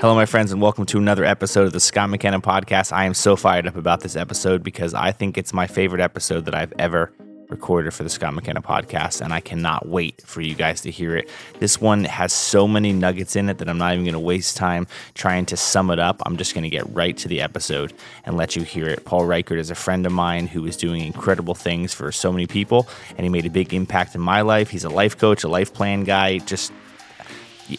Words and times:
Hello, 0.00 0.14
my 0.14 0.26
friends, 0.26 0.52
and 0.52 0.62
welcome 0.62 0.86
to 0.86 0.98
another 0.98 1.24
episode 1.24 1.66
of 1.66 1.72
the 1.72 1.80
Scott 1.80 2.08
McKenna 2.08 2.40
podcast. 2.40 2.92
I 2.92 3.04
am 3.04 3.14
so 3.14 3.34
fired 3.34 3.66
up 3.66 3.74
about 3.74 3.98
this 3.98 4.14
episode 4.14 4.62
because 4.62 4.94
I 4.94 5.10
think 5.10 5.36
it's 5.36 5.52
my 5.52 5.66
favorite 5.66 6.00
episode 6.00 6.44
that 6.44 6.54
I've 6.54 6.72
ever 6.78 7.12
recorded 7.48 7.92
for 7.92 8.04
the 8.04 8.08
Scott 8.08 8.32
McKenna 8.32 8.62
podcast, 8.62 9.20
and 9.20 9.32
I 9.32 9.40
cannot 9.40 9.88
wait 9.88 10.22
for 10.22 10.40
you 10.40 10.54
guys 10.54 10.82
to 10.82 10.92
hear 10.92 11.16
it. 11.16 11.28
This 11.58 11.80
one 11.80 12.04
has 12.04 12.32
so 12.32 12.68
many 12.68 12.92
nuggets 12.92 13.34
in 13.34 13.48
it 13.48 13.58
that 13.58 13.68
I'm 13.68 13.76
not 13.76 13.92
even 13.92 14.04
going 14.04 14.12
to 14.12 14.20
waste 14.20 14.56
time 14.56 14.86
trying 15.14 15.46
to 15.46 15.56
sum 15.56 15.90
it 15.90 15.98
up. 15.98 16.22
I'm 16.24 16.36
just 16.36 16.54
going 16.54 16.62
to 16.62 16.70
get 16.70 16.88
right 16.94 17.16
to 17.16 17.26
the 17.26 17.40
episode 17.40 17.92
and 18.24 18.36
let 18.36 18.54
you 18.54 18.62
hear 18.62 18.86
it. 18.86 19.04
Paul 19.04 19.24
Reichert 19.24 19.58
is 19.58 19.68
a 19.68 19.74
friend 19.74 20.06
of 20.06 20.12
mine 20.12 20.46
who 20.46 20.64
is 20.64 20.76
doing 20.76 21.00
incredible 21.00 21.56
things 21.56 21.92
for 21.92 22.12
so 22.12 22.30
many 22.30 22.46
people, 22.46 22.88
and 23.16 23.24
he 23.24 23.28
made 23.28 23.46
a 23.46 23.50
big 23.50 23.74
impact 23.74 24.14
in 24.14 24.20
my 24.20 24.42
life. 24.42 24.70
He's 24.70 24.84
a 24.84 24.90
life 24.90 25.18
coach, 25.18 25.42
a 25.42 25.48
life 25.48 25.74
plan 25.74 26.04
guy, 26.04 26.38
just 26.38 26.72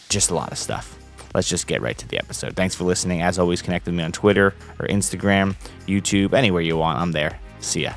just 0.10 0.32
a 0.32 0.36
lot 0.36 0.52
of 0.52 0.58
stuff 0.58 0.99
let's 1.33 1.50
just 1.50 1.68
get 1.68 1.82
right 1.82 1.97
to 1.97 2.07
the 2.07 2.18
episode. 2.18 2.56
Thanks 2.56 2.75
for 2.75 2.83
listening. 2.83 3.21
As 3.21 3.39
always, 3.39 3.61
connect 3.61 3.86
with 3.86 3.96
me 3.96 4.04
on 4.04 4.11
Twitter 4.11 4.54
or 4.79 4.87
Instagram, 4.87 5.56
YouTube, 5.87 6.33
anywhere 6.33 6.61
you 6.61 6.78
want. 6.78 7.00
I'm 7.00 7.11
there. 7.11 7.39
See 7.60 7.83
ya. 7.83 7.93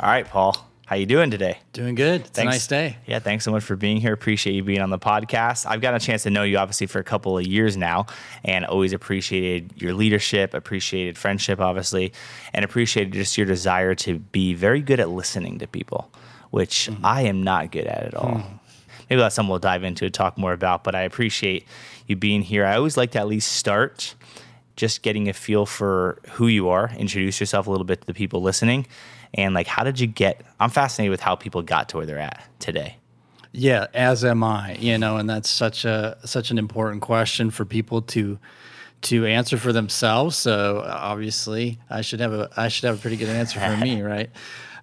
All 0.00 0.08
right, 0.08 0.26
Paul. 0.26 0.56
How 0.86 0.96
you 0.96 1.06
doing 1.06 1.30
today? 1.30 1.58
Doing 1.72 1.94
good. 1.94 2.20
It's 2.20 2.30
Thanks. 2.30 2.40
a 2.40 2.54
nice 2.54 2.66
day. 2.66 2.98
Yeah, 3.06 3.18
thanks 3.18 3.42
so 3.42 3.50
much 3.50 3.64
for 3.64 3.74
being 3.74 3.96
here. 3.96 4.12
Appreciate 4.12 4.52
you 4.52 4.62
being 4.62 4.82
on 4.82 4.90
the 4.90 4.98
podcast. 4.98 5.64
I've 5.64 5.80
gotten 5.80 5.96
a 5.96 6.00
chance 6.00 6.24
to 6.24 6.30
know 6.30 6.42
you 6.42 6.58
obviously 6.58 6.86
for 6.86 6.98
a 6.98 7.04
couple 7.04 7.38
of 7.38 7.46
years 7.46 7.74
now 7.74 8.04
and 8.44 8.66
always 8.66 8.92
appreciated 8.92 9.72
your 9.80 9.94
leadership, 9.94 10.52
appreciated 10.52 11.16
friendship 11.16 11.58
obviously, 11.58 12.12
and 12.52 12.66
appreciated 12.66 13.14
just 13.14 13.38
your 13.38 13.46
desire 13.46 13.94
to 13.94 14.18
be 14.18 14.52
very 14.52 14.82
good 14.82 15.00
at 15.00 15.08
listening 15.08 15.58
to 15.60 15.66
people, 15.66 16.12
which 16.50 16.90
mm-hmm. 16.90 17.04
I 17.04 17.22
am 17.22 17.42
not 17.42 17.72
good 17.72 17.86
at 17.86 18.02
at 18.02 18.14
all. 18.14 18.34
Mm 18.34 18.60
maybe 19.08 19.20
that's 19.20 19.34
something 19.34 19.50
we'll 19.50 19.58
dive 19.58 19.84
into 19.84 20.04
and 20.04 20.14
talk 20.14 20.38
more 20.38 20.52
about. 20.52 20.84
But 20.84 20.94
I 20.94 21.02
appreciate 21.02 21.66
you 22.06 22.16
being 22.16 22.42
here. 22.42 22.64
I 22.64 22.76
always 22.76 22.96
like 22.96 23.12
to 23.12 23.18
at 23.18 23.26
least 23.26 23.52
start 23.52 24.14
just 24.76 25.02
getting 25.02 25.28
a 25.28 25.32
feel 25.32 25.66
for 25.66 26.18
who 26.32 26.48
you 26.48 26.68
are, 26.68 26.90
introduce 26.96 27.38
yourself 27.38 27.66
a 27.66 27.70
little 27.70 27.84
bit 27.84 28.00
to 28.00 28.06
the 28.06 28.14
people 28.14 28.42
listening, 28.42 28.86
and 29.32 29.54
like 29.54 29.66
how 29.66 29.84
did 29.84 30.00
you 30.00 30.06
get? 30.06 30.44
I'm 30.60 30.70
fascinated 30.70 31.10
with 31.10 31.20
how 31.20 31.36
people 31.36 31.62
got 31.62 31.88
to 31.90 31.98
where 31.98 32.06
they're 32.06 32.18
at 32.18 32.44
today. 32.58 32.96
Yeah, 33.52 33.86
as 33.94 34.24
am 34.24 34.42
I. 34.42 34.74
You 34.74 34.98
know, 34.98 35.16
and 35.16 35.30
that's 35.30 35.48
such 35.48 35.84
a 35.84 36.18
such 36.24 36.50
an 36.50 36.58
important 36.58 37.02
question 37.02 37.50
for 37.50 37.64
people 37.64 38.02
to 38.02 38.38
to 39.02 39.26
answer 39.26 39.56
for 39.56 39.72
themselves. 39.72 40.36
So 40.36 40.82
obviously, 40.84 41.78
I 41.88 42.00
should 42.00 42.20
have 42.20 42.32
a 42.32 42.50
I 42.56 42.68
should 42.68 42.84
have 42.86 42.98
a 42.98 43.00
pretty 43.00 43.16
good 43.16 43.28
answer 43.28 43.60
for 43.60 43.76
me, 43.76 44.02
right? 44.14 44.30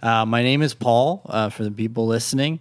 Uh, 0.01 0.25
my 0.25 0.41
name 0.41 0.61
is 0.61 0.73
Paul. 0.73 1.21
Uh, 1.25 1.49
for 1.49 1.63
the 1.63 1.71
people 1.71 2.07
listening, 2.07 2.59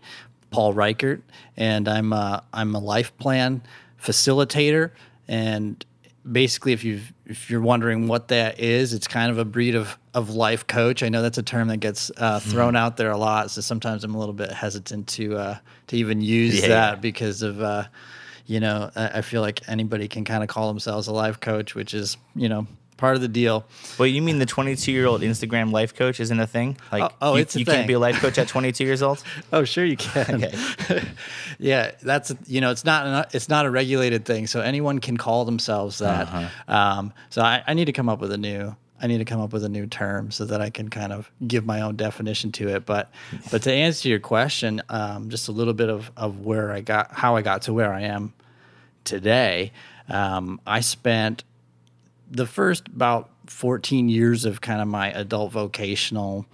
Paul 0.50 0.72
Reichert, 0.72 1.22
and 1.56 1.88
I'm 1.88 2.12
a, 2.12 2.44
I'm 2.52 2.74
a 2.74 2.78
life 2.78 3.16
plan 3.18 3.62
facilitator. 4.02 4.90
And 5.28 5.84
basically, 6.30 6.72
if 6.72 6.84
you 6.84 7.00
if 7.26 7.50
you're 7.50 7.60
wondering 7.60 8.08
what 8.08 8.28
that 8.28 8.58
is, 8.58 8.92
it's 8.92 9.06
kind 9.06 9.30
of 9.30 9.38
a 9.38 9.44
breed 9.44 9.74
of 9.74 9.98
of 10.14 10.30
life 10.30 10.66
coach. 10.66 11.02
I 11.02 11.08
know 11.08 11.22
that's 11.22 11.38
a 11.38 11.42
term 11.42 11.68
that 11.68 11.78
gets 11.78 12.10
uh, 12.16 12.38
mm-hmm. 12.38 12.50
thrown 12.50 12.74
mm. 12.74 12.78
out 12.78 12.96
there 12.96 13.10
a 13.10 13.18
lot, 13.18 13.50
so 13.50 13.60
sometimes 13.60 14.04
I'm 14.04 14.14
a 14.14 14.18
little 14.18 14.34
bit 14.34 14.50
hesitant 14.50 15.08
to 15.08 15.36
uh, 15.36 15.58
to 15.88 15.96
even 15.96 16.20
use 16.20 16.60
yeah. 16.60 16.68
that 16.68 17.00
because 17.00 17.42
of. 17.42 17.60
Uh, 17.60 17.84
you 18.46 18.58
know, 18.58 18.90
I 18.96 19.20
feel 19.20 19.42
like 19.42 19.60
anybody 19.68 20.08
can 20.08 20.24
kind 20.24 20.42
of 20.42 20.48
call 20.48 20.66
themselves 20.66 21.06
a 21.06 21.12
life 21.12 21.38
coach, 21.38 21.76
which 21.76 21.94
is, 21.94 22.16
you 22.34 22.48
know, 22.48 22.66
part 23.00 23.16
of 23.16 23.22
the 23.22 23.28
deal. 23.28 23.64
Well, 23.98 24.06
you 24.06 24.22
mean 24.22 24.38
the 24.38 24.46
22 24.46 24.92
year 24.92 25.06
old 25.06 25.22
Instagram 25.22 25.72
life 25.72 25.94
coach 25.94 26.20
isn't 26.20 26.38
a 26.38 26.46
thing? 26.46 26.76
Like, 26.92 27.02
oh, 27.02 27.16
oh 27.22 27.34
you, 27.34 27.42
it's 27.42 27.56
a 27.56 27.58
you 27.60 27.64
thing. 27.64 27.74
can't 27.74 27.88
be 27.88 27.94
a 27.94 27.98
life 27.98 28.20
coach 28.20 28.38
at 28.38 28.46
22 28.46 28.84
years 28.84 29.02
old. 29.02 29.22
oh, 29.52 29.64
sure 29.64 29.84
you 29.84 29.96
can. 29.96 30.44
Okay. 30.44 31.02
yeah, 31.58 31.92
that's 32.02 32.32
you 32.46 32.60
know, 32.60 32.70
it's 32.70 32.84
not 32.84 33.34
it's 33.34 33.48
not 33.48 33.66
a 33.66 33.70
regulated 33.70 34.24
thing, 34.24 34.46
so 34.46 34.60
anyone 34.60 35.00
can 35.00 35.16
call 35.16 35.44
themselves 35.44 35.98
that. 35.98 36.28
Uh-huh. 36.28 36.72
Um, 36.72 37.12
so 37.30 37.42
I, 37.42 37.64
I 37.66 37.74
need 37.74 37.86
to 37.86 37.92
come 37.92 38.08
up 38.08 38.20
with 38.20 38.32
a 38.32 38.38
new 38.38 38.76
I 39.02 39.06
need 39.06 39.18
to 39.18 39.24
come 39.24 39.40
up 39.40 39.52
with 39.52 39.64
a 39.64 39.68
new 39.68 39.86
term 39.86 40.30
so 40.30 40.44
that 40.44 40.60
I 40.60 40.70
can 40.70 40.90
kind 40.90 41.12
of 41.12 41.30
give 41.46 41.64
my 41.64 41.80
own 41.80 41.96
definition 41.96 42.52
to 42.52 42.68
it. 42.68 42.84
But 42.84 43.10
but 43.50 43.62
to 43.62 43.72
answer 43.72 44.08
your 44.08 44.20
question, 44.20 44.82
um, 44.88 45.30
just 45.30 45.48
a 45.48 45.52
little 45.52 45.72
bit 45.72 45.88
of, 45.88 46.10
of 46.16 46.40
where 46.40 46.70
I 46.70 46.80
got 46.80 47.12
how 47.12 47.36
I 47.36 47.42
got 47.42 47.62
to 47.62 47.72
where 47.72 47.92
I 47.92 48.02
am 48.02 48.34
today. 49.04 49.72
Um, 50.08 50.60
I 50.66 50.80
spent 50.80 51.44
the 52.30 52.46
first 52.46 52.88
about 52.88 53.30
14 53.46 54.08
years 54.08 54.44
of 54.44 54.60
kind 54.60 54.80
of 54.80 54.88
my 54.88 55.10
adult 55.12 55.52
vocational 55.52 56.46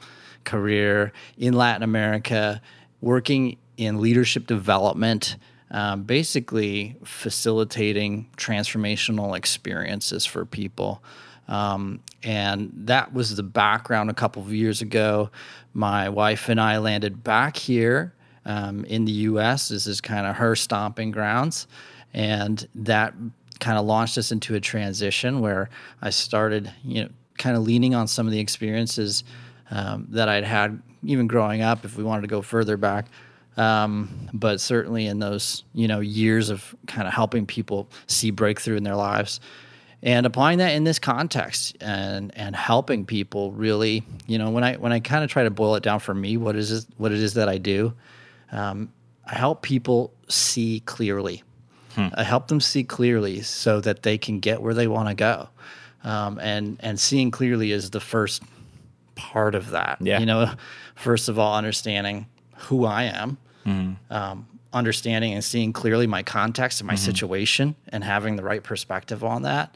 career 0.44 1.12
in 1.36 1.54
Latin 1.54 1.82
America, 1.82 2.62
working 3.00 3.58
in 3.76 4.00
leadership 4.00 4.46
development, 4.46 5.36
um, 5.70 6.04
basically 6.04 6.96
facilitating 7.04 8.28
transformational 8.36 9.36
experiences 9.36 10.24
for 10.24 10.46
people. 10.46 11.02
Um, 11.48 12.00
and 12.22 12.72
that 12.86 13.12
was 13.12 13.36
the 13.36 13.42
background 13.42 14.10
a 14.10 14.14
couple 14.14 14.42
of 14.42 14.52
years 14.52 14.80
ago. 14.80 15.30
My 15.74 16.08
wife 16.08 16.48
and 16.48 16.60
I 16.60 16.78
landed 16.78 17.22
back 17.22 17.56
here 17.56 18.14
um, 18.44 18.84
in 18.84 19.04
the 19.04 19.12
US. 19.12 19.68
This 19.68 19.86
is 19.86 20.00
kind 20.00 20.26
of 20.26 20.36
her 20.36 20.56
stomping 20.56 21.10
grounds. 21.10 21.66
And 22.14 22.66
that 22.74 23.14
kind 23.60 23.78
of 23.78 23.86
launched 23.86 24.18
us 24.18 24.32
into 24.32 24.54
a 24.54 24.60
transition 24.60 25.40
where 25.40 25.68
I 26.02 26.10
started, 26.10 26.72
you 26.84 27.04
know, 27.04 27.10
kind 27.38 27.56
of 27.56 27.62
leaning 27.62 27.94
on 27.94 28.08
some 28.08 28.26
of 28.26 28.32
the 28.32 28.40
experiences 28.40 29.24
um, 29.70 30.06
that 30.10 30.28
I'd 30.28 30.44
had 30.44 30.80
even 31.02 31.26
growing 31.26 31.62
up, 31.62 31.84
if 31.84 31.96
we 31.96 32.04
wanted 32.04 32.22
to 32.22 32.28
go 32.28 32.42
further 32.42 32.76
back. 32.76 33.06
Um, 33.56 34.28
but 34.34 34.60
certainly 34.60 35.06
in 35.06 35.18
those, 35.18 35.64
you 35.72 35.88
know, 35.88 36.00
years 36.00 36.50
of 36.50 36.74
kind 36.86 37.08
of 37.08 37.14
helping 37.14 37.46
people 37.46 37.88
see 38.06 38.30
breakthrough 38.30 38.76
in 38.76 38.82
their 38.82 38.96
lives 38.96 39.40
and 40.02 40.26
applying 40.26 40.58
that 40.58 40.74
in 40.74 40.84
this 40.84 40.98
context 40.98 41.76
and 41.80 42.36
and 42.36 42.54
helping 42.54 43.06
people 43.06 43.52
really, 43.52 44.04
you 44.26 44.38
know, 44.38 44.50
when 44.50 44.62
I 44.62 44.74
when 44.74 44.92
I 44.92 45.00
kind 45.00 45.24
of 45.24 45.30
try 45.30 45.44
to 45.44 45.50
boil 45.50 45.74
it 45.74 45.82
down 45.82 46.00
for 46.00 46.14
me, 46.14 46.36
what 46.36 46.54
is 46.54 46.70
it, 46.70 46.86
what 46.96 47.12
it 47.12 47.18
is 47.18 47.34
that 47.34 47.48
I 47.48 47.58
do, 47.58 47.94
um, 48.52 48.92
I 49.24 49.34
help 49.34 49.62
people 49.62 50.12
see 50.28 50.80
clearly 50.86 51.42
Hmm. 51.96 52.08
Uh, 52.12 52.24
help 52.24 52.48
them 52.48 52.60
see 52.60 52.84
clearly 52.84 53.40
so 53.40 53.80
that 53.80 54.02
they 54.02 54.18
can 54.18 54.38
get 54.38 54.60
where 54.60 54.74
they 54.74 54.86
want 54.86 55.08
to 55.08 55.14
go. 55.14 55.48
Um, 56.04 56.38
and 56.38 56.76
and 56.80 57.00
seeing 57.00 57.30
clearly 57.30 57.72
is 57.72 57.90
the 57.90 58.00
first 58.00 58.42
part 59.14 59.54
of 59.54 59.70
that. 59.70 59.96
Yeah. 60.00 60.20
You 60.20 60.26
know, 60.26 60.52
first 60.94 61.30
of 61.30 61.38
all, 61.38 61.56
understanding 61.56 62.26
who 62.56 62.84
I 62.84 63.04
am, 63.04 63.38
mm-hmm. 63.64 64.12
um, 64.12 64.46
understanding 64.74 65.32
and 65.32 65.42
seeing 65.42 65.72
clearly 65.72 66.06
my 66.06 66.22
context 66.22 66.80
and 66.80 66.86
my 66.86 66.94
mm-hmm. 66.94 67.04
situation, 67.04 67.76
and 67.88 68.04
having 68.04 68.36
the 68.36 68.44
right 68.44 68.62
perspective 68.62 69.24
on 69.24 69.42
that. 69.42 69.74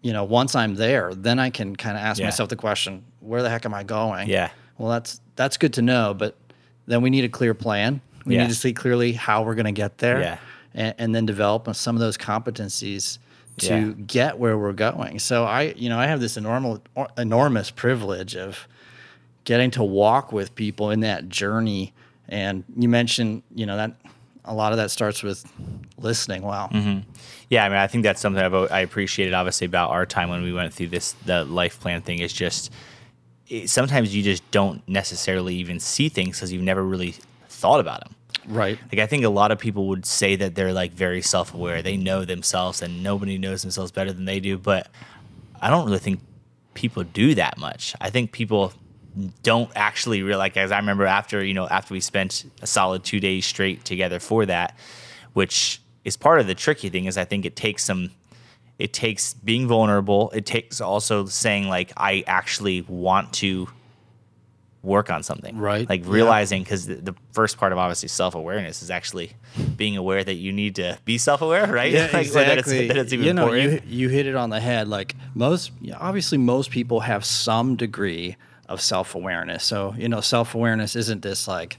You 0.00 0.14
know, 0.14 0.24
once 0.24 0.54
I'm 0.54 0.76
there, 0.76 1.14
then 1.14 1.38
I 1.38 1.50
can 1.50 1.76
kind 1.76 1.98
of 1.98 2.02
ask 2.02 2.18
yeah. 2.18 2.26
myself 2.26 2.48
the 2.48 2.56
question: 2.56 3.04
Where 3.20 3.42
the 3.42 3.50
heck 3.50 3.66
am 3.66 3.74
I 3.74 3.82
going? 3.82 4.30
Yeah. 4.30 4.48
Well, 4.78 4.88
that's 4.88 5.20
that's 5.34 5.58
good 5.58 5.74
to 5.74 5.82
know, 5.82 6.14
but 6.14 6.34
then 6.86 7.02
we 7.02 7.10
need 7.10 7.24
a 7.24 7.28
clear 7.28 7.52
plan. 7.52 8.00
We 8.24 8.36
yeah. 8.36 8.44
need 8.44 8.48
to 8.48 8.54
see 8.54 8.72
clearly 8.72 9.12
how 9.12 9.42
we're 9.42 9.54
going 9.54 9.66
to 9.66 9.72
get 9.72 9.98
there. 9.98 10.20
Yeah 10.20 10.38
and, 10.76 10.94
and 10.98 11.14
then 11.14 11.26
develop 11.26 11.74
some 11.74 11.96
of 11.96 12.00
those 12.00 12.16
competencies 12.16 13.18
to 13.58 13.74
yeah. 13.74 13.92
get 14.06 14.38
where 14.38 14.56
we're 14.56 14.72
going. 14.72 15.18
So 15.18 15.44
I, 15.44 15.74
you 15.76 15.88
know, 15.88 15.98
I 15.98 16.06
have 16.06 16.20
this 16.20 16.36
enormous 16.36 16.80
enormous 17.16 17.70
privilege 17.70 18.36
of 18.36 18.68
getting 19.44 19.70
to 19.72 19.82
walk 19.82 20.30
with 20.30 20.54
people 20.54 20.90
in 20.90 21.00
that 21.00 21.28
journey. 21.28 21.94
And 22.28 22.64
you 22.76 22.88
mentioned, 22.88 23.42
you 23.54 23.64
know, 23.64 23.76
that 23.76 23.92
a 24.44 24.54
lot 24.54 24.72
of 24.72 24.78
that 24.78 24.90
starts 24.90 25.22
with 25.22 25.44
listening. 25.98 26.42
Wow. 26.42 26.68
Mm-hmm. 26.72 27.08
Yeah, 27.48 27.64
I 27.64 27.68
mean, 27.68 27.78
I 27.78 27.86
think 27.86 28.04
that's 28.04 28.20
something 28.20 28.42
I've, 28.42 28.54
I 28.54 28.80
appreciated 28.80 29.32
obviously 29.34 29.64
about 29.64 29.90
our 29.90 30.04
time 30.04 30.28
when 30.28 30.42
we 30.42 30.52
went 30.52 30.72
through 30.74 30.88
this 30.88 31.12
the 31.24 31.44
life 31.44 31.80
plan 31.80 32.02
thing 32.02 32.18
is 32.18 32.32
just 32.32 32.70
it, 33.48 33.70
sometimes 33.70 34.14
you 34.14 34.22
just 34.22 34.48
don't 34.50 34.86
necessarily 34.88 35.54
even 35.54 35.80
see 35.80 36.08
things 36.08 36.36
because 36.36 36.52
you've 36.52 36.62
never 36.62 36.82
really 36.82 37.14
thought 37.48 37.80
about 37.80 38.00
them. 38.00 38.14
Right. 38.48 38.78
Like 38.92 39.00
I 39.00 39.06
think 39.06 39.24
a 39.24 39.28
lot 39.28 39.50
of 39.50 39.58
people 39.58 39.88
would 39.88 40.06
say 40.06 40.36
that 40.36 40.54
they're 40.54 40.72
like 40.72 40.92
very 40.92 41.22
self-aware. 41.22 41.82
They 41.82 41.96
know 41.96 42.24
themselves 42.24 42.82
and 42.82 43.02
nobody 43.02 43.38
knows 43.38 43.62
themselves 43.62 43.90
better 43.90 44.12
than 44.12 44.24
they 44.24 44.40
do, 44.40 44.56
but 44.56 44.88
I 45.60 45.68
don't 45.70 45.86
really 45.86 45.98
think 45.98 46.20
people 46.74 47.02
do 47.02 47.34
that 47.34 47.58
much. 47.58 47.94
I 48.00 48.10
think 48.10 48.32
people 48.32 48.72
don't 49.42 49.70
actually 49.74 50.22
realize 50.22 50.52
as 50.56 50.70
I 50.70 50.78
remember 50.78 51.06
after, 51.06 51.42
you 51.42 51.54
know, 51.54 51.66
after 51.66 51.94
we 51.94 52.00
spent 52.00 52.44
a 52.60 52.66
solid 52.66 53.02
2 53.02 53.18
days 53.18 53.46
straight 53.46 53.84
together 53.84 54.20
for 54.20 54.46
that, 54.46 54.76
which 55.32 55.80
is 56.04 56.16
part 56.16 56.38
of 56.38 56.46
the 56.46 56.54
tricky 56.54 56.88
thing 56.88 57.06
is 57.06 57.16
I 57.16 57.24
think 57.24 57.44
it 57.44 57.56
takes 57.56 57.84
some 57.84 58.10
it 58.78 58.92
takes 58.92 59.32
being 59.32 59.66
vulnerable. 59.66 60.30
It 60.32 60.44
takes 60.44 60.80
also 60.80 61.24
saying 61.24 61.68
like 61.68 61.92
I 61.96 62.24
actually 62.26 62.82
want 62.82 63.32
to 63.34 63.68
work 64.86 65.10
on 65.10 65.22
something. 65.22 65.58
Right. 65.58 65.86
Like 65.88 66.02
realizing, 66.06 66.62
because 66.62 66.88
yeah. 66.88 66.94
the, 66.96 67.12
the, 67.12 67.14
first 67.32 67.58
part 67.58 67.72
of 67.72 67.76
obviously 67.76 68.08
self 68.08 68.34
awareness 68.34 68.82
is 68.82 68.90
actually 68.90 69.32
being 69.76 69.96
aware 69.98 70.24
that 70.24 70.34
you 70.34 70.52
need 70.52 70.76
to 70.76 70.98
be 71.04 71.18
self 71.18 71.42
aware, 71.42 71.66
right? 71.66 71.92
Yeah, 71.92 72.04
like, 72.12 72.26
exactly. 72.26 72.86
That 72.86 72.96
it's, 72.96 73.10
that 73.10 73.14
it's 73.18 73.24
you 73.26 73.34
know, 73.34 73.52
you, 73.52 73.82
you 73.86 74.08
hit 74.08 74.26
it 74.26 74.36
on 74.36 74.48
the 74.48 74.60
head. 74.60 74.88
Like 74.88 75.14
most, 75.34 75.72
obviously, 75.94 76.38
most 76.38 76.70
people 76.70 77.00
have 77.00 77.24
some 77.24 77.76
degree 77.76 78.36
of 78.68 78.80
self 78.80 79.14
awareness. 79.14 79.64
So, 79.64 79.94
you 79.98 80.08
know, 80.08 80.20
self 80.20 80.54
awareness 80.54 80.96
isn't 80.96 81.22
this 81.22 81.46
like, 81.46 81.78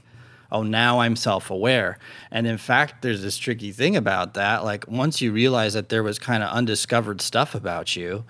oh, 0.52 0.62
now 0.62 1.00
I'm 1.00 1.16
self 1.16 1.50
aware. 1.50 1.98
And 2.30 2.46
in 2.46 2.58
fact, 2.58 3.02
there's 3.02 3.22
this 3.22 3.38
tricky 3.38 3.72
thing 3.72 3.96
about 3.96 4.34
that. 4.34 4.64
Like, 4.64 4.86
once 4.86 5.20
you 5.20 5.32
realize 5.32 5.74
that 5.74 5.88
there 5.88 6.02
was 6.02 6.18
kind 6.18 6.42
of 6.42 6.50
undiscovered 6.50 7.20
stuff 7.20 7.54
about 7.54 7.96
you, 7.96 8.24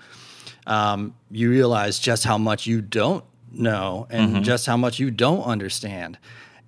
um, 0.65 1.15
you 1.29 1.49
realize 1.49 1.99
just 1.99 2.23
how 2.23 2.37
much 2.37 2.65
you 2.65 2.81
don't 2.81 3.23
know 3.51 4.07
and 4.09 4.33
mm-hmm. 4.33 4.43
just 4.43 4.65
how 4.65 4.77
much 4.77 4.99
you 4.99 5.11
don't 5.11 5.43
understand. 5.43 6.17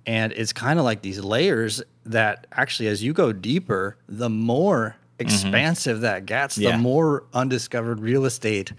And 0.06 0.32
it's 0.32 0.52
kind 0.52 0.78
of 0.78 0.84
like 0.84 1.02
these 1.02 1.20
layers 1.20 1.82
that 2.06 2.46
actually, 2.52 2.88
as 2.88 3.02
you 3.02 3.12
go 3.12 3.32
deeper, 3.32 3.96
the 4.08 4.28
more 4.28 4.96
mm-hmm. 4.96 5.26
expansive 5.26 5.96
mm-hmm. 5.96 6.02
that 6.02 6.26
gets, 6.26 6.58
yeah. 6.58 6.72
the 6.72 6.78
more 6.78 7.24
undiscovered 7.32 8.00
real 8.00 8.24
estate 8.24 8.72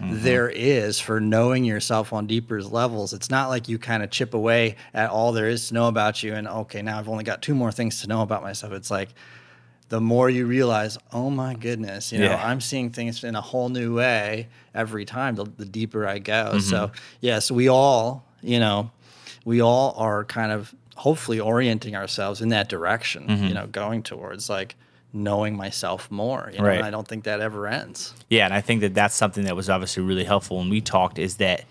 mm-hmm. 0.00 0.22
there 0.22 0.48
is 0.48 0.98
for 0.98 1.20
knowing 1.20 1.64
yourself 1.64 2.12
on 2.12 2.26
deeper 2.26 2.62
levels. 2.62 3.12
It's 3.12 3.30
not 3.30 3.48
like 3.48 3.68
you 3.68 3.78
kind 3.78 4.02
of 4.02 4.10
chip 4.10 4.34
away 4.34 4.76
at 4.94 5.10
all 5.10 5.32
there 5.32 5.48
is 5.48 5.68
to 5.68 5.74
know 5.74 5.88
about 5.88 6.22
you 6.22 6.34
and 6.34 6.48
okay, 6.48 6.82
now 6.82 6.98
I've 6.98 7.08
only 7.08 7.24
got 7.24 7.42
two 7.42 7.54
more 7.54 7.72
things 7.72 8.00
to 8.02 8.08
know 8.08 8.22
about 8.22 8.42
myself. 8.42 8.72
It's 8.72 8.90
like 8.90 9.10
the 9.90 10.00
more 10.00 10.30
you 10.30 10.46
realize, 10.46 10.96
oh 11.12 11.28
my 11.28 11.54
goodness, 11.54 12.12
you 12.12 12.18
know, 12.18 12.30
yeah. 12.30 12.42
I'm 12.44 12.62
seeing 12.62 12.90
things 12.90 13.22
in 13.22 13.36
a 13.36 13.40
whole 13.42 13.68
new 13.68 13.94
way 13.94 14.48
every 14.74 15.04
time, 15.04 15.34
the, 15.34 15.44
the 15.44 15.66
deeper 15.66 16.08
I 16.08 16.18
go. 16.18 16.52
Mm-hmm. 16.52 16.58
So, 16.60 16.92
yes, 17.20 17.50
we 17.50 17.68
all, 17.68 18.24
you 18.40 18.58
know, 18.58 18.90
we 19.44 19.60
all 19.60 19.94
are 19.98 20.24
kind 20.24 20.52
of 20.52 20.74
hopefully 20.96 21.38
orienting 21.38 21.94
ourselves 21.94 22.40
in 22.40 22.48
that 22.48 22.70
direction, 22.70 23.26
mm-hmm. 23.26 23.44
you 23.44 23.54
know, 23.54 23.66
going 23.66 24.02
towards 24.02 24.48
like, 24.48 24.76
knowing 25.12 25.56
myself 25.56 26.08
more. 26.08 26.50
You 26.52 26.60
know? 26.60 26.66
Right. 26.66 26.76
And 26.76 26.86
I 26.86 26.90
don't 26.92 27.08
think 27.08 27.24
that 27.24 27.40
ever 27.40 27.66
ends. 27.66 28.14
Yeah, 28.28 28.44
and 28.44 28.54
I 28.54 28.60
think 28.60 28.80
that 28.82 28.94
that's 28.94 29.16
something 29.16 29.42
that 29.42 29.56
was 29.56 29.68
obviously 29.68 30.04
really 30.04 30.22
helpful 30.22 30.58
when 30.58 30.70
we 30.70 30.80
talked. 30.80 31.18
Is 31.18 31.38
that 31.38 31.64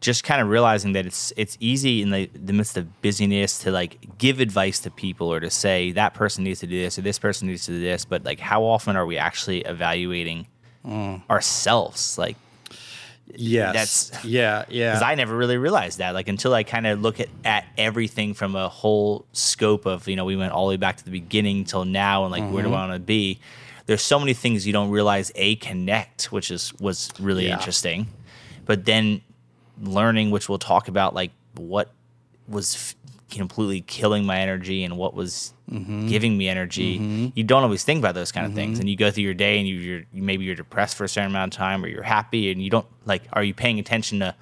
just 0.00 0.22
kind 0.22 0.40
of 0.40 0.48
realizing 0.48 0.92
that 0.92 1.06
it's 1.06 1.32
it's 1.36 1.56
easy 1.60 2.02
in 2.02 2.10
the, 2.10 2.30
the 2.34 2.52
midst 2.52 2.76
of 2.76 3.02
busyness 3.02 3.58
to 3.60 3.72
like 3.72 4.18
give 4.18 4.40
advice 4.40 4.78
to 4.80 4.90
people 4.90 5.32
or 5.32 5.40
to 5.40 5.50
say 5.50 5.92
that 5.92 6.14
person 6.14 6.44
needs 6.44 6.60
to 6.60 6.66
do 6.66 6.80
this 6.80 6.98
or 6.98 7.02
this 7.02 7.18
person 7.18 7.48
needs 7.48 7.66
to 7.66 7.72
do 7.72 7.80
this, 7.80 8.04
but 8.04 8.24
like 8.24 8.40
how 8.40 8.62
often 8.62 8.96
are 8.96 9.06
we 9.06 9.18
actually 9.18 9.60
evaluating 9.62 10.46
mm. 10.84 11.20
ourselves? 11.28 12.16
Like 12.16 12.36
Yes. 13.34 13.74
That's 14.10 14.24
yeah, 14.24 14.64
yeah. 14.68 14.92
Because 14.92 15.02
I 15.02 15.14
never 15.14 15.36
really 15.36 15.58
realized 15.58 15.98
that. 15.98 16.14
Like 16.14 16.28
until 16.28 16.54
I 16.54 16.62
kind 16.62 16.86
of 16.86 17.00
look 17.00 17.20
at, 17.20 17.28
at 17.44 17.66
everything 17.76 18.34
from 18.34 18.54
a 18.54 18.68
whole 18.68 19.26
scope 19.32 19.86
of, 19.86 20.08
you 20.08 20.16
know, 20.16 20.24
we 20.24 20.36
went 20.36 20.52
all 20.52 20.66
the 20.66 20.70
way 20.70 20.76
back 20.76 20.96
to 20.98 21.04
the 21.04 21.10
beginning 21.10 21.64
till 21.64 21.84
now 21.84 22.24
and 22.24 22.32
like 22.32 22.42
mm-hmm. 22.42 22.52
where 22.52 22.62
do 22.62 22.70
I 22.70 22.72
mm-hmm. 22.72 22.88
want 22.90 22.92
to 22.94 23.04
be? 23.04 23.38
There's 23.86 24.02
so 24.02 24.18
many 24.18 24.34
things 24.34 24.66
you 24.66 24.72
don't 24.72 24.90
realize 24.90 25.32
a 25.34 25.56
connect, 25.56 26.32
which 26.32 26.50
is 26.50 26.72
was 26.80 27.10
really 27.18 27.46
yeah. 27.46 27.54
interesting. 27.54 28.08
But 28.66 28.84
then 28.84 29.22
learning, 29.82 30.30
which 30.30 30.48
we'll 30.48 30.58
talk 30.58 30.88
about, 30.88 31.14
like 31.14 31.30
what 31.56 31.90
was 32.46 32.74
f- 32.74 32.94
completely 33.30 33.82
killing 33.82 34.24
my 34.24 34.38
energy 34.38 34.84
and 34.84 34.96
what 34.96 35.14
was 35.14 35.52
mm-hmm. 35.70 36.08
giving 36.08 36.36
me 36.36 36.48
energy. 36.48 36.98
Mm-hmm. 36.98 37.26
You 37.34 37.44
don't 37.44 37.62
always 37.62 37.84
think 37.84 37.98
about 37.98 38.14
those 38.14 38.32
kind 38.32 38.46
of 38.46 38.50
mm-hmm. 38.50 38.56
things, 38.56 38.78
and 38.78 38.88
you 38.88 38.96
go 38.96 39.10
through 39.10 39.24
your 39.24 39.34
day 39.34 39.58
and 39.58 39.68
you, 39.68 39.76
you're 39.76 40.02
maybe 40.12 40.44
you're 40.44 40.54
depressed 40.54 40.96
for 40.96 41.04
a 41.04 41.08
certain 41.08 41.30
amount 41.30 41.54
of 41.54 41.58
time, 41.58 41.84
or 41.84 41.88
you're 41.88 42.02
happy, 42.02 42.50
and 42.50 42.62
you 42.62 42.70
don't 42.70 42.86
like. 43.04 43.22
Are 43.32 43.44
you 43.44 43.54
paying 43.54 43.78
attention 43.78 44.20
to 44.20 44.34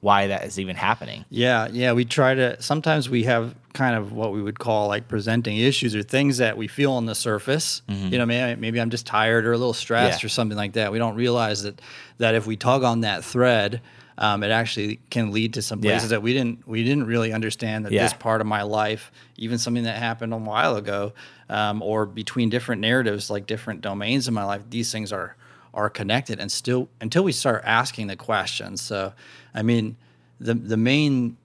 why 0.00 0.26
that 0.26 0.44
is 0.44 0.58
even 0.58 0.76
happening? 0.76 1.24
Yeah, 1.30 1.68
yeah. 1.70 1.92
We 1.92 2.04
try 2.04 2.34
to. 2.34 2.60
Sometimes 2.60 3.08
we 3.08 3.22
have 3.24 3.54
kind 3.72 3.96
of 3.96 4.12
what 4.12 4.32
we 4.32 4.42
would 4.42 4.58
call 4.58 4.88
like 4.88 5.08
presenting 5.08 5.56
issues 5.56 5.94
or 5.94 6.02
things 6.02 6.38
that 6.38 6.56
we 6.56 6.68
feel 6.68 6.92
on 6.92 7.06
the 7.06 7.14
surface. 7.14 7.82
Mm-hmm. 7.88 8.08
You 8.08 8.18
know, 8.18 8.26
maybe, 8.26 8.60
maybe 8.60 8.80
I'm 8.80 8.90
just 8.90 9.06
tired 9.06 9.46
or 9.46 9.52
a 9.52 9.58
little 9.58 9.72
stressed 9.72 10.22
yeah. 10.22 10.26
or 10.26 10.28
something 10.28 10.58
like 10.58 10.72
that. 10.72 10.92
We 10.92 10.98
don't 10.98 11.14
realize 11.14 11.62
that 11.62 11.80
that 12.18 12.34
if 12.34 12.46
we 12.46 12.56
tug 12.56 12.82
on 12.82 13.00
that 13.02 13.24
thread 13.24 13.80
um, 14.18 14.42
it 14.42 14.50
actually 14.50 15.00
can 15.10 15.32
lead 15.32 15.54
to 15.54 15.62
some 15.62 15.80
places 15.80 16.04
yeah. 16.04 16.16
that 16.16 16.22
we 16.22 16.32
didn't 16.32 16.66
we 16.66 16.84
didn't 16.84 17.06
really 17.06 17.32
understand 17.32 17.84
that 17.86 17.92
yeah. 17.92 18.02
this 18.02 18.12
part 18.12 18.40
of 18.40 18.46
my 18.46 18.62
life, 18.62 19.10
even 19.36 19.58
something 19.58 19.84
that 19.84 19.96
happened 19.96 20.32
a 20.32 20.36
while 20.36 20.76
ago, 20.76 21.12
um, 21.48 21.82
or 21.82 22.06
between 22.06 22.50
different 22.50 22.80
narratives, 22.80 23.30
like 23.30 23.46
different 23.46 23.80
domains 23.80 24.28
in 24.28 24.34
my 24.34 24.44
life, 24.44 24.62
these 24.68 24.92
things 24.92 25.12
are 25.12 25.36
are 25.74 25.88
connected, 25.88 26.38
and 26.38 26.52
still 26.52 26.88
until 27.00 27.24
we 27.24 27.32
start 27.32 27.62
asking 27.64 28.06
the 28.06 28.16
questions. 28.16 28.82
So, 28.82 29.12
I 29.54 29.62
mean, 29.62 29.96
the 30.40 30.54
the 30.54 30.76
main, 30.76 31.36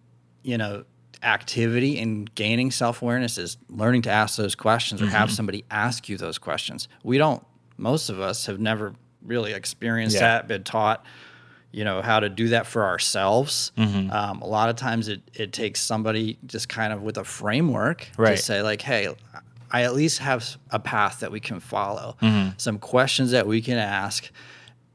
you 0.44 0.58
know 0.58 0.86
activity 1.24 1.98
in 1.98 2.25
gaining 2.36 2.70
self-awareness 2.70 3.40
is 3.40 3.58
learning 3.70 4.04
to 4.04 4.10
ask 4.10 4.38
those 4.38 4.54
questions 4.54 5.02
or 5.02 5.06
mm-hmm. 5.06 5.16
have 5.16 5.31
somebody 5.31 5.66
ask 5.72 6.08
you 6.08 6.16
those 6.16 6.38
questions 6.38 6.88
we 7.04 7.18
don't 7.18 7.44
most 7.75 8.10
of 8.10 8.20
us 8.20 8.46
have 8.46 8.60
never 8.60 8.94
really 9.24 9.52
experienced 9.52 10.16
yeah. 10.16 10.22
that 10.22 10.48
been 10.48 10.63
taught 10.63 11.04
you 11.72 11.84
know 11.84 12.02
how 12.02 12.19
to 12.19 12.30
do 12.30 12.50
that 12.50 12.66
for 12.66 12.86
ourselves 12.86 13.72
mm-hmm. 13.78 14.12
um, 14.12 14.42
a 14.42 14.48
lot 14.48 14.69
of 14.69 14.75
times 14.75 15.08
it, 15.08 15.22
it 15.34 15.52
takes 15.54 15.81
somebody 15.81 16.38
just 16.46 16.69
kind 16.69 16.94
of 16.94 17.02
with 17.02 17.18
a 17.18 17.24
framework 17.24 18.10
right. 18.18 18.38
to 18.38 18.38
say 18.38 18.62
like 18.62 18.81
hey 18.81 19.14
i 19.72 19.84
at 19.84 19.94
least 19.94 20.19
have 20.19 20.58
a 20.72 20.80
path 20.80 21.19
that 21.19 21.31
we 21.31 21.40
can 21.40 21.60
follow 21.60 22.16
mm-hmm. 22.22 22.50
some 22.58 22.80
questions 22.80 23.31
that 23.31 23.48
we 23.48 23.62
can 23.62 23.78
ask 23.78 24.30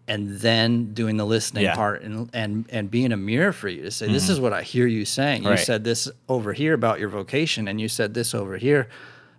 and 0.08 0.40
then 0.40 0.92
doing 0.92 1.16
the 1.16 1.24
listening 1.24 1.64
yeah. 1.64 1.74
part 1.74 2.02
and, 2.02 2.28
and 2.32 2.66
and 2.70 2.90
being 2.90 3.12
a 3.12 3.16
mirror 3.16 3.52
for 3.52 3.68
you 3.68 3.82
to 3.82 3.90
say 3.90 4.06
mm-hmm. 4.06 4.14
this 4.14 4.28
is 4.28 4.40
what 4.40 4.52
i 4.52 4.62
hear 4.62 4.86
you 4.86 5.04
saying 5.04 5.44
right. 5.44 5.58
you 5.58 5.64
said 5.64 5.84
this 5.84 6.10
over 6.28 6.52
here 6.52 6.74
about 6.74 6.98
your 6.98 7.08
vocation 7.08 7.68
and 7.68 7.80
you 7.80 7.88
said 7.88 8.14
this 8.14 8.34
over 8.34 8.56
here 8.56 8.88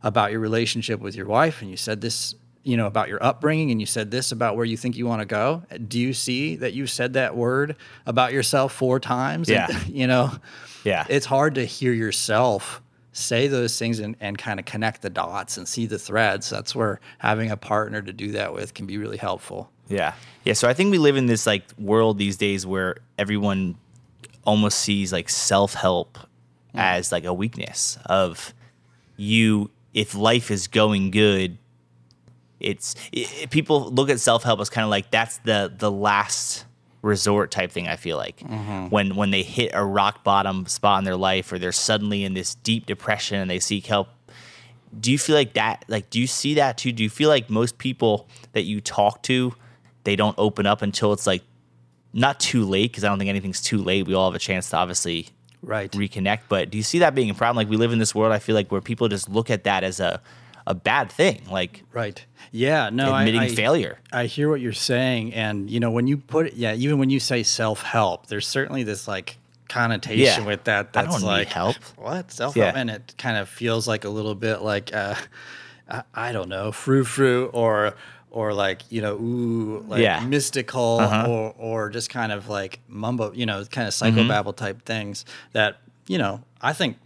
about 0.03 0.31
your 0.31 0.39
relationship 0.39 0.99
with 0.99 1.15
your 1.15 1.25
wife 1.25 1.61
and 1.61 1.71
you 1.71 1.77
said 1.77 2.01
this 2.01 2.35
you 2.63 2.77
know 2.77 2.87
about 2.87 3.09
your 3.09 3.23
upbringing 3.23 3.71
and 3.71 3.79
you 3.79 3.85
said 3.85 4.09
this 4.09 4.31
about 4.31 4.55
where 4.55 4.65
you 4.65 4.77
think 4.77 4.95
you 4.95 5.05
want 5.05 5.21
to 5.21 5.25
go 5.25 5.63
do 5.87 5.99
you 5.99 6.13
see 6.13 6.55
that 6.55 6.73
you 6.73 6.87
said 6.87 7.13
that 7.13 7.35
word 7.35 7.75
about 8.05 8.33
yourself 8.33 8.73
four 8.73 8.99
times? 8.99 9.49
Yeah. 9.49 9.67
and, 9.69 9.87
you 9.95 10.07
know 10.07 10.31
yeah. 10.83 11.05
it's 11.09 11.25
hard 11.25 11.55
to 11.55 11.65
hear 11.65 11.93
yourself 11.93 12.81
say 13.15 13.47
those 13.47 13.77
things 13.77 13.99
and, 13.99 14.15
and 14.19 14.37
kind 14.37 14.59
of 14.59 14.65
connect 14.65 15.03
the 15.03 15.09
dots 15.09 15.57
and 15.57 15.67
see 15.67 15.85
the 15.85 15.99
threads. 15.99 16.49
That's 16.49 16.73
where 16.73 16.99
having 17.19 17.51
a 17.51 17.57
partner 17.57 18.01
to 18.01 18.11
do 18.11 18.31
that 18.31 18.53
with 18.53 18.73
can 18.73 18.87
be 18.87 18.97
really 18.97 19.17
helpful. 19.17 19.69
Yeah. 19.87 20.15
Yeah 20.43 20.53
so 20.53 20.67
i 20.67 20.73
think 20.73 20.91
we 20.91 20.97
live 20.97 21.15
in 21.15 21.27
this 21.27 21.45
like 21.47 21.63
world 21.77 22.17
these 22.17 22.37
days 22.37 22.65
where 22.65 22.97
everyone 23.17 23.75
almost 24.45 24.79
sees 24.79 25.13
like 25.13 25.29
self-help 25.29 26.17
mm. 26.17 26.25
as 26.75 27.11
like 27.11 27.23
a 27.23 27.33
weakness 27.33 27.97
of 28.05 28.53
you 29.15 29.69
if 29.93 30.15
life 30.15 30.51
is 30.51 30.67
going 30.67 31.11
good 31.11 31.57
it's 32.63 32.95
it, 33.11 33.49
people 33.49 33.91
look 33.91 34.09
at 34.09 34.19
self 34.19 34.43
help 34.43 34.59
as 34.59 34.69
kind 34.69 34.83
of 34.83 34.89
like 34.89 35.11
that's 35.11 35.37
the 35.39 35.71
the 35.75 35.91
last 35.91 36.65
resort 37.03 37.51
type 37.51 37.71
thing. 37.71 37.87
I 37.87 37.97
feel 37.97 38.17
like 38.17 38.39
mm-hmm. 38.39 38.87
when 38.87 39.15
when 39.15 39.29
they 39.29 39.43
hit 39.43 39.71
a 39.73 39.83
rock 39.83 40.23
bottom 40.23 40.65
spot 40.65 40.99
in 40.99 41.05
their 41.05 41.17
life, 41.17 41.51
or 41.51 41.59
they're 41.59 41.71
suddenly 41.71 42.23
in 42.23 42.33
this 42.33 42.55
deep 42.55 42.87
depression 42.87 43.39
and 43.39 43.51
they 43.51 43.59
seek 43.59 43.85
help. 43.85 44.07
Do 44.99 45.11
you 45.11 45.17
feel 45.17 45.35
like 45.35 45.53
that? 45.53 45.85
Like, 45.87 46.11
do 46.11 46.19
you 46.19 46.27
see 46.27 46.53
that 46.55 46.77
too? 46.77 46.91
Do 46.91 47.01
you 47.01 47.09
feel 47.09 47.29
like 47.29 47.49
most 47.49 47.79
people 47.79 48.27
that 48.51 48.63
you 48.63 48.79
talk 48.79 49.23
to, 49.23 49.55
they 50.03 50.15
don't 50.15 50.35
open 50.37 50.67
up 50.67 50.83
until 50.83 51.13
it's 51.13 51.25
like 51.25 51.41
not 52.13 52.39
too 52.39 52.63
late? 52.63 52.91
Because 52.91 53.03
I 53.03 53.09
don't 53.09 53.17
think 53.17 53.29
anything's 53.29 53.61
too 53.61 53.79
late. 53.79 54.05
We 54.05 54.13
all 54.13 54.29
have 54.29 54.35
a 54.35 54.39
chance 54.39 54.69
to 54.69 54.77
obviously 54.77 55.29
right 55.63 55.91
reconnect. 55.91 56.41
But 56.47 56.69
do 56.69 56.77
you 56.77 56.83
see 56.83 56.99
that 56.99 57.15
being 57.15 57.31
a 57.31 57.33
problem? 57.33 57.57
Like 57.57 57.69
we 57.69 57.77
live 57.77 57.91
in 57.91 57.99
this 57.99 58.13
world, 58.13 58.31
I 58.31 58.39
feel 58.39 58.53
like 58.53 58.71
where 58.71 58.81
people 58.81 59.07
just 59.07 59.29
look 59.29 59.49
at 59.49 59.63
that 59.63 59.83
as 59.83 59.99
a 59.99 60.21
a 60.65 60.73
bad 60.73 61.11
thing. 61.11 61.41
Like 61.49 61.83
right. 61.93 62.23
Yeah. 62.51 62.89
No. 62.89 63.15
Admitting 63.15 63.39
I, 63.39 63.45
I, 63.45 63.49
failure. 63.49 63.99
I 64.11 64.25
hear 64.25 64.49
what 64.49 64.61
you're 64.61 64.73
saying, 64.73 65.33
and 65.33 65.69
you 65.69 65.79
know 65.79 65.91
when 65.91 66.07
you 66.07 66.17
put 66.17 66.47
it, 66.47 66.53
yeah, 66.53 66.73
even 66.73 66.99
when 66.99 67.09
you 67.09 67.19
say 67.19 67.43
self 67.43 67.81
help, 67.81 68.27
there's 68.27 68.47
certainly 68.47 68.83
this 68.83 69.07
like 69.07 69.37
connotation 69.69 70.43
yeah. 70.43 70.47
with 70.47 70.65
that. 70.65 70.93
That's 70.93 71.21
like 71.23 71.47
help. 71.47 71.75
What 71.97 72.31
self 72.31 72.55
help, 72.55 72.73
yeah. 72.73 72.79
and 72.79 72.89
it 72.89 73.15
kind 73.17 73.37
of 73.37 73.49
feels 73.49 73.87
like 73.87 74.05
a 74.05 74.09
little 74.09 74.35
bit 74.35 74.61
like 74.61 74.93
uh, 74.93 75.15
I, 75.89 76.03
I 76.13 76.31
don't 76.31 76.49
know, 76.49 76.71
frou 76.71 77.03
frou 77.03 77.47
or 77.53 77.95
or 78.33 78.53
like 78.53 78.81
you 78.91 79.01
know 79.01 79.15
ooh 79.15 79.85
like 79.87 80.01
yeah. 80.01 80.19
mystical 80.25 80.99
uh-huh. 80.99 81.29
or 81.29 81.55
or 81.57 81.89
just 81.89 82.09
kind 82.09 82.31
of 82.31 82.49
like 82.49 82.79
mumbo 82.87 83.31
you 83.31 83.45
know 83.45 83.63
kind 83.65 83.87
of 83.87 83.93
psychobabble 83.93 84.45
mm-hmm. 84.45 84.65
type 84.65 84.85
things 84.85 85.23
that 85.53 85.77
you 86.07 86.17
know 86.17 86.43
I 86.59 86.73
think 86.73 86.97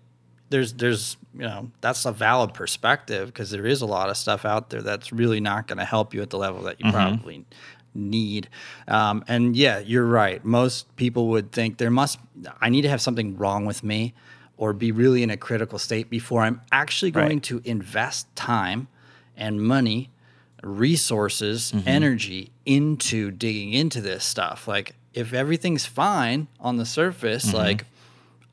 there's 0.50 0.74
there's 0.74 1.18
you 1.34 1.42
know 1.42 1.70
that's 1.82 2.06
a 2.06 2.12
valid 2.12 2.54
perspective 2.54 3.28
because 3.28 3.52
there 3.52 3.66
is 3.66 3.82
a 3.82 3.86
lot 3.86 4.10
of 4.10 4.18
stuff 4.18 4.46
out 4.46 4.70
there 4.70 4.82
that's 4.82 5.12
really 5.12 5.40
not 5.40 5.68
going 5.68 5.78
to 5.78 5.86
help 5.86 6.14
you 6.14 6.22
at 6.22 6.30
the 6.30 6.38
level 6.38 6.64
that 6.64 6.80
you 6.80 6.86
mm-hmm. 6.86 6.96
probably 6.96 7.46
need 7.94 8.48
um, 8.88 9.24
and 9.28 9.56
yeah 9.56 9.80
you're 9.80 10.06
right 10.06 10.46
most 10.46 10.94
people 10.96 11.28
would 11.28 11.52
think 11.52 11.78
there 11.78 11.92
must 11.92 12.20
i 12.62 12.70
need 12.70 12.82
to 12.82 12.90
have 12.90 13.02
something 13.02 13.36
wrong 13.38 13.66
with 13.66 13.84
me 13.84 14.14
or 14.58 14.74
be 14.74 14.92
really 14.92 15.24
in 15.24 15.30
a 15.30 15.38
critical 15.38 15.80
state 15.80 16.10
before 16.10 16.42
i'm 16.42 16.62
actually 16.72 17.12
going 17.12 17.38
right. 17.38 17.44
to 17.44 17.62
invest 17.66 18.34
time 18.36 18.88
and 19.36 19.62
money 19.62 20.10
resources 20.64 21.72
mm-hmm. 21.72 21.88
energy 21.88 22.52
into 22.66 23.32
digging 23.32 23.74
into 23.74 24.02
this 24.02 24.24
stuff 24.24 24.68
like 24.68 24.96
if 25.14 25.34
everything's 25.34 25.86
fine 25.86 26.48
on 26.60 26.78
the 26.78 26.86
surface 26.86 27.48
mm-hmm. 27.48 27.58
like 27.58 27.86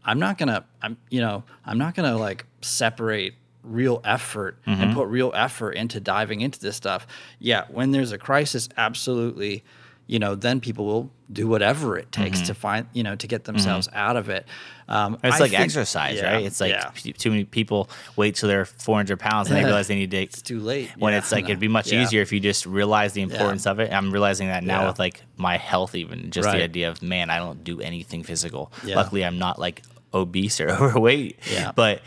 I'm 0.04 0.18
not 0.18 0.38
gonna 0.38 0.64
I'm 0.82 0.96
you 1.10 1.20
know 1.20 1.44
I'm 1.64 1.78
not 1.78 1.94
gonna 1.94 2.16
like 2.16 2.46
separate 2.60 3.34
real 3.62 4.00
effort 4.04 4.58
mm-hmm. 4.66 4.82
and 4.82 4.94
put 4.94 5.08
real 5.08 5.32
effort 5.34 5.72
into 5.72 6.00
diving 6.00 6.42
into 6.42 6.60
this 6.60 6.76
stuff. 6.76 7.06
Yeah, 7.38 7.64
when 7.70 7.90
there's 7.90 8.12
a 8.12 8.18
crisis, 8.18 8.68
absolutely, 8.76 9.64
you 10.06 10.18
know, 10.18 10.34
then 10.34 10.60
people 10.60 10.84
will 10.84 11.10
do 11.32 11.48
whatever 11.48 11.96
it 11.96 12.12
takes 12.12 12.42
to 12.42 12.54
find, 12.54 12.86
you 12.92 13.02
know, 13.02 13.16
to 13.16 13.26
get 13.26 13.44
themselves 13.44 13.88
out 13.94 14.16
of 14.16 14.28
it. 14.28 14.46
Um, 14.88 15.14
It's 15.24 15.36
I 15.36 15.38
like 15.38 15.50
think- 15.52 15.62
exercise, 15.62 16.18
yeah, 16.18 16.34
right? 16.34 16.44
It's 16.44 16.60
like 16.60 16.72
yeah. 16.72 16.90
p- 16.94 17.14
too 17.14 17.30
many 17.30 17.44
people 17.44 17.88
wait 18.14 18.34
till 18.34 18.48
they're 18.50 18.66
400 18.66 19.18
pounds 19.18 19.48
and 19.48 19.56
they 19.56 19.64
realize 19.64 19.88
they 19.88 19.94
need 19.94 20.10
to. 20.10 20.18
it's 20.22 20.42
too 20.42 20.60
late. 20.60 20.90
when 20.98 21.12
Yeah, 21.14 21.20
it's 21.20 21.32
like 21.32 21.44
no. 21.44 21.48
it'd 21.50 21.60
be 21.60 21.68
much 21.68 21.90
easier 21.92 22.20
if 22.20 22.32
you 22.32 22.40
just 22.40 22.66
realize 22.66 23.14
the 23.14 23.22
importance 23.22 23.66
of 23.66 23.80
it. 23.80 23.90
I'm 23.92 24.10
realizing 24.12 24.48
that 24.48 24.62
now 24.62 24.86
with 24.86 24.98
like 24.98 25.22
my 25.38 25.56
health, 25.56 25.94
even 25.94 26.30
just 26.30 26.44
Right. 26.46 26.58
the 26.58 26.64
idea 26.64 26.90
of 26.90 27.00
man, 27.02 27.30
I 27.30 27.38
don't 27.38 27.64
do 27.64 27.80
anything 27.80 28.22
physical. 28.24 28.70
Luckily, 28.84 29.24
I'm 29.24 29.38
not 29.38 29.58
like 29.58 29.82
obese 30.12 30.60
or 30.60 30.68
overweight. 30.70 31.38
Yeah. 31.50 31.72
but 31.74 32.02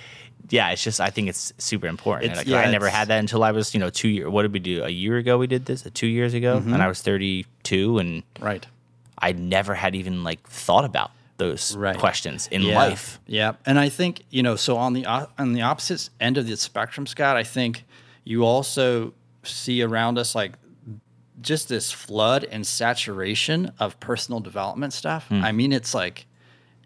yeah, 0.49 0.69
it's 0.69 0.83
just 0.83 0.99
I 1.01 1.09
think 1.09 1.29
it's 1.29 1.53
super 1.57 1.87
important. 1.87 2.25
It's- 2.31 2.37
like, 2.37 2.47
yeah, 2.47 2.59
I 2.59 2.71
never 2.71 2.89
had 2.89 3.07
that 3.09 3.19
until 3.19 3.43
I 3.43 3.51
was 3.51 3.73
you 3.73 3.79
know 3.79 3.89
two 3.89 4.07
year. 4.09 4.29
What 4.29 4.43
did 4.43 4.53
we 4.53 4.59
do? 4.59 4.83
A 4.83 4.89
year 4.89 5.17
ago 5.17 5.37
we 5.37 5.47
did 5.47 5.65
this. 5.65 5.85
Uh, 5.85 5.89
Two 5.93 6.07
years 6.07 6.33
ago, 6.33 6.59
Mm-hmm. 6.59 6.73
and 6.73 6.81
I 6.83 6.87
was 6.87 7.01
32, 7.01 7.97
and 7.99 8.23
Right. 8.39 8.65
I 9.19 9.31
never 9.33 9.73
had 9.75 9.95
even 9.95 10.23
like 10.23 10.47
thought 10.47 10.85
about 10.85 11.11
those 11.37 11.75
Right. 11.75 11.97
questions 11.97 12.47
in 12.51 12.61
yeah. 12.61 12.75
life. 12.75 13.19
Yeah, 13.27 13.53
and 13.65 13.79
I 13.79 13.89
think 13.89 14.23
you 14.29 14.43
know, 14.43 14.55
so 14.55 14.77
on 14.77 14.93
the 14.93 15.05
on 15.05 15.53
the 15.53 15.61
opposite 15.63 16.09
end 16.19 16.37
of 16.37 16.47
the 16.47 16.55
spectrum, 16.57 17.05
Scott, 17.07 17.35
I 17.37 17.43
think 17.43 17.83
you 18.23 18.43
also 18.45 19.13
see 19.43 19.81
around 19.81 20.17
us 20.17 20.35
like 20.35 20.53
just 21.41 21.69
this 21.69 21.91
flood 21.91 22.43
and 22.45 22.65
saturation 22.65 23.71
of 23.79 23.99
personal 23.99 24.39
development 24.39 24.93
stuff. 24.93 25.27
I 25.31 25.51
mean, 25.51 25.71
it's 25.73 25.93
like 25.93 26.25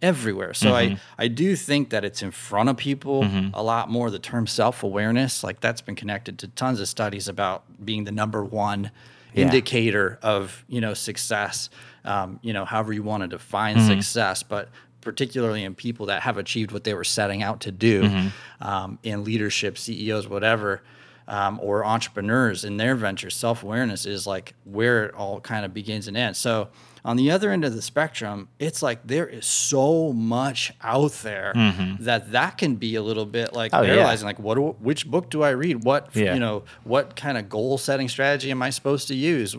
everywhere. 0.02 0.54
So 0.54 0.74
I 0.76 0.98
I 1.18 1.28
do 1.28 1.56
think 1.56 1.90
that 1.92 2.04
it's 2.04 2.22
in 2.22 2.32
front 2.32 2.70
of 2.70 2.78
people 2.78 3.28
a 3.54 3.64
lot 3.64 3.90
more. 3.90 4.10
The 4.10 4.20
term 4.20 4.48
self 4.48 4.84
awareness, 4.84 5.44
like 5.44 5.60
that's 5.60 5.82
been 5.82 5.96
connected 5.96 6.40
to 6.40 6.48
tons 6.48 6.80
of 6.80 6.88
studies 6.88 7.28
about 7.28 7.64
being 7.84 8.04
the 8.06 8.12
number 8.12 8.44
one 8.44 8.92
Yeah. 9.34 9.44
indicator 9.46 10.20
of 10.22 10.64
you 10.68 10.82
know 10.82 10.94
success. 10.94 11.70
Um, 12.04 12.40
you 12.42 12.52
know, 12.54 12.66
however 12.66 12.94
you 12.94 13.04
want 13.04 13.22
to 13.24 13.28
define 13.28 13.78
Mm-hmm. 13.78 13.88
success, 13.88 14.44
but 14.44 14.70
particularly 15.02 15.64
in 15.64 15.74
people 15.76 16.08
that 16.08 16.22
have 16.24 16.38
achieved 16.38 16.72
what 16.72 16.84
they 16.84 16.94
were 16.94 17.04
setting 17.04 17.42
out 17.44 17.60
to 17.62 17.72
do 17.72 18.04
Mm-hmm. 18.04 18.68
um, 18.68 19.00
in 19.04 19.24
leadership, 19.24 19.78
CEOs, 19.78 20.28
whatever. 20.28 20.82
Um, 21.28 21.60
or 21.62 21.86
entrepreneurs 21.86 22.66
in 22.66 22.76
their 22.78 22.96
ventures, 22.96 23.36
self 23.36 23.64
awareness 23.64 24.06
is 24.06 24.26
like 24.28 24.54
where 24.66 25.06
it 25.06 25.14
all 25.16 25.40
kind 25.40 25.64
of 25.64 25.74
begins 25.74 26.08
and 26.10 26.18
ends. 26.18 26.40
So, 26.40 26.68
on 27.04 27.18
the 27.18 27.32
other 27.32 27.52
end 27.52 27.66
of 27.66 27.74
the 27.74 27.82
spectrum, 27.82 28.48
it's 28.60 28.82
like 28.84 29.00
there 29.08 29.28
is 29.28 29.46
so 29.46 30.14
much 30.14 30.72
out 30.82 31.12
there 31.24 31.52
that 32.00 32.32
that 32.32 32.58
can 32.58 32.76
be 32.76 32.96
a 32.96 33.02
little 33.02 33.26
bit 33.26 33.54
like 33.54 33.72
Mm-hmm. 33.72 33.84
Oh, 33.84 33.88
yeah. 33.88 33.94
paralyzing. 33.96 34.26
Like, 34.28 34.40
what? 34.40 34.56
Do, 34.56 34.76
which 34.80 35.08
book 35.10 35.30
do 35.30 35.42
I 35.44 35.50
read? 35.52 35.84
What 35.84 36.10
Yeah. 36.16 36.34
you 36.34 36.40
know? 36.40 36.64
What 36.84 37.16
kind 37.16 37.38
of 37.38 37.50
goal 37.50 37.78
setting 37.78 38.08
strategy 38.10 38.52
am 38.52 38.62
I 38.62 38.70
supposed 38.70 39.08
to 39.08 39.16
use? 39.16 39.56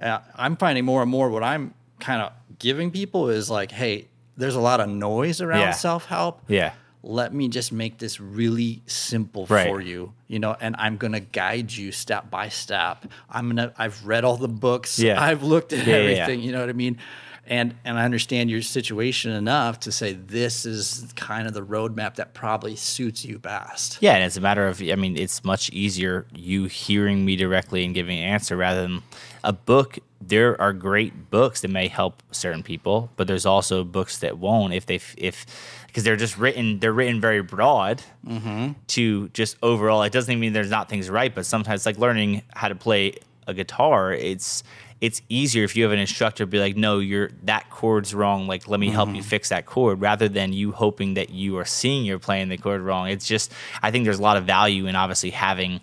Uh, 0.00 0.18
I'm 0.34 0.56
finding 0.56 0.84
more 0.84 1.02
and 1.02 1.10
more 1.10 1.28
what 1.30 1.42
I'm 1.42 1.74
kind 2.00 2.22
of 2.22 2.32
giving 2.58 2.90
people 2.90 3.28
is 3.30 3.50
like, 3.50 3.70
hey, 3.72 4.08
there's 4.36 4.54
a 4.54 4.60
lot 4.60 4.80
of 4.80 4.88
noise 4.88 5.40
around 5.40 5.60
Yeah. 5.60 5.70
self 5.72 6.06
help 6.06 6.40
Yeah. 6.48 6.72
Let 7.08 7.32
me 7.32 7.48
just 7.48 7.70
make 7.70 7.98
this 7.98 8.18
really 8.20 8.82
simple 8.86 9.46
Right. 9.46 9.68
for 9.68 9.80
you 9.80 10.12
you 10.26 10.40
know 10.40 10.56
and 10.60 10.74
i'm 10.76 10.96
gonna 10.96 11.20
guide 11.20 11.70
you 11.72 11.92
step 11.92 12.30
by 12.30 12.48
step 12.48 13.06
i'm 13.30 13.46
gonna 13.48 13.72
i've 13.78 14.04
read 14.04 14.24
all 14.24 14.36
the 14.36 14.48
books 14.48 14.98
Yeah. 14.98 15.22
i've 15.22 15.44
looked 15.44 15.72
at 15.72 15.86
Yeah, 15.86 15.98
yeah, 15.98 16.02
yeah. 16.02 16.08
everything 16.22 16.40
you 16.42 16.50
know 16.50 16.58
what 16.60 16.68
i 16.68 16.72
mean 16.72 16.98
and 17.46 17.74
and 17.84 17.98
i 17.98 18.04
understand 18.04 18.50
your 18.50 18.62
situation 18.62 19.32
enough 19.32 19.80
to 19.80 19.92
say 19.92 20.12
this 20.12 20.66
is 20.66 21.12
kind 21.16 21.46
of 21.46 21.54
the 21.54 21.64
roadmap 21.64 22.16
that 22.16 22.34
probably 22.34 22.76
suits 22.76 23.24
you 23.24 23.38
best 23.38 23.86
Yeah, 24.00 24.14
and 24.14 24.24
it's 24.24 24.36
a 24.36 24.40
matter 24.40 24.66
of 24.66 24.80
I 24.82 24.94
mean, 24.96 25.16
it's 25.16 25.44
much 25.44 25.70
easier 25.70 26.26
you 26.34 26.66
hearing 26.66 27.24
me 27.24 27.36
directly 27.36 27.84
and 27.84 27.94
giving 27.94 28.18
an 28.18 28.24
answer 28.24 28.56
rather 28.56 28.82
than 28.82 29.02
a 29.44 29.52
book. 29.52 29.98
There 30.20 30.60
are 30.60 30.72
great 30.72 31.30
books 31.30 31.60
that 31.60 31.68
may 31.68 31.88
help 31.88 32.22
certain 32.30 32.62
people, 32.62 33.10
but 33.16 33.26
there's 33.26 33.46
also 33.46 33.84
books 33.84 34.18
that 34.18 34.38
won't 34.38 34.72
if 34.72 34.86
they 34.86 35.00
if 35.16 35.46
because 35.86 36.04
they're 36.04 36.16
just 36.16 36.38
written 36.38 36.78
they're 36.80 36.92
written 36.92 37.20
very 37.20 37.42
broad 37.42 38.02
mm-hmm. 38.26 38.72
to 38.88 39.28
just 39.30 39.56
overall. 39.62 40.02
It 40.02 40.12
doesn't 40.12 40.38
mean 40.38 40.52
there's 40.52 40.70
not 40.70 40.88
things 40.88 41.08
right, 41.10 41.34
but 41.34 41.46
sometimes 41.46 41.86
like 41.86 41.98
learning 41.98 42.42
how 42.54 42.68
to 42.68 42.74
play 42.74 43.18
a 43.46 43.54
guitar, 43.54 44.12
it's 44.12 44.64
it's 45.00 45.20
easier 45.28 45.64
if 45.64 45.76
you 45.76 45.82
have 45.82 45.92
an 45.92 45.98
instructor 45.98 46.46
be 46.46 46.58
like, 46.58 46.76
no, 46.76 46.98
you're 46.98 47.30
that 47.44 47.68
chord's 47.70 48.14
wrong. 48.14 48.46
Like, 48.46 48.66
let 48.68 48.80
me 48.80 48.88
help 48.88 49.10
you 49.10 49.16
mm-hmm. 49.16 49.22
fix 49.22 49.50
that 49.50 49.66
chord, 49.66 50.00
rather 50.00 50.28
than 50.28 50.52
you 50.52 50.72
hoping 50.72 51.14
that 51.14 51.30
you 51.30 51.58
are 51.58 51.64
seeing 51.64 52.04
you're 52.04 52.18
playing 52.18 52.48
the 52.48 52.56
chord 52.56 52.80
wrong. 52.80 53.08
It's 53.08 53.26
just, 53.26 53.52
I 53.82 53.90
think 53.90 54.04
there's 54.04 54.18
a 54.18 54.22
lot 54.22 54.36
of 54.36 54.44
value 54.44 54.86
in 54.86 54.96
obviously 54.96 55.30
having 55.30 55.80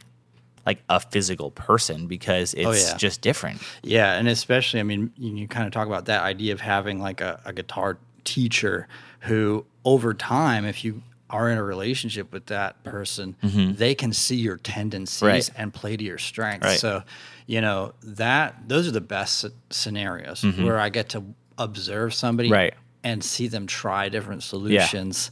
like 0.65 0.81
a 0.89 0.99
physical 0.99 1.51
person 1.51 2.07
because 2.07 2.55
oh, 2.57 2.71
it's 2.71 2.89
yeah. 2.89 2.97
just 2.97 3.21
different. 3.21 3.61
Yeah, 3.83 4.13
and 4.13 4.27
especially, 4.27 4.79
I 4.79 4.83
mean, 4.83 5.11
you, 5.17 5.35
you 5.35 5.47
kind 5.47 5.67
of 5.67 5.73
talk 5.73 5.87
about 5.87 6.05
that 6.05 6.23
idea 6.23 6.53
of 6.53 6.61
having 6.61 7.01
like 7.01 7.21
a, 7.21 7.39
a 7.45 7.53
guitar 7.53 7.97
teacher 8.23 8.87
who, 9.21 9.65
over 9.85 10.13
time, 10.13 10.65
if 10.65 10.83
you 10.83 11.03
are 11.33 11.49
in 11.51 11.57
a 11.57 11.63
relationship 11.63 12.31
with 12.31 12.45
that 12.47 12.71
person, 12.83 13.35
they 13.83 13.93
can 13.95 14.13
see 14.13 14.35
your 14.37 14.57
tendencies 14.57 15.19
Mm-hmm. 15.21 15.25
Right. 15.27 15.49
and 15.61 15.73
play 15.73 15.97
to 15.97 16.03
your 16.03 16.17
strengths. 16.19 16.65
Right. 16.67 16.79
So, 16.79 17.03
you 17.47 17.59
know, 17.61 17.93
that 18.03 18.47
those 18.67 18.87
are 18.87 18.91
the 18.91 19.01
best 19.17 19.43
sce- 19.45 19.51
scenarios 19.69 20.43
where 20.65 20.79
I 20.79 20.89
get 20.89 21.09
to 21.09 21.23
observe 21.57 22.13
somebody 22.13 22.49
Mm-hmm. 22.49 22.55
Right. 22.55 22.73
and 23.03 23.23
see 23.23 23.47
them 23.47 23.65
try 23.67 24.09
different 24.09 24.43
solutions 24.43 25.31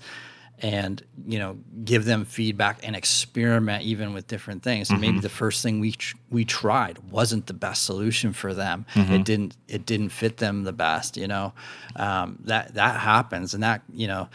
and 0.64 1.02
you 1.28 1.40
know 1.40 1.58
give 1.84 2.06
them 2.06 2.24
feedback 2.24 2.76
and 2.84 2.96
experiment 2.96 3.84
even 3.84 4.14
with 4.14 4.28
different 4.28 4.62
things 4.62 4.90
and 4.92 5.00
Mm-hmm. 5.00 5.08
maybe 5.16 5.20
the 5.20 5.30
first 5.44 5.64
thing 5.64 5.80
we 5.80 5.92
tr- 5.94 6.18
we 6.30 6.46
tried 6.46 7.00
wasn't 7.10 7.48
the 7.48 7.54
best 7.54 7.84
solution 7.84 8.32
for 8.34 8.54
them 8.54 8.86
Mm-hmm. 8.94 9.14
it 9.14 9.24
didn't 9.26 9.58
it 9.68 9.86
didn't 9.88 10.10
fit 10.10 10.38
them 10.38 10.64
the 10.64 10.74
best 10.74 11.18
you 11.18 11.28
know 11.28 11.54
um, 11.96 12.38
that 12.46 12.76
that 12.76 13.00
happens 13.00 13.54
and 13.56 13.64
that 13.64 13.82
you 14.02 14.08
know 14.08 14.30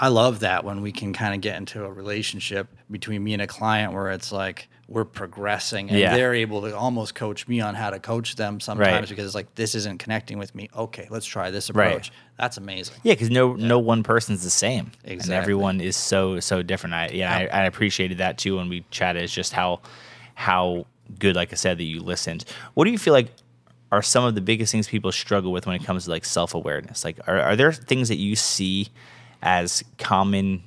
I 0.00 0.08
love 0.08 0.40
that 0.40 0.64
when 0.64 0.80
we 0.80 0.92
can 0.92 1.12
kind 1.12 1.34
of 1.34 1.40
get 1.40 1.56
into 1.56 1.84
a 1.84 1.90
relationship 1.92 2.68
between 2.90 3.22
me 3.24 3.32
and 3.32 3.42
a 3.42 3.46
client 3.46 3.92
where 3.92 4.10
it's 4.10 4.30
like 4.30 4.68
we're 4.86 5.04
progressing 5.04 5.90
and 5.90 5.98
Yeah. 5.98 6.14
they're 6.16 6.34
able 6.34 6.62
to 6.62 6.74
almost 6.76 7.14
coach 7.14 7.46
me 7.48 7.60
on 7.60 7.74
how 7.74 7.90
to 7.90 7.98
coach 7.98 8.36
them 8.36 8.58
sometimes 8.60 8.88
Right. 8.92 9.08
because 9.08 9.26
it's 9.26 9.34
like 9.34 9.54
this 9.54 9.74
isn't 9.74 9.98
connecting 9.98 10.38
with 10.38 10.54
me 10.54 10.70
okay 10.74 11.06
let's 11.10 11.26
try 11.26 11.50
this 11.50 11.70
Right. 11.70 11.88
approach 11.88 12.12
that's 12.38 12.56
amazing 12.56 12.94
Yeah, 13.02 13.12
because 13.14 13.28
no 13.30 13.54
no 13.54 13.78
one 13.78 14.02
person's 14.02 14.42
the 14.44 14.50
same, 14.50 14.92
and 15.02 15.12
Exactly. 15.12 15.36
everyone 15.36 15.80
is 15.80 15.96
so 15.96 16.38
so 16.40 16.62
different. 16.62 16.94
I 16.94 17.08
yeah, 17.08 17.34
I, 17.36 17.46
I 17.62 17.64
appreciated 17.64 18.18
that 18.18 18.38
too 18.38 18.56
when 18.56 18.68
we 18.68 18.84
chatted. 18.90 19.22
It's 19.24 19.32
just 19.32 19.52
how 19.52 19.80
how 20.36 20.86
good, 21.18 21.34
like 21.34 21.52
I 21.52 21.56
said, 21.56 21.78
that 21.78 21.84
you 21.84 22.00
listened. 22.00 22.44
What 22.74 22.84
do 22.84 22.90
you 22.92 22.98
feel 22.98 23.12
like 23.14 23.28
are 23.90 24.02
some 24.02 24.24
of 24.24 24.34
the 24.36 24.40
biggest 24.40 24.70
things 24.70 24.86
people 24.86 25.10
struggle 25.10 25.50
with 25.50 25.66
when 25.66 25.74
it 25.74 25.82
comes 25.84 26.04
to 26.04 26.10
like 26.10 26.24
self 26.24 26.54
awareness? 26.54 27.04
Like, 27.04 27.18
are 27.26 27.40
are 27.40 27.56
there 27.56 27.72
things 27.72 28.08
that 28.08 28.18
you 28.18 28.36
see 28.36 28.88
as 29.42 29.84
common 29.98 30.62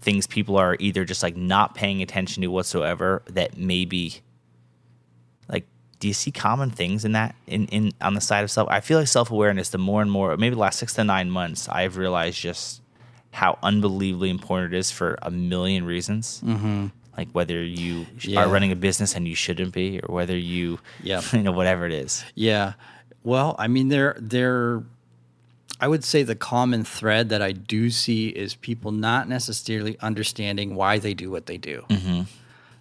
things 0.00 0.26
people 0.26 0.56
are 0.56 0.76
either 0.80 1.04
just 1.04 1.22
like 1.22 1.36
not 1.36 1.74
paying 1.74 2.02
attention 2.02 2.42
to 2.42 2.48
whatsoever 2.48 3.22
that 3.30 3.56
maybe 3.56 4.20
like 5.48 5.64
do 6.00 6.08
you 6.08 6.14
see 6.14 6.30
common 6.32 6.70
things 6.70 7.04
in 7.04 7.12
that 7.12 7.34
in, 7.46 7.66
in 7.68 7.92
on 8.00 8.14
the 8.14 8.20
side 8.20 8.42
of 8.42 8.50
self 8.50 8.68
i 8.68 8.80
feel 8.80 8.98
like 8.98 9.06
self-awareness 9.08 9.68
the 9.70 9.78
more 9.78 10.02
and 10.02 10.10
more 10.10 10.36
maybe 10.36 10.54
the 10.54 10.60
last 10.60 10.78
six 10.78 10.94
to 10.94 11.04
nine 11.04 11.30
months 11.30 11.68
i've 11.68 11.96
realized 11.96 12.36
just 12.38 12.82
how 13.30 13.56
unbelievably 13.62 14.28
important 14.28 14.74
it 14.74 14.76
is 14.76 14.90
for 14.90 15.16
a 15.22 15.30
million 15.30 15.84
reasons 15.84 16.42
mm-hmm. 16.44 16.86
like 17.16 17.30
whether 17.30 17.62
you 17.62 18.04
Yeah. 18.20 18.40
are 18.44 18.48
running 18.48 18.72
a 18.72 18.76
business 18.76 19.14
and 19.14 19.26
you 19.28 19.34
shouldn't 19.36 19.72
be 19.72 20.00
or 20.00 20.12
whether 20.14 20.36
you 20.36 20.80
Yep. 21.04 21.24
you 21.32 21.42
know 21.42 21.52
whatever 21.52 21.86
it 21.86 21.92
is 21.92 22.24
Yeah. 22.34 22.72
Well, 23.24 23.54
I 23.56 23.68
mean, 23.68 23.86
there, 23.86 24.16
there. 24.18 24.82
I 25.82 25.88
would 25.88 26.04
say 26.04 26.22
the 26.22 26.36
common 26.36 26.84
thread 26.84 27.30
that 27.30 27.42
I 27.42 27.50
do 27.50 27.90
see 27.90 28.28
is 28.28 28.54
people 28.54 28.92
not 28.92 29.28
necessarily 29.28 29.98
understanding 29.98 30.76
why 30.76 31.00
they 31.00 31.12
do 31.12 31.28
what 31.28 31.46
they 31.46 31.58
do, 31.58 31.84
mm-hmm. 31.90 32.22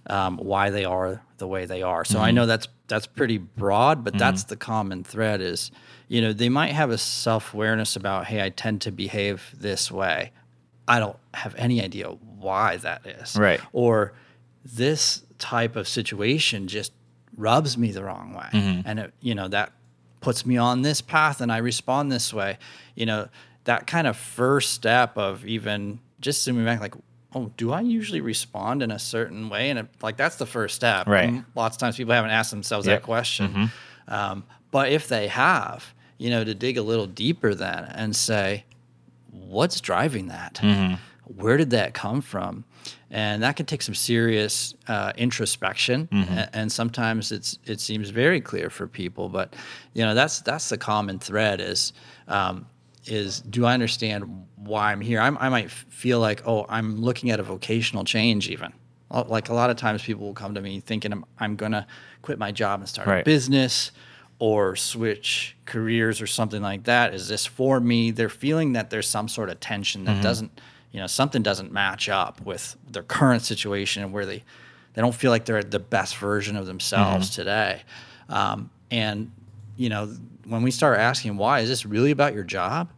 um, 0.05 0.37
why 0.37 0.69
they 0.69 0.85
are 0.85 1.19
the 1.39 1.47
way 1.47 1.65
they 1.65 1.81
are. 1.81 2.05
So 2.05 2.19
I 2.19 2.27
mm-hmm. 2.27 2.35
know 2.35 2.45
that's 2.45 2.67
that's 2.87 3.07
pretty 3.07 3.39
broad, 3.39 4.03
but 4.03 4.13
mm-hmm. 4.13 4.19
that's 4.19 4.43
the 4.43 4.55
common 4.55 5.03
thread. 5.03 5.41
Is 5.41 5.71
you 6.09 6.21
know 6.21 6.31
they 6.31 6.47
might 6.47 6.73
have 6.73 6.91
a 6.91 6.97
self 6.99 7.55
awareness 7.55 7.95
about, 7.95 8.27
hey, 8.27 8.45
I 8.45 8.49
tend 8.49 8.81
to 8.81 8.91
behave 8.91 9.55
this 9.57 9.91
way. 9.91 10.31
I 10.87 10.99
don't 10.99 11.17
have 11.33 11.55
any 11.57 11.81
idea 11.81 12.05
why 12.07 12.77
that 12.77 13.07
is, 13.07 13.35
Right. 13.35 13.59
Or 13.73 14.13
this 14.63 15.23
type 15.39 15.75
of 15.75 15.87
situation 15.87 16.67
just 16.67 16.91
rubs 17.35 17.79
me 17.79 17.91
the 17.91 18.03
wrong 18.03 18.35
way, 18.35 18.49
and 18.85 18.99
it, 18.99 19.13
you 19.21 19.33
know 19.33 19.47
that 19.47 19.73
puts 20.21 20.45
me 20.45 20.55
on 20.57 20.81
this 20.83 21.01
path 21.01 21.41
and 21.41 21.51
I 21.51 21.57
respond 21.57 22.11
this 22.11 22.33
way. 22.33 22.57
You 22.95 23.05
know, 23.05 23.27
that 23.65 23.85
kind 23.87 24.07
of 24.07 24.15
first 24.15 24.73
step 24.73 25.17
of 25.17 25.45
even 25.45 25.99
just 26.19 26.43
zooming 26.43 26.63
back, 26.65 26.79
like, 26.79 26.95
oh, 27.33 27.51
do 27.57 27.71
I 27.71 27.81
usually 27.81 28.21
respond 28.21 28.81
in 28.83 28.91
a 28.91 28.99
certain 28.99 29.49
way? 29.49 29.69
And 29.69 29.79
it, 29.79 29.87
like, 30.01 30.17
that's 30.17 30.35
the 30.37 30.45
first 30.45 30.75
step. 30.75 31.07
Right. 31.07 31.27
And 31.29 31.45
lots 31.55 31.75
of 31.75 31.79
times 31.79 31.97
people 31.97 32.13
haven't 32.13 32.31
asked 32.31 32.51
themselves 32.51 32.87
Yep. 32.87 33.01
that 33.01 33.05
question. 33.05 33.71
Um, 34.07 34.43
but 34.71 34.91
if 34.91 35.07
they 35.07 35.27
have, 35.27 35.93
you 36.17 36.29
know, 36.29 36.43
to 36.43 36.53
dig 36.53 36.77
a 36.77 36.81
little 36.81 37.07
deeper 37.07 37.53
then 37.55 37.83
and 37.85 38.15
say, 38.15 38.65
what's 39.31 39.81
driving 39.81 40.27
that? 40.27 40.59
where 41.25 41.55
did 41.57 41.69
that 41.69 41.93
come 41.93 42.21
from? 42.21 42.65
And 43.09 43.43
that 43.43 43.57
can 43.57 43.65
take 43.65 43.81
some 43.81 43.95
serious 43.95 44.73
uh, 44.87 45.11
introspection, 45.17 46.07
and, 46.11 46.49
and 46.53 46.71
sometimes 46.71 47.31
it's 47.31 47.59
it 47.65 47.81
seems 47.81 48.09
very 48.09 48.39
clear 48.39 48.69
for 48.69 48.87
people. 48.87 49.27
But 49.27 49.53
you 49.93 50.03
know, 50.05 50.13
that's 50.13 50.39
that's 50.41 50.69
the 50.69 50.77
common 50.77 51.19
thread 51.19 51.59
is 51.59 51.91
um, 52.29 52.65
is 53.05 53.41
do 53.41 53.65
I 53.65 53.73
understand 53.73 54.45
why 54.55 54.91
I'm 54.93 55.01
here? 55.01 55.19
I'm, 55.19 55.37
I 55.39 55.49
might 55.49 55.69
feel 55.71 56.19
like 56.19 56.43
oh, 56.47 56.65
I'm 56.69 57.01
looking 57.01 57.31
at 57.31 57.39
a 57.39 57.43
vocational 57.43 58.05
change 58.05 58.49
even. 58.49 58.71
Like 59.09 59.49
a 59.49 59.53
lot 59.53 59.69
of 59.69 59.75
times, 59.75 60.03
people 60.03 60.25
will 60.25 60.33
come 60.33 60.55
to 60.55 60.61
me 60.61 60.79
thinking 60.79 61.11
I'm, 61.11 61.25
I'm 61.37 61.55
going 61.57 61.73
to 61.73 61.85
quit 62.21 62.39
my 62.39 62.53
job 62.53 62.79
and 62.79 62.87
start 62.87 63.05
a 63.21 63.25
business 63.25 63.91
or 64.39 64.75
switch 64.77 65.57
careers 65.65 66.21
or 66.21 66.27
something 66.27 66.61
like 66.61 66.85
that. 66.85 67.13
Is 67.13 67.27
this 67.27 67.45
for 67.45 67.81
me? 67.81 68.11
They're 68.11 68.29
feeling 68.29 68.71
that 68.73 68.89
there's 68.89 69.07
some 69.09 69.27
sort 69.27 69.49
of 69.49 69.59
tension 69.59 70.05
that 70.05 70.15
doesn't, 70.23 70.61
you 70.91 70.99
know, 70.99 71.07
something 71.07 71.41
doesn't 71.41 71.71
match 71.71 72.09
up 72.09 72.41
with 72.41 72.75
their 72.89 73.03
current 73.03 73.43
situation 73.43 74.03
and 74.03 74.11
where 74.11 74.25
they, 74.25 74.43
they 74.93 75.01
don't 75.01 75.15
feel 75.15 75.31
like 75.31 75.45
they're 75.45 75.63
the 75.63 75.79
best 75.79 76.17
version 76.17 76.55
of 76.55 76.65
themselves 76.65 77.29
today. 77.35 77.81
Um, 78.29 78.69
and, 78.89 79.31
you 79.77 79.89
know, 79.89 80.13
when 80.45 80.63
we 80.63 80.71
start 80.71 80.99
asking 80.99 81.37
why, 81.37 81.59
is 81.59 81.69
this 81.69 81.85
really 81.85 82.11
about 82.11 82.33
your 82.33 82.43
job? 82.43 82.89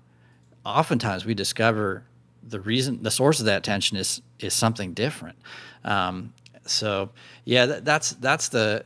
oftentimes 0.65 1.25
we 1.25 1.33
discover 1.33 2.03
the 2.47 2.59
reason 2.59 3.03
the 3.03 3.11
source 3.11 3.39
of 3.39 3.45
that 3.47 3.63
tension 3.63 3.97
is 3.97 4.21
is 4.39 4.53
something 4.53 4.93
different. 4.93 5.37
Um, 5.83 6.33
so 6.65 7.09
yeah 7.43 7.65
that, 7.65 7.85
that's 7.85 8.11
that's 8.11 8.49
the 8.49 8.85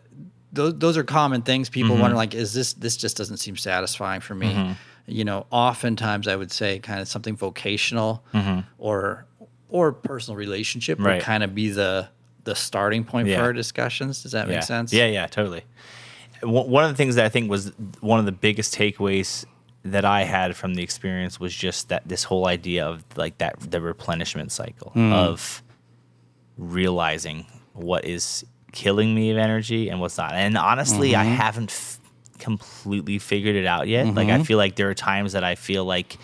those, 0.52 0.74
those 0.80 0.98
are 0.98 1.04
common 1.04 1.44
things 1.44 1.70
people 1.70 1.96
wonder 1.96 2.16
like 2.16 2.34
is 2.34 2.54
this 2.54 2.74
this 2.74 2.98
just 2.98 3.16
doesn't 3.18 3.38
seem 3.38 3.56
satisfying 3.56 4.22
for 4.22 4.34
me 4.34 4.76
you 5.08 5.24
know 5.24 5.46
oftentimes 5.52 6.28
i 6.28 6.36
would 6.36 6.52
say 6.52 6.80
kind 6.80 7.00
of 7.00 7.08
something 7.08 7.36
vocational 7.36 8.24
mm-hmm. 8.34 8.60
or 8.78 9.26
or 9.70 9.92
personal 9.92 10.38
relationship 10.38 11.00
Right. 11.00 11.16
would 11.16 11.24
kind 11.24 11.44
of 11.44 11.56
be 11.56 11.70
the 11.70 12.10
the 12.44 12.56
starting 12.56 13.04
point 13.04 13.28
Yeah. 13.28 13.38
for 13.38 13.44
our 13.44 13.54
discussions 13.54 14.24
does 14.24 14.34
that 14.34 14.48
yeah. 14.48 14.56
make 14.56 14.64
sense 14.64 14.94
Yeah, 14.94 15.08
yeah, 15.08 15.28
totally. 15.28 15.64
One 16.44 16.84
of 16.84 16.92
the 16.92 16.96
things 16.96 17.16
that 17.16 17.26
I 17.26 17.30
think 17.30 17.50
was 17.50 17.72
one 18.00 18.20
of 18.20 18.26
the 18.26 18.32
biggest 18.32 18.74
takeaways 18.76 19.44
that 19.84 20.06
I 20.06 20.24
had 20.24 20.56
from 20.56 20.76
the 20.76 20.84
experience 20.84 21.40
was 21.40 21.54
just 21.54 21.90
that 21.90 22.08
this 22.08 22.24
whole 22.24 22.48
idea 22.48 22.86
of 22.86 23.04
like 23.16 23.40
that 23.40 23.60
the 23.60 23.82
replenishment 23.82 24.52
cycle 24.52 24.92
mm. 24.96 25.12
of 25.12 25.64
realizing 26.58 27.48
what 27.74 28.06
is 28.06 28.46
killing 28.72 29.16
me 29.16 29.32
of 29.32 29.38
energy 29.38 29.90
and 29.90 30.00
what's 30.00 30.18
not. 30.18 30.34
And 30.34 30.58
honestly, 30.58 31.16
I 31.16 31.26
mm-hmm. 31.26 31.34
haven't 31.36 31.72
f- 31.72 32.00
completely 32.40 33.20
figured 33.20 33.56
it 33.56 33.66
out 33.66 33.88
yet. 33.88 34.08
Like 34.08 34.28
I 34.28 34.32
mm-hmm. 34.32 34.44
feel 34.44 34.58
like 34.58 34.76
there 34.76 34.90
are 34.90 34.94
times 34.94 35.34
that 35.34 35.44
I 35.44 35.56
feel 35.56 35.86
like 35.86 36.18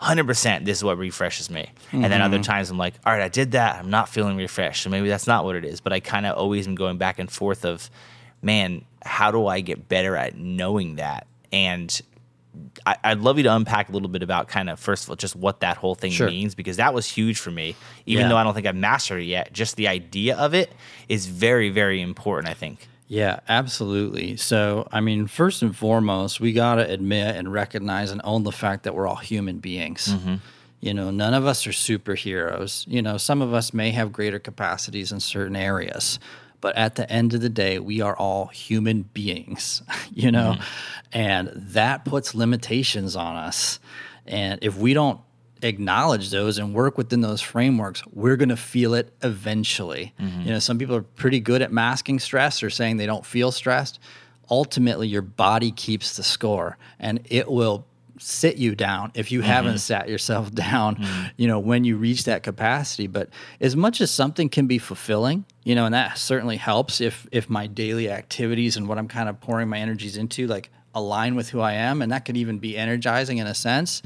100% 0.00 0.64
this 0.64 0.78
is 0.78 0.84
what 0.84 0.98
refreshes 0.98 1.48
me. 1.48 1.70
And 1.92 2.04
then 2.04 2.20
other 2.20 2.38
mm-hmm. 2.38 2.42
times 2.42 2.70
I'm 2.70 2.78
like, 2.78 2.94
all 3.06 3.12
right, 3.12 3.22
I 3.22 3.28
did 3.28 3.52
that. 3.52 3.76
I'm 3.76 3.90
not 3.90 4.08
feeling 4.08 4.36
refreshed. 4.36 4.82
So 4.82 4.90
maybe 4.90 5.08
that's 5.08 5.26
not 5.26 5.44
what 5.44 5.54
it 5.54 5.64
is. 5.64 5.80
But 5.80 5.92
I 5.92 6.00
kind 6.00 6.26
of 6.26 6.36
always 6.36 6.66
am 6.66 6.74
going 6.74 6.98
back 6.98 7.18
and 7.18 7.30
forth 7.30 7.64
of, 7.64 7.88
man, 8.42 8.84
how 9.04 9.30
do 9.30 9.46
I 9.46 9.60
get 9.60 9.88
better 9.88 10.16
at 10.16 10.36
knowing 10.36 10.96
that? 10.96 11.26
And 11.52 12.00
I, 12.84 12.96
I'd 13.04 13.20
love 13.20 13.38
you 13.38 13.44
to 13.44 13.54
unpack 13.54 13.88
a 13.88 13.92
little 13.92 14.08
bit 14.08 14.22
about 14.22 14.48
kind 14.48 14.68
of, 14.68 14.80
first 14.80 15.04
of 15.04 15.10
all, 15.10 15.16
just 15.16 15.36
what 15.36 15.60
that 15.60 15.76
whole 15.76 15.94
thing 15.94 16.10
Sure. 16.10 16.28
means, 16.28 16.54
because 16.54 16.76
that 16.76 16.92
was 16.92 17.06
huge 17.06 17.38
for 17.38 17.50
me. 17.50 17.76
Even 18.04 18.24
Yeah. 18.24 18.28
though 18.30 18.36
I 18.36 18.44
don't 18.44 18.54
think 18.54 18.66
I've 18.66 18.76
mastered 18.76 19.20
it 19.22 19.26
yet, 19.26 19.52
just 19.52 19.76
the 19.76 19.88
idea 19.88 20.36
of 20.36 20.52
it 20.52 20.72
is 21.08 21.26
very, 21.26 21.70
very 21.70 22.00
important, 22.00 22.50
I 22.50 22.54
think. 22.54 22.88
Yeah, 23.12 23.40
absolutely. 23.46 24.38
So, 24.38 24.88
I 24.90 25.02
mean, 25.02 25.26
first 25.26 25.60
and 25.60 25.76
foremost, 25.76 26.40
we 26.40 26.54
got 26.54 26.76
to 26.76 26.90
admit 26.90 27.36
and 27.36 27.52
recognize 27.52 28.10
and 28.10 28.22
own 28.24 28.42
the 28.42 28.52
fact 28.52 28.84
that 28.84 28.94
we're 28.94 29.06
all 29.06 29.16
human 29.16 29.58
beings. 29.58 30.08
Mm-hmm. 30.14 30.36
You 30.80 30.94
know, 30.94 31.10
none 31.10 31.34
of 31.34 31.44
us 31.44 31.66
are 31.66 31.72
superheroes. 31.72 32.86
You 32.88 33.02
know, 33.02 33.18
some 33.18 33.42
of 33.42 33.52
us 33.52 33.74
may 33.74 33.90
have 33.90 34.14
greater 34.14 34.38
capacities 34.38 35.12
in 35.12 35.20
certain 35.20 35.56
areas, 35.56 36.20
but 36.62 36.74
at 36.74 36.94
the 36.94 37.08
end 37.12 37.34
of 37.34 37.42
the 37.42 37.50
day, 37.50 37.78
we 37.78 38.00
are 38.00 38.16
all 38.16 38.46
human 38.46 39.02
beings, 39.02 39.82
you 40.14 40.32
know, 40.32 40.54
mm-hmm. 40.54 40.62
and 41.12 41.50
that 41.54 42.06
puts 42.06 42.34
limitations 42.34 43.14
on 43.14 43.36
us. 43.36 43.78
And 44.26 44.58
if 44.62 44.78
we 44.78 44.94
don't 44.94 45.20
acknowledge 45.62 46.30
those 46.30 46.58
and 46.58 46.74
work 46.74 46.98
within 46.98 47.20
those 47.20 47.40
frameworks, 47.40 48.02
we're 48.12 48.36
going 48.36 48.48
to 48.48 48.56
feel 48.56 48.94
it 48.94 49.12
eventually. 49.22 50.12
Mm-hmm. 50.20 50.40
You 50.42 50.50
know, 50.50 50.58
some 50.58 50.78
people 50.78 50.96
are 50.96 51.02
pretty 51.02 51.40
good 51.40 51.62
at 51.62 51.72
masking 51.72 52.18
stress 52.18 52.62
or 52.62 52.70
saying 52.70 52.96
they 52.96 53.06
don't 53.06 53.24
feel 53.24 53.52
stressed. 53.52 53.98
Ultimately, 54.50 55.08
your 55.08 55.22
body 55.22 55.70
keeps 55.70 56.16
the 56.16 56.22
score 56.22 56.76
and 56.98 57.20
it 57.26 57.50
will 57.50 57.86
sit 58.18 58.56
you 58.56 58.74
down 58.74 59.10
if 59.14 59.32
you 59.32 59.40
haven't 59.40 59.72
mm-hmm. 59.72 59.78
sat 59.78 60.08
yourself 60.08 60.52
down, 60.54 60.96
mm-hmm. 60.96 61.26
you 61.36 61.46
know, 61.46 61.58
when 61.58 61.84
you 61.84 61.96
reach 61.96 62.24
that 62.24 62.42
capacity. 62.42 63.06
But 63.06 63.30
as 63.60 63.76
much 63.76 64.00
as 64.00 64.10
something 64.10 64.48
can 64.48 64.66
be 64.66 64.78
fulfilling, 64.78 65.44
you 65.64 65.74
know, 65.74 65.86
and 65.86 65.94
that 65.94 66.18
certainly 66.18 66.56
helps 66.56 67.00
if 67.00 67.26
if 67.32 67.48
my 67.48 67.66
daily 67.66 68.10
activities 68.10 68.76
and 68.76 68.88
what 68.88 68.98
I'm 68.98 69.08
kind 69.08 69.28
of 69.28 69.40
pouring 69.40 69.68
my 69.68 69.78
energies 69.78 70.16
into 70.16 70.46
like 70.46 70.70
align 70.94 71.34
with 71.34 71.48
who 71.48 71.60
I 71.60 71.72
am 71.72 72.02
and 72.02 72.12
that 72.12 72.26
could 72.26 72.36
even 72.36 72.58
be 72.58 72.76
energizing 72.76 73.38
in 73.38 73.46
a 73.46 73.54
sense 73.54 74.02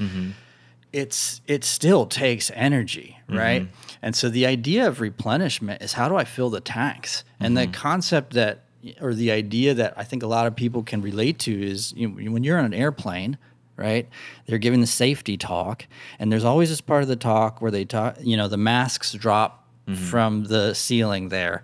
it's 0.93 1.41
it 1.47 1.63
still 1.63 2.05
takes 2.05 2.51
energy, 2.53 3.17
right? 3.29 3.63
Mm-hmm. 3.63 3.95
And 4.01 4.15
so 4.15 4.29
the 4.29 4.45
idea 4.45 4.87
of 4.87 5.01
replenishment 5.01 5.81
is 5.81 5.93
how 5.93 6.07
do 6.09 6.15
I 6.15 6.23
fill 6.23 6.49
the 6.49 6.61
tanks? 6.61 7.23
And 7.39 7.57
the 7.57 7.61
mm-hmm. 7.61 7.71
concept 7.71 8.33
that 8.33 8.63
or 9.01 9.13
the 9.13 9.31
idea 9.31 9.73
that 9.73 9.93
I 9.97 10.03
think 10.03 10.23
a 10.23 10.27
lot 10.27 10.47
of 10.47 10.55
people 10.55 10.83
can 10.83 11.01
relate 11.01 11.39
to 11.39 11.67
is 11.67 11.93
you 11.93 12.07
know, 12.07 12.31
when 12.31 12.43
you're 12.43 12.57
on 12.57 12.65
an 12.65 12.73
airplane, 12.73 13.37
right? 13.75 14.07
They're 14.45 14.57
giving 14.57 14.81
the 14.81 14.87
safety 14.87 15.37
talk, 15.37 15.85
and 16.19 16.31
there's 16.31 16.45
always 16.45 16.69
this 16.69 16.81
part 16.81 17.03
of 17.03 17.09
the 17.09 17.15
talk 17.15 17.61
where 17.61 17.71
they 17.71 17.85
talk, 17.85 18.17
you 18.21 18.37
know, 18.37 18.47
the 18.47 18.57
masks 18.57 19.13
drop 19.13 19.67
mm-hmm. 19.87 20.01
from 20.05 20.45
the 20.45 20.73
ceiling 20.73 21.29
there. 21.29 21.63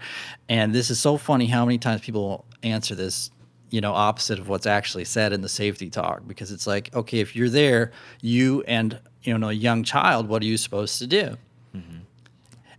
And 0.50 0.74
this 0.74 0.90
is 0.90 1.00
so 1.00 1.18
funny 1.18 1.46
how 1.46 1.66
many 1.66 1.78
times 1.78 2.02
people 2.02 2.46
answer 2.62 2.96
this 2.96 3.32
you 3.74 3.82
know, 3.82 3.92
opposite 3.92 4.38
of 4.38 4.48
what's 4.48 4.68
actually 4.68 5.04
said 5.04 5.34
in 5.34 5.42
the 5.42 5.50
safety 5.50 5.90
talk 5.90 6.22
because 6.28 6.52
it's 6.52 6.68
like, 6.68 6.94
okay, 6.94 7.22
if 7.22 7.36
you're 7.36 7.50
there, 7.50 7.92
you 8.22 8.62
and 8.68 9.00
you 9.24 9.38
know 9.38 9.50
a 9.50 9.54
young 9.54 9.84
child, 9.84 10.28
what 10.28 10.42
are 10.42 10.46
you 10.46 10.58
supposed 10.58 11.00
to 11.00 11.08
do? 11.08 11.38
Mm-hmm. 11.76 11.98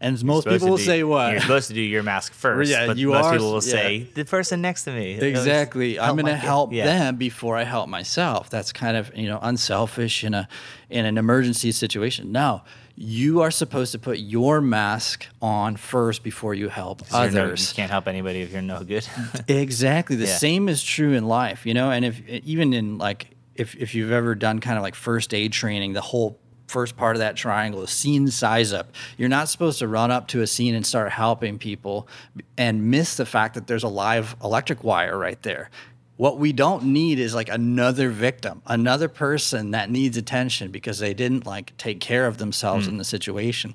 And 0.01 0.23
most 0.25 0.47
people 0.47 0.69
will 0.69 0.77
do- 0.77 0.83
say 0.83 1.03
what? 1.03 1.33
You're 1.33 1.41
supposed 1.41 1.69
to 1.69 1.75
do 1.75 1.81
your 1.81 2.03
mask 2.03 2.33
first. 2.45 2.71
Yeah, 2.71 2.87
but 2.87 2.97
you 2.99 3.11
most 3.11 3.25
are- 3.27 3.33
people 3.33 3.47
will 3.53 3.65
yeah. 3.65 3.73
say, 3.73 4.07
the 4.15 4.25
person 4.25 4.61
next 4.61 4.85
to 4.85 4.93
me. 4.93 5.15
Exactly. 5.15 5.99
I'm 5.99 6.15
going 6.17 6.27
to 6.27 6.37
help 6.37 6.73
Yeah. 6.73 6.85
them 6.85 7.17
before 7.17 7.57
I 7.57 7.65
help 7.65 7.89
myself. 7.89 8.51
That's 8.51 8.71
kind 8.73 8.97
of, 8.99 9.17
you 9.17 9.27
know, 9.29 9.39
unselfish 9.41 10.23
in 10.25 10.35
a 10.35 10.47
in 10.91 11.07
an 11.07 11.17
emergency 11.17 11.73
situation. 11.73 12.33
No. 12.33 12.63
You 12.97 13.41
are 13.41 13.51
supposed 13.51 13.91
to 13.93 13.99
put 13.99 14.19
your 14.19 14.61
mask 14.61 15.27
on 15.43 15.75
first 15.77 16.23
before 16.23 16.55
you 16.55 16.69
help 16.69 17.01
You're 17.11 17.31
no- 17.31 17.45
others. 17.45 17.71
you 17.71 17.75
can't 17.77 17.91
help 17.91 18.07
anybody 18.07 18.43
if 18.43 18.53
you're 18.53 18.63
no 18.63 18.85
good. 18.85 19.09
Exactly. 19.49 20.17
The 20.17 20.27
Yeah. 20.29 20.37
same 20.37 20.69
is 20.69 20.83
true 20.83 21.13
in 21.13 21.27
life, 21.27 21.67
you 21.67 21.75
know, 21.75 21.91
and 21.91 22.05
if 22.05 22.21
even 22.29 22.73
in 22.73 22.99
like 22.99 23.34
if 23.55 23.75
if 23.77 23.95
you've 23.95 24.13
ever 24.13 24.35
done 24.35 24.61
kind 24.61 24.77
of 24.77 24.83
like 24.83 24.95
first 24.95 25.33
aid 25.35 25.53
training, 25.53 25.93
the 25.93 26.01
whole 26.01 26.39
first 26.67 26.97
part 26.97 27.15
of 27.15 27.21
that 27.21 27.37
triangle 27.37 27.83
is 27.83 27.91
scene 27.91 28.29
size 28.29 28.73
up. 28.73 28.93
You're 29.17 29.29
not 29.29 29.49
supposed 29.49 29.79
to 29.81 29.89
run 29.89 30.11
up 30.11 30.29
to 30.29 30.43
a 30.43 30.47
scene 30.47 30.75
and 30.75 30.87
start 30.87 31.13
helping 31.13 31.59
people 31.59 32.09
and 32.57 32.91
miss 32.91 33.17
the 33.17 33.27
fact 33.27 33.55
that 33.55 33.67
there's 33.67 33.83
a 33.83 33.89
live 33.89 34.37
electric 34.43 34.83
wire 34.83 35.19
right 35.19 35.41
there. 35.43 35.71
What 36.17 36.39
we 36.39 36.53
don't 36.53 36.85
need 36.85 37.19
is 37.19 37.35
like 37.35 37.49
another 37.49 38.09
victim, 38.09 38.63
another 38.67 39.09
person 39.09 39.73
that 39.73 39.91
needs 39.91 40.17
attention 40.17 40.71
because 40.71 41.01
they 41.01 41.13
didn't 41.13 41.45
like 41.45 41.77
take 41.77 42.01
care 42.01 42.27
of 42.27 42.39
themselves 42.39 42.87
in 42.87 42.95
mm. 42.95 42.99
the 42.99 43.05
situation. 43.05 43.75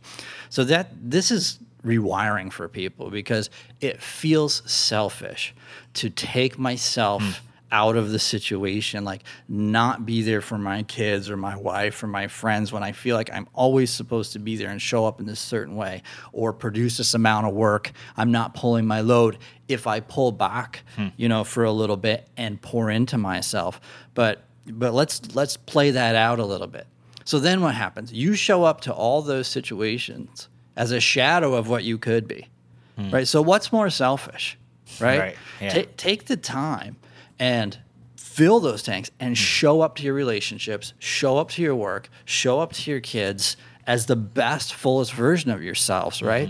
So 0.50 0.63
that 0.63 0.89
this 1.02 1.32
is 1.32 1.60
rewiring 1.84 2.52
for 2.52 2.68
people 2.68 3.10
because 3.10 3.50
it 3.82 4.02
feels 4.02 4.62
selfish 4.70 5.54
to 5.96 6.10
take 6.10 6.58
myself 6.58 7.22
mm. 7.24 7.39
Out 7.71 7.95
of 7.95 8.12
the 8.12 8.19
situation 8.19 9.03
like 9.03 9.23
not 9.47 10.05
be 10.05 10.21
there 10.21 10.41
for 10.41 10.58
my 10.58 10.84
kids 10.84 11.29
or 11.29 11.38
my 11.38 11.55
wife 11.55 12.01
or 12.01 12.08
my 12.08 12.27
friends 12.27 12.71
when 12.71 12.82
i 12.82 12.91
feel 12.91 13.15
like 13.15 13.29
i'm 13.32 13.47
always 13.53 13.91
supposed 13.91 14.34
to 14.34 14.39
be 14.39 14.55
there 14.55 14.69
and 14.69 14.82
show 14.82 15.05
up 15.05 15.19
in 15.19 15.25
this 15.25 15.39
certain 15.39 15.75
way 15.75 16.01
or 16.32 16.53
produce 16.53 16.97
this 16.97 17.13
amount 17.13 17.47
of 17.47 17.53
work. 17.53 17.91
I'm 18.17 18.32
not 18.32 18.53
pulling 18.53 18.86
my 18.86 19.01
load. 19.01 19.38
If 19.67 19.88
i 19.88 19.99
pull 19.99 20.32
back 20.32 20.84
hmm. 20.95 21.08
you 21.17 21.29
know 21.29 21.43
for 21.43 21.63
a 21.63 21.71
little 21.71 21.97
bit 21.97 22.27
and 22.38 22.62
pour 22.62 22.89
into 22.89 23.17
myself. 23.17 23.79
But 24.13 24.43
but 24.65 24.93
let's 24.93 25.36
let's 25.36 25.58
play 25.58 25.91
that 25.91 26.15
out 26.15 26.39
a 26.39 26.45
little 26.45 26.67
bit. 26.67 26.88
So 27.25 27.39
then 27.39 27.62
what 27.62 27.75
happens? 27.75 28.12
You 28.12 28.34
show 28.34 28.63
up 28.63 28.82
to 28.82 28.93
all 28.93 29.21
those 29.21 29.47
situations 29.47 30.49
as 30.75 30.91
a 30.91 30.99
shadow 30.99 31.53
of 31.53 31.69
what 31.69 31.84
you 31.84 31.97
could 31.97 32.27
be. 32.27 32.47
Hmm. 32.95 33.12
Right? 33.12 33.27
So 33.27 33.41
what's 33.41 33.71
more 33.71 33.89
selfish? 33.89 34.58
Right, 34.99 35.19
Right, 35.19 35.38
yeah. 35.62 35.84
Ta- 35.84 35.89
take 35.97 36.25
the 36.25 36.38
time 36.38 36.95
and 37.39 37.80
fill 38.15 38.60
those 38.60 38.84
tanks 38.84 39.10
and 39.19 39.32
hmm. 39.32 39.34
show 39.34 39.82
up 39.82 39.95
to 39.95 40.04
your 40.04 40.13
relationships 40.13 40.93
show 40.99 41.38
up 41.38 41.49
to 41.49 41.62
your 41.62 41.75
work 41.75 42.10
show 42.25 42.60
up 42.60 42.73
to 42.73 42.91
your 42.91 42.99
kids 42.99 43.58
as 43.88 44.06
the 44.06 44.15
best 44.15 44.73
fullest 44.73 45.13
version 45.13 45.49
of 45.49 45.63
yourselves 45.63 46.19
hmm. 46.19 46.28
right? 46.28 46.49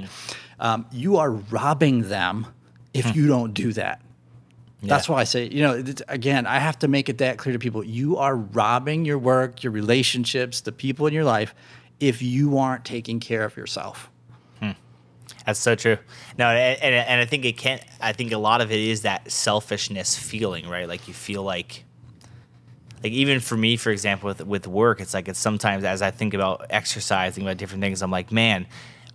Um, 0.60 0.86
you 0.92 1.18
are 1.18 1.32
robbing 1.32 2.10
them 2.10 2.48
if 2.94 3.06
hmm. 3.06 3.18
you 3.18 3.28
don't 3.28 3.54
do 3.54 3.74
that. 3.74 4.02
That's 4.82 5.10
why 5.10 5.20
I 5.20 5.24
say, 5.26 5.50
you 5.50 5.62
know, 5.62 5.84
again, 6.08 6.48
I 6.48 6.60
have 6.60 6.80
to 6.80 6.88
make 6.88 7.10
it 7.10 7.18
that 7.18 7.38
clear 7.38 7.54
to 7.54 7.60
people. 7.60 7.84
You 7.84 8.18
are 8.18 8.36
robbing 8.36 9.04
your 9.04 9.18
work, 9.18 9.62
your 9.62 9.74
relationships, 9.74 10.62
the 10.62 10.72
people 10.72 11.06
in 11.06 11.14
your 11.14 11.26
life 11.26 11.54
if 12.00 12.22
you 12.22 12.58
aren't 12.58 12.86
taking 12.86 13.20
care 13.20 13.44
of 13.44 13.58
yourself. 13.58 14.10
That's 15.46 15.60
so 15.60 15.76
true. 15.76 15.98
No, 16.38 16.48
and, 16.48 16.82
and, 16.82 16.96
and 16.96 17.22
I 17.22 17.26
think 17.26 17.46
it 17.46 17.58
can't. 17.58 17.84
I 18.02 18.14
think 18.14 18.32
a 18.32 18.38
lot 18.38 18.62
of 18.62 18.72
it 18.72 18.80
is 18.80 19.02
that 19.02 19.32
selfishness 19.32 20.18
feeling, 20.18 20.68
right? 20.68 20.88
Like 20.88 21.08
you 21.08 21.14
feel 21.14 21.44
like, 21.44 21.84
like 23.04 23.14
even 23.14 23.40
for 23.40 23.58
me, 23.58 23.78
for 23.78 23.90
example, 23.92 24.28
with 24.28 24.46
with 24.46 24.68
work, 24.68 25.02
it's 25.02 25.14
like 25.14 25.28
it's 25.28 25.40
sometimes 25.40 25.84
as 25.84 26.02
I 26.02 26.12
think 26.12 26.34
about 26.34 26.68
exercising 26.70 27.44
about 27.44 27.58
different 27.58 27.82
things, 27.82 28.02
I'm 28.02 28.12
like, 28.12 28.32
man, 28.32 28.68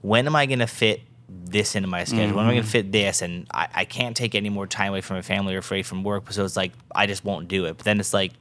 when 0.03 0.27
am 0.27 0.37
I 0.37 0.47
gonna 0.47 0.67
fit 0.67 1.03
this 1.29 1.75
into 1.75 1.89
my 1.89 2.05
schedule? 2.05 2.27
Mm-hmm. 2.27 2.37
When 2.37 2.45
am 2.47 2.51
I 2.51 2.55
gonna 2.55 2.67
fit 2.67 2.93
this? 2.93 3.23
And 3.23 3.47
I, 3.53 3.69
I 3.75 3.85
can't 3.85 4.17
take 4.17 4.35
any 4.35 4.51
more 4.51 4.67
time 4.67 4.91
away 4.91 5.01
from 5.01 5.17
my 5.17 5.23
family 5.23 5.55
or 5.55 5.63
away 5.69 5.83
from 5.83 6.03
work, 6.03 6.31
so 6.33 6.45
it's 6.45 6.57
like 6.57 6.73
I 6.95 7.07
just 7.07 7.25
won't 7.25 7.49
do 7.49 7.65
it. 7.67 7.77
But 7.77 7.85
then 7.85 8.01
it's 8.01 8.13
like, 8.13 8.33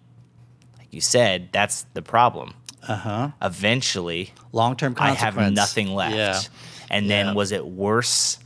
like 0.78 0.94
you 0.94 1.02
said, 1.02 1.50
that's 1.52 1.84
the 1.94 2.02
problem. 2.02 2.54
Uh 2.88 2.96
huh. 2.96 3.32
Eventually, 3.42 4.34
long 4.52 4.76
term, 4.76 4.96
I 4.98 5.12
have 5.12 5.38
nothing 5.54 5.94
left. 5.94 6.16
Yeah. 6.16 6.40
And 6.94 7.10
then 7.10 7.28
yeah. 7.28 7.34
was 7.34 7.52
it 7.52 7.66
worse 7.66 8.40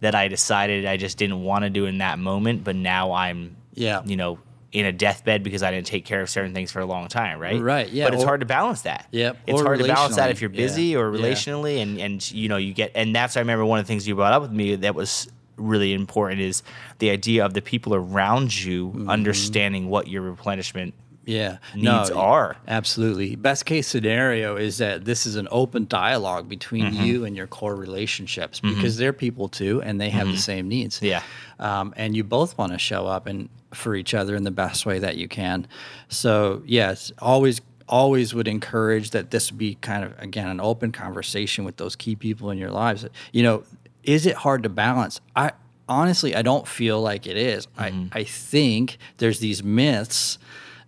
that 0.00 0.14
I 0.14 0.28
decided 0.28 0.84
I 0.86 0.96
just 0.96 1.18
didn't 1.18 1.42
want 1.42 1.64
to 1.64 1.70
do 1.70 1.86
in 1.86 1.98
that 1.98 2.18
moment, 2.18 2.64
but 2.64 2.76
now 2.76 3.12
I'm, 3.12 3.56
yeah, 3.74 4.02
you 4.04 4.16
know, 4.16 4.38
in 4.72 4.84
a 4.84 4.92
deathbed 4.92 5.42
because 5.42 5.62
I 5.62 5.70
didn't 5.70 5.86
take 5.86 6.04
care 6.04 6.20
of 6.20 6.28
certain 6.28 6.52
things 6.52 6.70
for 6.70 6.80
a 6.80 6.86
long 6.86 7.08
time, 7.08 7.38
right? 7.38 7.60
Right. 7.60 7.88
Yeah. 7.88 8.04
But 8.04 8.14
it's 8.14 8.24
or, 8.24 8.26
hard 8.26 8.40
to 8.40 8.46
balance 8.46 8.82
that. 8.82 9.06
Yep. 9.10 9.38
It's 9.46 9.62
hard 9.62 9.78
to 9.78 9.86
balance 9.86 10.16
that 10.16 10.30
if 10.30 10.42
you're 10.42 10.50
busy 10.50 10.86
yeah. 10.86 10.98
or 10.98 11.10
relationally, 11.10 11.76
yeah. 11.76 11.82
and 11.82 12.00
and 12.00 12.30
you 12.30 12.48
know 12.48 12.58
you 12.58 12.74
get 12.74 12.92
and 12.94 13.14
that's 13.14 13.36
I 13.36 13.40
remember 13.40 13.64
one 13.64 13.78
of 13.78 13.86
the 13.86 13.88
things 13.88 14.06
you 14.06 14.14
brought 14.14 14.32
up 14.32 14.42
with 14.42 14.52
me 14.52 14.76
that 14.76 14.94
was 14.94 15.28
really 15.56 15.94
important 15.94 16.40
is 16.40 16.62
the 16.98 17.10
idea 17.10 17.44
of 17.44 17.54
the 17.54 17.62
people 17.62 17.94
around 17.94 18.54
you 18.64 18.88
mm-hmm. 18.88 19.08
understanding 19.08 19.88
what 19.88 20.08
your 20.08 20.22
replenishment 20.22 20.92
yeah 21.26 21.58
needs 21.74 22.10
no, 22.10 22.16
are 22.16 22.56
absolutely 22.68 23.34
best 23.34 23.66
case 23.66 23.86
scenario 23.86 24.56
is 24.56 24.78
that 24.78 25.04
this 25.04 25.26
is 25.26 25.34
an 25.34 25.48
open 25.50 25.84
dialogue 25.86 26.48
between 26.48 26.84
mm-hmm. 26.84 27.02
you 27.02 27.24
and 27.24 27.36
your 27.36 27.48
core 27.48 27.74
relationships 27.74 28.60
mm-hmm. 28.60 28.74
because 28.74 28.96
they're 28.96 29.12
people 29.12 29.48
too 29.48 29.82
and 29.82 30.00
they 30.00 30.08
have 30.08 30.28
mm-hmm. 30.28 30.36
the 30.36 30.40
same 30.40 30.68
needs 30.68 31.02
yeah 31.02 31.22
um, 31.58 31.92
and 31.96 32.16
you 32.16 32.22
both 32.22 32.56
want 32.56 32.72
to 32.72 32.78
show 32.78 33.06
up 33.06 33.26
and 33.26 33.48
for 33.74 33.96
each 33.96 34.14
other 34.14 34.36
in 34.36 34.44
the 34.44 34.50
best 34.50 34.86
way 34.86 35.00
that 35.00 35.16
you 35.16 35.26
can 35.26 35.66
so 36.08 36.62
yes 36.64 37.12
always 37.18 37.60
always 37.88 38.32
would 38.32 38.48
encourage 38.48 39.10
that 39.10 39.30
this 39.30 39.50
be 39.50 39.74
kind 39.76 40.04
of 40.04 40.16
again 40.18 40.48
an 40.48 40.60
open 40.60 40.92
conversation 40.92 41.64
with 41.64 41.76
those 41.76 41.96
key 41.96 42.14
people 42.14 42.50
in 42.50 42.58
your 42.58 42.70
lives 42.70 43.04
you 43.32 43.42
know 43.42 43.64
is 44.04 44.26
it 44.26 44.36
hard 44.36 44.62
to 44.62 44.68
balance 44.68 45.20
i 45.34 45.50
honestly 45.88 46.36
i 46.36 46.42
don't 46.42 46.68
feel 46.68 47.00
like 47.00 47.26
it 47.26 47.36
is. 47.36 47.66
i 47.76 47.90
mm-hmm. 47.90 48.06
i 48.12 48.22
think 48.22 48.98
there's 49.18 49.40
these 49.40 49.64
myths 49.64 50.38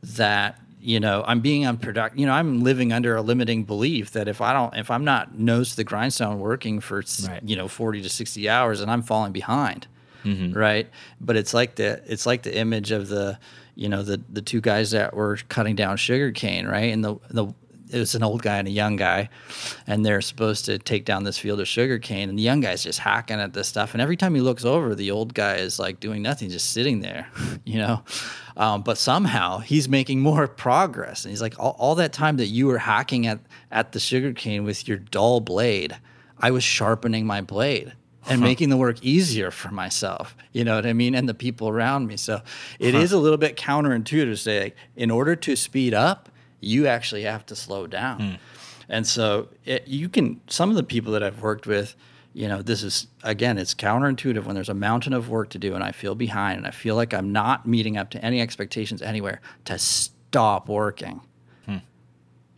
that 0.02 0.60
you 0.80 1.00
know 1.00 1.24
i'm 1.26 1.40
being 1.40 1.66
unproductive 1.66 2.18
you 2.18 2.26
know 2.26 2.32
i'm 2.32 2.62
living 2.62 2.92
under 2.92 3.16
a 3.16 3.22
limiting 3.22 3.64
belief 3.64 4.12
that 4.12 4.28
if 4.28 4.40
i 4.40 4.52
don't 4.52 4.76
if 4.76 4.90
i'm 4.90 5.04
not 5.04 5.38
nose 5.38 5.70
to 5.70 5.76
the 5.76 5.84
grindstone 5.84 6.38
working 6.38 6.80
for 6.80 7.02
right. 7.26 7.42
you 7.44 7.56
know 7.56 7.68
40 7.68 8.02
to 8.02 8.08
60 8.08 8.48
hours 8.48 8.80
and 8.80 8.90
i'm 8.90 9.02
falling 9.02 9.32
behind 9.32 9.86
mm-hmm. 10.24 10.56
right 10.56 10.88
but 11.20 11.36
it's 11.36 11.52
like 11.52 11.74
the 11.74 12.02
it's 12.06 12.26
like 12.26 12.42
the 12.42 12.56
image 12.56 12.92
of 12.92 13.08
the 13.08 13.38
you 13.74 13.88
know 13.88 14.02
the 14.02 14.20
the 14.28 14.42
two 14.42 14.60
guys 14.60 14.92
that 14.92 15.14
were 15.14 15.38
cutting 15.48 15.74
down 15.74 15.96
sugar 15.96 16.30
cane 16.30 16.66
right 16.66 16.92
and 16.92 17.04
the 17.04 17.16
the 17.30 17.52
it 17.90 17.98
was 17.98 18.14
an 18.14 18.22
old 18.22 18.42
guy 18.42 18.58
and 18.58 18.68
a 18.68 18.72
young 18.72 18.96
guy, 18.96 19.28
and 19.86 20.04
they're 20.04 20.20
supposed 20.20 20.64
to 20.66 20.78
take 20.78 21.04
down 21.04 21.24
this 21.24 21.38
field 21.38 21.60
of 21.60 21.68
sugar 21.68 21.98
cane, 21.98 22.28
and 22.28 22.38
the 22.38 22.42
young 22.42 22.60
guy's 22.60 22.82
just 22.82 22.98
hacking 22.98 23.40
at 23.40 23.52
this 23.52 23.68
stuff. 23.68 23.94
And 23.94 24.02
every 24.02 24.16
time 24.16 24.34
he 24.34 24.40
looks 24.40 24.64
over, 24.64 24.94
the 24.94 25.10
old 25.10 25.34
guy 25.34 25.56
is 25.56 25.78
like 25.78 26.00
doing 26.00 26.22
nothing, 26.22 26.50
just 26.50 26.70
sitting 26.70 27.00
there, 27.00 27.28
you 27.64 27.78
know. 27.78 28.02
Um, 28.56 28.82
but 28.82 28.98
somehow 28.98 29.58
he's 29.58 29.88
making 29.88 30.20
more 30.20 30.48
progress, 30.48 31.24
and 31.24 31.30
he's 31.30 31.42
like, 31.42 31.58
all, 31.58 31.76
all 31.78 31.94
that 31.96 32.12
time 32.12 32.36
that 32.38 32.46
you 32.46 32.66
were 32.66 32.78
hacking 32.78 33.26
at 33.26 33.40
at 33.70 33.92
the 33.92 34.00
sugar 34.00 34.32
cane 34.32 34.64
with 34.64 34.88
your 34.88 34.98
dull 34.98 35.40
blade, 35.40 35.96
I 36.38 36.50
was 36.50 36.64
sharpening 36.64 37.26
my 37.26 37.40
blade 37.40 37.94
and 38.28 38.40
making 38.40 38.68
the 38.68 38.76
work 38.76 39.02
easier 39.02 39.50
for 39.50 39.70
myself. 39.70 40.36
You 40.52 40.64
know 40.64 40.76
what 40.76 40.86
I 40.86 40.92
mean? 40.92 41.14
And 41.14 41.28
the 41.28 41.34
people 41.34 41.68
around 41.68 42.06
me. 42.06 42.16
So 42.16 42.42
it 42.78 42.94
huh. 42.94 43.00
is 43.00 43.12
a 43.12 43.18
little 43.18 43.38
bit 43.38 43.56
counterintuitive 43.56 44.30
to 44.30 44.36
say, 44.36 44.62
like, 44.64 44.76
in 44.96 45.10
order 45.10 45.36
to 45.36 45.56
speed 45.56 45.94
up, 45.94 46.28
you 46.60 46.86
actually 46.86 47.22
have 47.22 47.46
to 47.46 47.56
slow 47.56 47.86
down. 47.86 48.20
Mm. 48.20 48.38
And 48.88 49.06
so 49.06 49.48
it, 49.64 49.86
you 49.86 50.08
can, 50.08 50.40
some 50.48 50.70
of 50.70 50.76
the 50.76 50.82
people 50.82 51.12
that 51.12 51.22
I've 51.22 51.42
worked 51.42 51.66
with, 51.66 51.94
you 52.32 52.48
know, 52.48 52.62
this 52.62 52.82
is, 52.82 53.06
again, 53.22 53.58
it's 53.58 53.74
counterintuitive 53.74 54.44
when 54.44 54.54
there's 54.54 54.68
a 54.68 54.74
mountain 54.74 55.12
of 55.12 55.28
work 55.28 55.50
to 55.50 55.58
do 55.58 55.74
and 55.74 55.84
I 55.84 55.92
feel 55.92 56.14
behind 56.14 56.58
and 56.58 56.66
I 56.66 56.70
feel 56.70 56.94
like 56.94 57.12
I'm 57.12 57.32
not 57.32 57.66
meeting 57.66 57.96
up 57.96 58.10
to 58.10 58.24
any 58.24 58.40
expectations 58.40 59.02
anywhere 59.02 59.40
to 59.66 59.78
stop 59.78 60.68
working. 60.68 61.20
Hmm. 61.66 61.76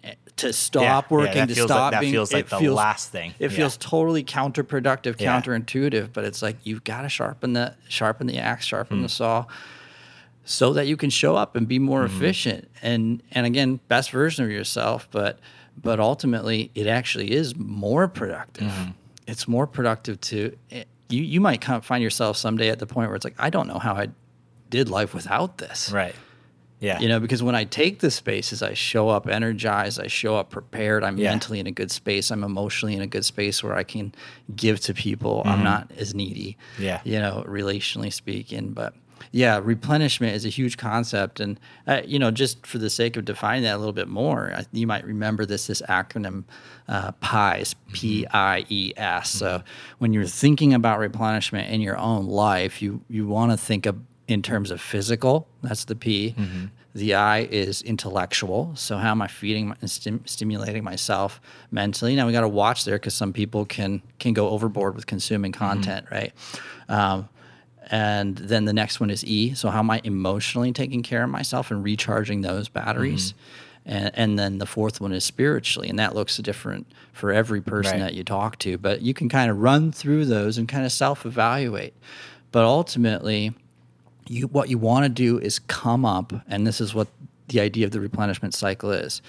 Eh, 0.05 0.15
to 0.37 0.53
stop 0.53 0.83
yeah, 0.83 1.15
working, 1.15 1.37
yeah, 1.37 1.47
to 1.47 1.55
stop 1.55 1.93
like, 1.93 2.01
being, 2.01 2.13
that 2.13 2.17
feels 2.17 2.33
like 2.33 2.49
the 2.49 2.59
feels, 2.59 2.77
last 2.77 3.11
thing. 3.11 3.35
It 3.39 3.51
yeah. 3.51 3.57
feels 3.57 3.77
totally 3.77 4.23
counterproductive, 4.23 5.17
counterintuitive, 5.17 6.13
but 6.13 6.25
it's 6.25 6.43
like 6.43 6.57
you've 6.63 6.85
got 6.85 7.03
to 7.03 7.09
sharpen 7.09 7.55
the 7.55 7.75
sharpen 7.89 8.27
the 8.27 8.39
axe, 8.39 8.67
sharpen 8.67 8.99
hmm. 8.99 9.03
the 9.05 9.09
saw 9.09 9.47
so 10.44 10.72
that 10.72 10.87
you 10.87 10.96
can 10.96 11.11
show 11.11 11.37
up 11.37 11.57
and 11.57 11.68
be 11.68 11.79
more 11.79 12.05
mm-hmm. 12.05 12.16
efficient 12.16 12.68
and 12.83 13.22
and 13.33 13.46
again 13.46 13.81
best 13.88 14.11
version 14.11 14.44
of 14.44 14.50
yourself 14.50 15.09
but 15.11 15.38
but 15.81 16.00
ultimately 16.00 16.70
it 16.74 16.87
actually 16.87 17.33
is 17.33 17.57
more 17.57 18.09
productive 18.09 18.68
mm-hmm. 18.68 18.90
it's 19.26 19.46
more 19.46 19.66
productive 19.66 20.20
to 20.20 20.57
eh, 20.70 20.85
you 21.09 21.22
you 21.22 21.40
might 21.40 21.62
find 21.83 22.03
yourself 22.03 22.37
someday 22.37 22.68
at 22.68 22.79
the 22.79 22.87
point 22.87 23.09
where 23.09 23.16
it's 23.16 23.24
like 23.24 23.37
i 23.38 23.50
don't 23.50 23.66
know 23.66 23.79
how 23.79 23.94
i 23.94 24.09
did 24.70 24.88
life 24.88 25.14
without 25.14 25.59
this 25.59 25.90
right 25.92 26.14
yeah 26.81 26.98
you 26.98 27.09
know 27.09 27.20
because 27.20 27.42
when 27.42 27.55
i 27.55 27.64
take 27.64 27.98
the 28.00 28.11
spaces 28.11 28.62
i 28.62 28.72
show 28.72 29.09
up 29.09 29.29
energized 29.29 30.00
i 30.00 30.07
show 30.07 30.37
up 30.37 30.50
prepared 30.50 31.05
i'm 31.05 31.18
yeah. 31.18 31.31
mentally 31.31 31.61
in 31.61 31.66
a 31.66 31.72
good 31.72 31.90
space 31.90 32.31
i'm 32.31 32.42
emotionally 32.42 32.94
in 32.94 33.03
a 33.03 33.07
good 33.07 33.24
space 33.24 33.62
where 33.62 33.74
i 33.74 33.83
can 33.83 34.12
give 34.57 34.81
to 34.81 34.94
people 34.94 35.40
mm-hmm. 35.40 35.50
i'm 35.50 35.62
not 35.62 35.90
as 35.98 36.14
needy 36.14 36.57
yeah 36.79 37.00
you 37.05 37.18
know 37.18 37.44
relationally 37.46 38.12
speaking 38.12 38.70
but 38.70 38.94
yeah, 39.33 39.61
replenishment 39.63 40.35
is 40.35 40.45
a 40.45 40.49
huge 40.49 40.77
concept, 40.77 41.41
and 41.41 41.59
uh, 41.87 42.03
you 42.05 42.19
know, 42.19 42.31
just 42.31 42.67
for 42.67 42.79
the 42.79 42.91
sake 42.91 43.17
of 43.17 43.25
defining 43.25 43.63
that 43.65 43.77
a 43.77 43.79
little 43.79 43.93
bit 43.93 44.09
more, 44.09 44.53
you 44.73 44.87
might 44.87 45.05
remember 45.05 45.47
this 45.47 45.67
this 45.67 45.83
acronym 45.83 46.45
uh, 46.89 47.13
PIES, 47.21 47.75
mm-hmm. 47.75 47.93
P 47.93 48.27
I 48.33 48.65
E 48.69 48.93
S. 48.97 49.31
So 49.31 49.47
mm-hmm. 49.47 49.67
when 49.99 50.13
you're 50.13 50.27
thinking 50.27 50.75
about 50.75 50.99
replenishment 50.99 51.71
in 51.71 51.81
your 51.81 51.97
own 51.97 52.27
life, 52.27 52.83
you 52.83 53.03
you 53.09 53.27
want 53.27 53.53
to 53.53 53.57
think 53.57 53.87
of 53.87 53.97
in 54.27 54.43
terms 54.43 54.71
of 54.71 54.81
physical. 54.81 55.47
That's 55.63 55.85
the 55.85 55.97
P. 55.97 56.35
Mm-hmm. 56.37 56.67
The 56.93 57.15
I 57.15 57.43
is 57.43 57.83
intellectual. 57.83 58.73
So 58.75 58.97
how 58.97 59.13
am 59.13 59.23
I 59.23 59.29
feeding 59.29 59.77
and 59.81 59.89
stim- 59.89 60.27
stimulating 60.27 60.83
myself 60.83 61.41
mentally? 61.71 62.17
Now 62.17 62.27
we 62.27 62.33
got 62.33 62.41
to 62.41 62.49
watch 62.49 62.85
there 62.85 62.97
because 62.97 63.15
some 63.15 63.33
people 63.33 63.65
can 63.65 64.03
can 64.19 64.33
go 64.33 64.49
overboard 64.49 64.97
with 64.97 65.07
consuming 65.07 65.53
mm-hmm. 65.53 65.65
content, 65.65 66.07
mm-hmm. 66.07 66.15
right? 66.15 66.33
Um, 66.89 67.29
and 67.90 68.37
then 68.37 68.66
the 68.66 68.72
next 68.72 69.00
one 69.00 69.11
is 69.11 69.24
E. 69.24 69.55
So 69.55 69.68
how 69.68 69.81
am 69.81 69.90
I 69.90 70.00
emotionally 70.05 70.72
taking 70.72 71.03
care 71.03 71.24
of 71.24 71.31
myself 71.31 71.70
and 71.70 71.83
recharging 71.83 72.40
those 72.40 72.68
batteries? 72.68 73.33
Mm-hmm. 73.33 73.38
And, 73.87 74.11
and, 74.14 74.38
then 74.38 74.59
the 74.59 74.66
fourth 74.66 75.00
one 75.00 75.12
is 75.12 75.24
spiritually, 75.24 75.88
and 75.88 75.98
that 75.98 76.14
looks 76.14 76.37
different 76.37 76.87
for 77.12 77.33
every 77.33 77.62
person 77.62 77.94
right. 77.94 78.00
that 78.00 78.14
you 78.14 78.22
talk 78.22 78.59
to. 78.59 78.76
But 78.76 79.00
you 79.00 79.14
can 79.14 79.29
kind 79.29 79.50
of 79.50 79.59
run 79.59 79.90
through 79.90 80.26
those 80.26 80.59
and 80.59 80.68
kind 80.68 80.85
of 80.85 80.92
self-evaluate. 80.92 81.94
But 82.53 82.64
ultimately, 82.64 83.55
you 84.29 84.48
what 84.48 84.68
you 84.68 84.76
want 84.76 85.05
to 85.05 85.09
do 85.09 85.38
is 85.38 85.59
come 85.61 86.05
up, 86.05 86.33
and 86.46 86.66
this 86.66 86.81
is 86.81 86.94
what 86.94 87.09
the 87.48 87.61
idea 87.61 87.87
of 87.87 87.90
the 87.90 88.00
replenishment 88.00 88.55
cycle 88.55 88.92
is. 88.92 89.22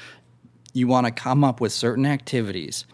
You 0.73 0.85
want 0.85 1.07
to 1.07 1.11
come 1.11 1.45
up 1.45 1.61
with 1.61 1.71
certain 1.71 2.05
activities 2.05 2.85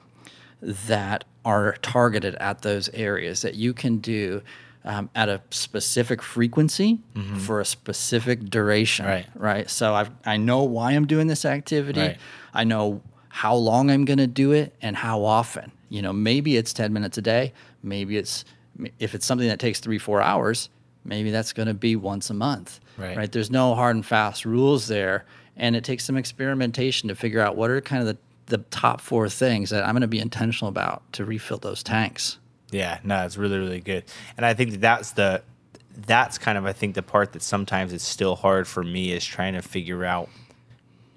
that 0.62 1.24
are 1.44 1.74
targeted 1.82 2.36
at 2.36 2.62
those 2.62 2.88
areas 2.90 3.42
that 3.42 3.56
you 3.56 3.74
can 3.74 3.98
do 3.98 4.42
um, 4.88 5.10
at 5.14 5.28
a 5.28 5.42
specific 5.52 6.24
frequency 6.24 7.00
mm-hmm. 7.14 7.38
for 7.40 7.60
a 7.60 7.66
specific 7.66 8.50
duration. 8.50 9.06
Right. 9.06 9.28
Right. 9.36 9.70
So 9.70 9.94
I 9.94 10.08
I 10.26 10.38
know 10.38 10.64
why 10.64 10.94
I'm 10.94 11.06
doing 11.06 11.28
this 11.28 11.46
activity. 11.46 12.00
Right. 12.00 12.18
I 12.54 12.64
know 12.64 13.02
how 13.28 13.54
long 13.54 13.92
I'm 13.92 14.06
going 14.06 14.18
to 14.18 14.28
do 14.28 14.54
it 14.54 14.74
and 14.82 14.96
how 14.96 15.24
often. 15.24 15.72
You 15.90 16.02
know, 16.02 16.14
maybe 16.14 16.58
it's 16.58 16.74
10 16.74 16.92
minutes 16.92 17.18
a 17.18 17.22
day. 17.22 17.54
Maybe 17.84 18.18
it's 18.18 18.46
if 18.98 19.14
it's 19.14 19.26
something 19.26 19.48
that 19.50 19.60
takes 19.60 19.80
three 19.80 20.00
four 20.00 20.22
hours. 20.22 20.70
Maybe 21.04 21.32
that's 21.32 21.54
going 21.54 21.68
to 21.68 21.74
be 21.74 21.96
once 21.96 22.30
a 22.30 22.34
month. 22.34 22.80
Right. 22.98 23.16
Right. 23.16 23.32
There's 23.32 23.52
no 23.52 23.76
hard 23.76 23.96
and 23.96 24.06
fast 24.06 24.46
rules 24.46 24.88
there, 24.88 25.26
and 25.58 25.76
it 25.76 25.84
takes 25.84 26.06
some 26.06 26.18
experimentation 26.18 27.10
to 27.10 27.16
figure 27.16 27.42
out 27.42 27.56
what 27.56 27.70
are 27.70 27.82
kind 27.82 28.02
of 28.02 28.08
the 28.08 28.18
the 28.48 28.64
top 28.70 29.02
four 29.02 29.28
things 29.28 29.70
that 29.70 29.86
I'm 29.86 29.92
going 29.92 30.02
to 30.02 30.08
be 30.08 30.20
intentional 30.20 30.70
about 30.70 31.04
to 31.14 31.26
refill 31.26 31.58
those 31.58 31.84
tanks. 31.84 32.40
Yeah, 32.72 33.00
no, 33.04 33.26
it's 33.26 33.38
really 33.38 33.58
really 33.58 33.80
good, 33.80 34.04
and 34.36 34.46
I 34.46 34.54
think 34.54 34.72
that 34.72 34.82
that's 34.82 35.12
the 35.12 35.42
that's 36.06 36.38
kind 36.38 36.58
of 36.58 36.66
I 36.66 36.74
think 36.74 36.96
the 36.96 37.02
part 37.02 37.34
that 37.34 37.42
sometimes 37.42 37.94
it's 37.94 38.04
still 38.04 38.36
hard 38.36 38.68
for 38.68 38.84
me 38.84 39.12
is 39.12 39.26
trying 39.26 39.54
to 39.54 39.62
figure 39.62 40.06
out 40.06 40.30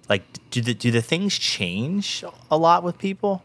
like 0.08 0.22
do 0.50 0.60
the 0.60 0.74
do 0.74 0.90
the 0.90 1.02
things 1.02 1.38
change 1.38 2.24
a 2.50 2.56
lot 2.56 2.82
with 2.82 2.98
people 2.98 3.42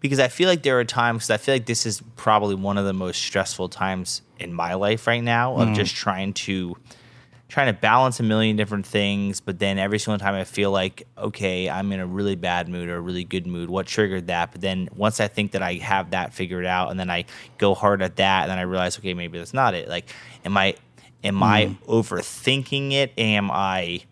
because 0.00 0.18
I 0.18 0.28
feel 0.28 0.48
like 0.48 0.62
there 0.62 0.78
are 0.78 0.84
times 0.84 1.26
because 1.26 1.30
I 1.30 1.36
feel 1.36 1.54
like 1.54 1.66
this 1.66 1.86
is 1.86 2.02
probably 2.16 2.54
one 2.54 2.78
of 2.78 2.84
the 2.84 2.92
most 2.92 3.22
stressful 3.22 3.68
times 3.68 4.22
in 4.38 4.52
my 4.52 4.74
life 4.74 5.06
right 5.06 5.22
now 5.22 5.56
of 5.56 5.68
mm. 5.68 5.74
just 5.74 5.94
trying 5.94 6.32
to 6.34 6.76
trying 7.48 7.72
to 7.72 7.80
balance 7.80 8.18
a 8.18 8.22
million 8.22 8.56
different 8.56 8.86
things, 8.86 9.40
but 9.40 9.58
then 9.58 9.78
every 9.78 9.98
single 9.98 10.18
time 10.18 10.34
I 10.34 10.44
feel 10.44 10.72
like, 10.72 11.06
okay, 11.16 11.70
I'm 11.70 11.92
in 11.92 12.00
a 12.00 12.06
really 12.06 12.34
bad 12.34 12.68
mood 12.68 12.88
or 12.88 12.96
a 12.96 13.00
really 13.00 13.22
good 13.22 13.46
mood. 13.46 13.70
What 13.70 13.86
triggered 13.86 14.26
that? 14.26 14.50
But 14.52 14.60
then 14.60 14.88
once 14.96 15.20
I 15.20 15.28
think 15.28 15.52
that 15.52 15.62
I 15.62 15.74
have 15.74 16.10
that 16.10 16.34
figured 16.34 16.66
out, 16.66 16.90
and 16.90 16.98
then 16.98 17.08
I 17.08 17.24
go 17.58 17.74
hard 17.74 18.02
at 18.02 18.16
that, 18.16 18.42
and 18.42 18.50
then 18.50 18.58
I 18.58 18.62
realize, 18.62 18.98
okay, 18.98 19.14
maybe 19.14 19.38
that's 19.38 19.54
not 19.54 19.74
it. 19.74 19.88
Like, 19.88 20.10
am 20.44 20.56
I 20.56 20.74
am 21.22 21.42
I 21.42 21.66
mm. 21.66 21.78
overthinking 21.86 22.92
it? 22.92 23.12
Am 23.16 23.50
I 23.50 24.02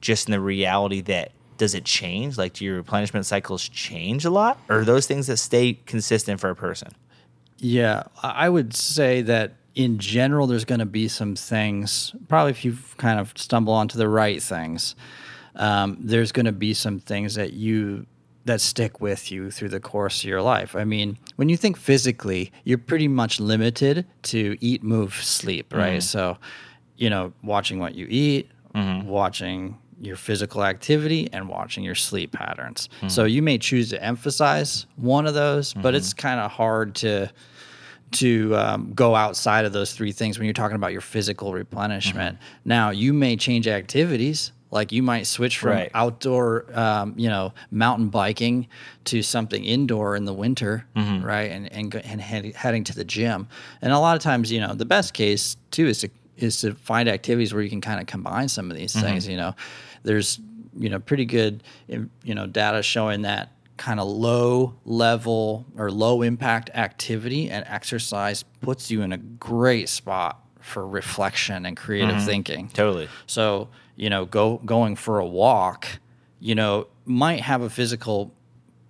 just 0.00 0.26
in 0.26 0.32
the 0.32 0.40
reality 0.40 1.02
that 1.02 1.30
does 1.58 1.74
it 1.74 1.84
change? 1.84 2.36
Like, 2.36 2.54
do 2.54 2.64
your 2.64 2.76
replenishment 2.76 3.26
cycles 3.26 3.68
change 3.68 4.24
a 4.24 4.30
lot, 4.30 4.58
or 4.68 4.80
are 4.80 4.84
those 4.84 5.06
things 5.06 5.28
that 5.28 5.36
stay 5.36 5.74
consistent 5.86 6.40
for 6.40 6.50
a 6.50 6.56
person? 6.56 6.92
Yeah, 7.58 8.04
I 8.24 8.48
would 8.48 8.74
say 8.74 9.22
that 9.22 9.52
in 9.74 9.98
general, 9.98 10.46
there's 10.46 10.64
going 10.64 10.80
to 10.80 10.86
be 10.86 11.08
some 11.08 11.34
things, 11.34 12.14
probably 12.28 12.50
if 12.50 12.64
you 12.64 12.76
kind 12.98 13.18
of 13.18 13.32
stumble 13.36 13.72
onto 13.72 13.98
the 13.98 14.08
right 14.08 14.42
things, 14.42 14.94
um, 15.56 15.98
there's 16.00 16.32
going 16.32 16.46
to 16.46 16.52
be 16.52 16.74
some 16.74 17.00
things 17.00 17.34
that 17.34 17.52
you 17.52 18.06
that 18.44 18.60
stick 18.60 19.00
with 19.00 19.30
you 19.30 19.52
through 19.52 19.68
the 19.68 19.78
course 19.78 20.24
of 20.24 20.28
your 20.28 20.42
life. 20.42 20.74
I 20.74 20.82
mean, 20.82 21.16
when 21.36 21.48
you 21.48 21.56
think 21.56 21.76
physically, 21.76 22.50
you're 22.64 22.76
pretty 22.76 23.06
much 23.06 23.38
limited 23.38 24.04
to 24.24 24.56
eat, 24.60 24.82
move, 24.82 25.14
sleep, 25.14 25.72
right? 25.72 25.98
Mm-hmm. 25.98 26.00
So, 26.00 26.38
you 26.96 27.08
know, 27.08 27.32
watching 27.44 27.78
what 27.78 27.94
you 27.94 28.08
eat, 28.10 28.50
mm-hmm. 28.74 29.06
watching 29.06 29.78
your 30.00 30.16
physical 30.16 30.64
activity 30.64 31.28
and 31.32 31.48
watching 31.48 31.84
your 31.84 31.94
sleep 31.94 32.32
patterns. 32.32 32.88
Mm-hmm. 32.96 33.08
So 33.08 33.24
you 33.24 33.42
may 33.42 33.58
choose 33.58 33.90
to 33.90 34.02
emphasize 34.02 34.86
one 34.96 35.28
of 35.28 35.34
those, 35.34 35.72
but 35.74 35.94
it's 35.94 36.12
kind 36.12 36.40
of 36.40 36.50
hard 36.50 36.96
to 36.96 37.30
to 38.12 38.54
um, 38.56 38.92
go 38.94 39.14
outside 39.14 39.64
of 39.64 39.72
those 39.72 39.92
three 39.94 40.12
things 40.12 40.38
when 40.38 40.44
you're 40.46 40.52
talking 40.54 40.76
about 40.76 40.92
your 40.92 41.00
physical 41.00 41.52
replenishment. 41.52 42.38
Now, 42.64 42.90
you 42.90 43.12
may 43.12 43.36
change 43.36 43.66
activities. 43.68 44.52
Like 44.70 44.90
you 44.90 45.02
might 45.02 45.26
switch 45.26 45.58
from 45.58 45.72
Right. 45.72 45.90
outdoor, 45.94 46.64
um, 46.78 47.12
you 47.18 47.28
know, 47.28 47.52
mountain 47.70 48.08
biking 48.08 48.68
to 49.04 49.20
something 49.22 49.62
indoor 49.64 50.16
in 50.16 50.24
the 50.24 50.32
winter, 50.32 50.86
Mm-hmm. 50.96 51.22
right? 51.26 51.50
And 51.50 51.70
and, 51.72 51.94
and 51.94 52.20
head, 52.22 52.46
heading 52.54 52.82
to 52.84 52.94
the 52.94 53.04
gym. 53.04 53.48
And 53.82 53.92
a 53.92 53.98
lot 53.98 54.16
of 54.16 54.22
times, 54.22 54.50
you 54.50 54.60
know, 54.60 54.72
the 54.74 54.86
best 54.86 55.12
case 55.12 55.58
too 55.70 55.86
is 55.88 55.98
to 56.00 56.08
is 56.38 56.60
to 56.62 56.74
find 56.74 57.06
activities 57.08 57.52
where 57.52 57.62
you 57.62 57.68
can 57.68 57.82
kind 57.82 58.00
of 58.00 58.06
combine 58.06 58.48
some 58.48 58.70
of 58.70 58.76
these 58.78 58.94
Mm-hmm. 58.94 59.06
things. 59.06 59.28
You 59.28 59.36
know, 59.36 59.54
there's 60.04 60.40
you 60.74 60.88
know 60.88 60.98
pretty 61.00 61.26
good 61.26 61.62
you 62.24 62.34
know 62.34 62.46
data 62.46 62.82
showing 62.82 63.22
that 63.22 63.50
kind 63.82 63.98
of 63.98 64.06
low 64.06 64.74
level 64.84 65.66
or 65.76 65.90
low 65.90 66.22
impact 66.22 66.70
activity 66.74 67.50
and 67.50 67.64
exercise 67.66 68.44
puts 68.60 68.90
you 68.92 69.02
in 69.02 69.12
a 69.12 69.16
great 69.18 69.88
spot 69.88 70.38
for 70.60 70.86
reflection 70.86 71.66
and 71.66 71.76
creative 71.76 72.14
Mm-hmm. 72.16 72.26
thinking. 72.26 72.68
Totally. 72.68 73.08
So, 73.26 73.68
you 73.96 74.08
know, 74.08 74.24
go 74.24 74.58
going 74.64 74.94
for 74.94 75.18
a 75.18 75.26
walk, 75.26 75.88
you 76.38 76.54
know, 76.54 76.86
might 77.04 77.40
have 77.40 77.62
a 77.62 77.68
physical 77.70 78.32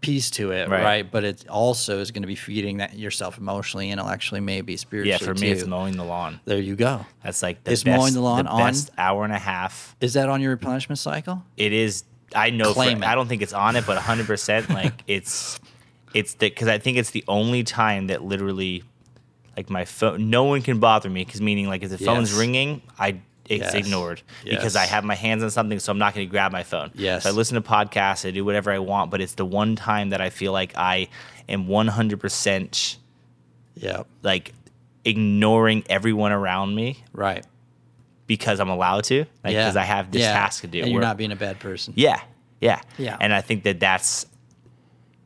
piece 0.03 0.31
to 0.33 0.51
it, 0.51 0.69
Right. 0.69 0.83
right? 0.85 1.11
But 1.11 1.25
it 1.25 1.49
also 1.49 2.01
is 2.01 2.11
going 2.11 2.25
to 2.25 2.27
be 2.29 2.35
feeding 2.35 2.79
that 2.79 2.99
yourself 2.99 3.39
emotionally, 3.39 3.89
intellectually, 3.91 4.41
maybe 4.43 4.77
spiritually. 4.77 5.11
Yeah, 5.13 5.19
for 5.27 5.33
me, 5.41 5.51
it's 5.51 5.65
mowing 5.65 5.97
the 5.97 6.05
lawn. 6.05 6.41
There 6.45 6.59
you 6.61 6.77
go. 6.77 7.07
That's 7.25 7.43
like 7.43 7.65
the 7.65 7.71
Is 7.73 7.83
best, 7.85 7.99
mowing 7.99 8.13
the 8.13 8.21
lawn 8.21 8.47
on- 8.47 8.61
best 8.73 8.91
hour 8.99 9.25
and 9.25 9.33
a 9.33 9.39
half. 9.39 9.97
Is 10.03 10.13
that 10.15 10.29
on 10.29 10.43
your 10.43 10.51
replenishment 10.51 10.99
cycle? 10.99 11.43
It 11.57 11.73
is. 11.73 12.05
I 12.35 12.51
know. 12.51 12.73
For. 12.75 12.81
I 12.83 13.15
don't 13.15 13.29
think 13.29 13.43
it's 13.43 13.53
on 13.53 13.77
it, 13.77 13.87
but 13.87 13.97
100. 13.97 14.27
percent 14.27 14.69
Like 14.81 15.03
it's, 15.07 15.59
it's 16.15 16.35
the 16.35 16.49
because 16.49 16.69
I 16.69 16.79
think 16.79 16.99
it's 16.99 17.11
the 17.11 17.25
only 17.29 17.63
time 17.65 18.09
that 18.09 18.23
literally, 18.25 18.85
like 19.57 19.71
my 19.71 19.85
phone, 19.85 20.31
no 20.31 20.45
one 20.45 20.63
can 20.63 20.79
bother 20.81 21.09
me. 21.11 21.25
Because 21.25 21.41
meaning 21.41 21.69
like 21.69 21.83
if 21.83 21.91
the 21.91 21.99
phone's 21.99 22.33
ringing, 22.33 22.83
I 22.99 23.21
it's 23.49 23.75
Yes. 23.75 23.75
ignored 23.75 24.23
because 24.45 24.77
I 24.77 24.85
have 24.87 25.05
my 25.05 25.17
hands 25.17 25.43
on 25.43 25.51
something, 25.51 25.79
so 25.81 25.91
I'm 25.93 25.99
not 25.99 26.15
going 26.15 26.27
to 26.27 26.31
grab 26.31 26.53
my 26.53 26.63
phone. 26.63 26.91
Yes. 26.95 27.25
So 27.25 27.31
I 27.31 27.33
listen 27.33 27.61
to 27.61 27.69
podcasts, 27.69 28.27
I 28.27 28.31
do 28.31 28.45
whatever 28.45 28.71
I 28.71 28.79
want, 28.79 29.11
but 29.11 29.21
it's 29.21 29.35
the 29.35 29.45
one 29.45 29.75
time 29.77 30.11
that 30.11 30.21
I 30.21 30.31
feel 30.31 30.53
like 30.53 30.73
I 30.77 31.09
am 31.49 31.67
100 31.67 32.21
percent 32.21 32.99
Yeah. 33.75 34.05
like 34.23 34.53
ignoring 35.05 35.83
everyone 35.91 36.31
around 36.33 36.75
me 36.75 37.03
Right. 37.13 37.45
Because 38.35 38.61
I'm 38.61 38.71
allowed 38.71 39.05
to, 39.05 39.19
like 39.45 39.53
yeah. 39.53 39.65
because 39.65 39.77
I 39.77 39.83
have 39.85 40.11
this 40.11 40.23
Yeah. 40.23 40.33
task 40.33 40.63
to 40.63 40.67
do. 40.67 40.81
And 40.83 40.91
you're 40.91 41.03
not 41.03 41.17
being 41.19 41.33
a 41.33 41.37
bad 41.47 41.59
person. 41.59 41.93
yeah, 41.97 42.21
yeah, 42.61 42.81
Yeah. 42.97 43.17
And 43.21 43.31
I 43.35 43.41
think 43.43 43.65
that 43.65 43.79
that's, 43.79 44.25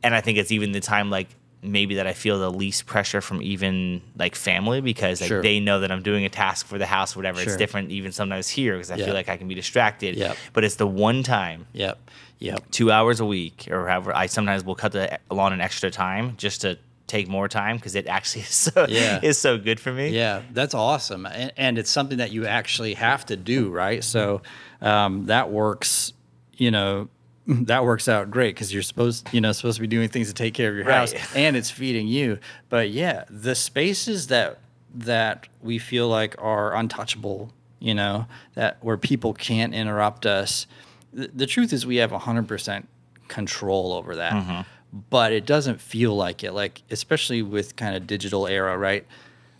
and 0.03 0.13
I 0.13 0.21
think 0.21 0.37
it's 0.37 0.51
even 0.51 0.73
the 0.73 0.81
time 0.81 1.09
like 1.09 1.29
maybe 1.61 1.95
that 1.95 2.05
I 2.07 2.13
feel 2.13 2.37
the 2.39 2.51
least 2.51 2.85
pressure 2.85 3.21
from 3.21 3.41
even 3.41 4.01
like 4.17 4.35
family 4.35 4.81
because 4.81 5.21
like 5.21 5.27
Sure. 5.29 5.41
they 5.41 5.59
know 5.59 5.79
that 5.79 5.91
I'm 5.91 6.03
doing 6.03 6.25
a 6.25 6.29
task 6.29 6.67
for 6.67 6.77
the 6.77 6.85
house, 6.85 7.15
or 7.15 7.19
whatever. 7.19 7.39
It's 7.41 7.55
different 7.57 7.91
even 7.91 8.11
sometimes 8.11 8.47
here 8.49 8.73
because 8.75 8.91
I 8.91 8.97
Yeah. 8.97 9.05
feel 9.05 9.13
like 9.13 9.29
I 9.29 9.37
can 9.37 9.47
be 9.47 9.55
distracted. 9.55 10.15
Yep. 10.15 10.35
But 10.53 10.63
it's 10.65 10.75
the 10.75 10.85
one 10.87 11.23
time, 11.23 11.65
Yep. 11.73 11.97
Yep. 12.39 12.71
two 12.71 12.91
hours 12.91 13.19
a 13.19 13.25
week 13.25 13.67
or 13.71 13.87
however. 13.87 14.15
I 14.15 14.27
sometimes 14.27 14.63
will 14.65 14.75
cut 14.75 14.91
the 14.91 15.17
lawn 15.31 15.53
an 15.53 15.61
extra 15.61 15.89
time 15.89 16.35
just 16.37 16.61
to 16.61 16.77
take 17.07 17.27
more 17.27 17.47
time 17.47 17.77
because 17.77 17.95
it 17.95 18.05
actually 18.07 18.41
is 18.49 18.49
so 18.53 18.85
Yeah. 18.89 19.19
is 19.23 19.37
so 19.37 19.57
good 19.57 19.79
for 19.79 19.91
me. 19.91 20.09
Yeah, 20.09 20.41
that's 20.51 20.73
awesome, 20.73 21.25
and, 21.25 21.51
and 21.57 21.77
it's 21.77 21.89
something 21.89 22.17
that 22.19 22.31
you 22.31 22.45
actually 22.45 22.93
have 22.95 23.25
to 23.27 23.35
do, 23.35 23.69
right? 23.69 24.03
So 24.03 24.41
um, 24.81 25.25
that 25.27 25.49
works, 25.49 26.13
you 26.57 26.69
know, 26.71 27.07
that 27.47 27.83
works 27.85 28.07
out 28.07 28.29
great 28.29 28.53
because 28.55 28.73
you're 28.73 28.83
supposed, 28.83 29.33
you 29.33 29.41
know, 29.41 29.51
supposed 29.53 29.77
to 29.77 29.81
be 29.81 29.87
doing 29.87 30.09
things 30.09 30.27
to 30.27 30.33
take 30.33 30.53
care 30.53 30.69
of 30.69 30.75
your 30.75 30.85
house, 30.85 31.13
and 31.35 31.55
it's 31.55 31.71
feeding 31.71 32.07
you. 32.07 32.39
But 32.69 32.89
yeah, 32.89 33.23
the 33.29 33.55
spaces 33.55 34.27
that 34.27 34.59
that 34.95 35.47
we 35.61 35.77
feel 35.79 36.07
like 36.09 36.35
are 36.39 36.75
untouchable, 36.75 37.51
you 37.79 37.93
know, 37.93 38.25
that 38.55 38.77
where 38.81 38.97
people 38.97 39.33
can't 39.33 39.73
interrupt 39.73 40.25
us. 40.25 40.65
The, 41.13 41.29
the 41.33 41.45
truth 41.45 41.71
is, 41.73 41.85
we 41.85 41.97
have 41.97 42.11
hundred 42.11 42.47
percent 42.47 42.87
control 43.27 43.93
over 43.93 44.15
that, 44.17 44.65
but 44.91 45.31
it 45.31 45.45
doesn't 45.45 45.81
feel 45.81 46.15
like 46.15 46.43
it. 46.43 46.53
Like 46.53 46.81
especially 46.89 47.41
with 47.41 47.75
kind 47.75 47.95
of 47.95 48.07
digital 48.07 48.47
era, 48.47 48.77
right? 48.77 49.05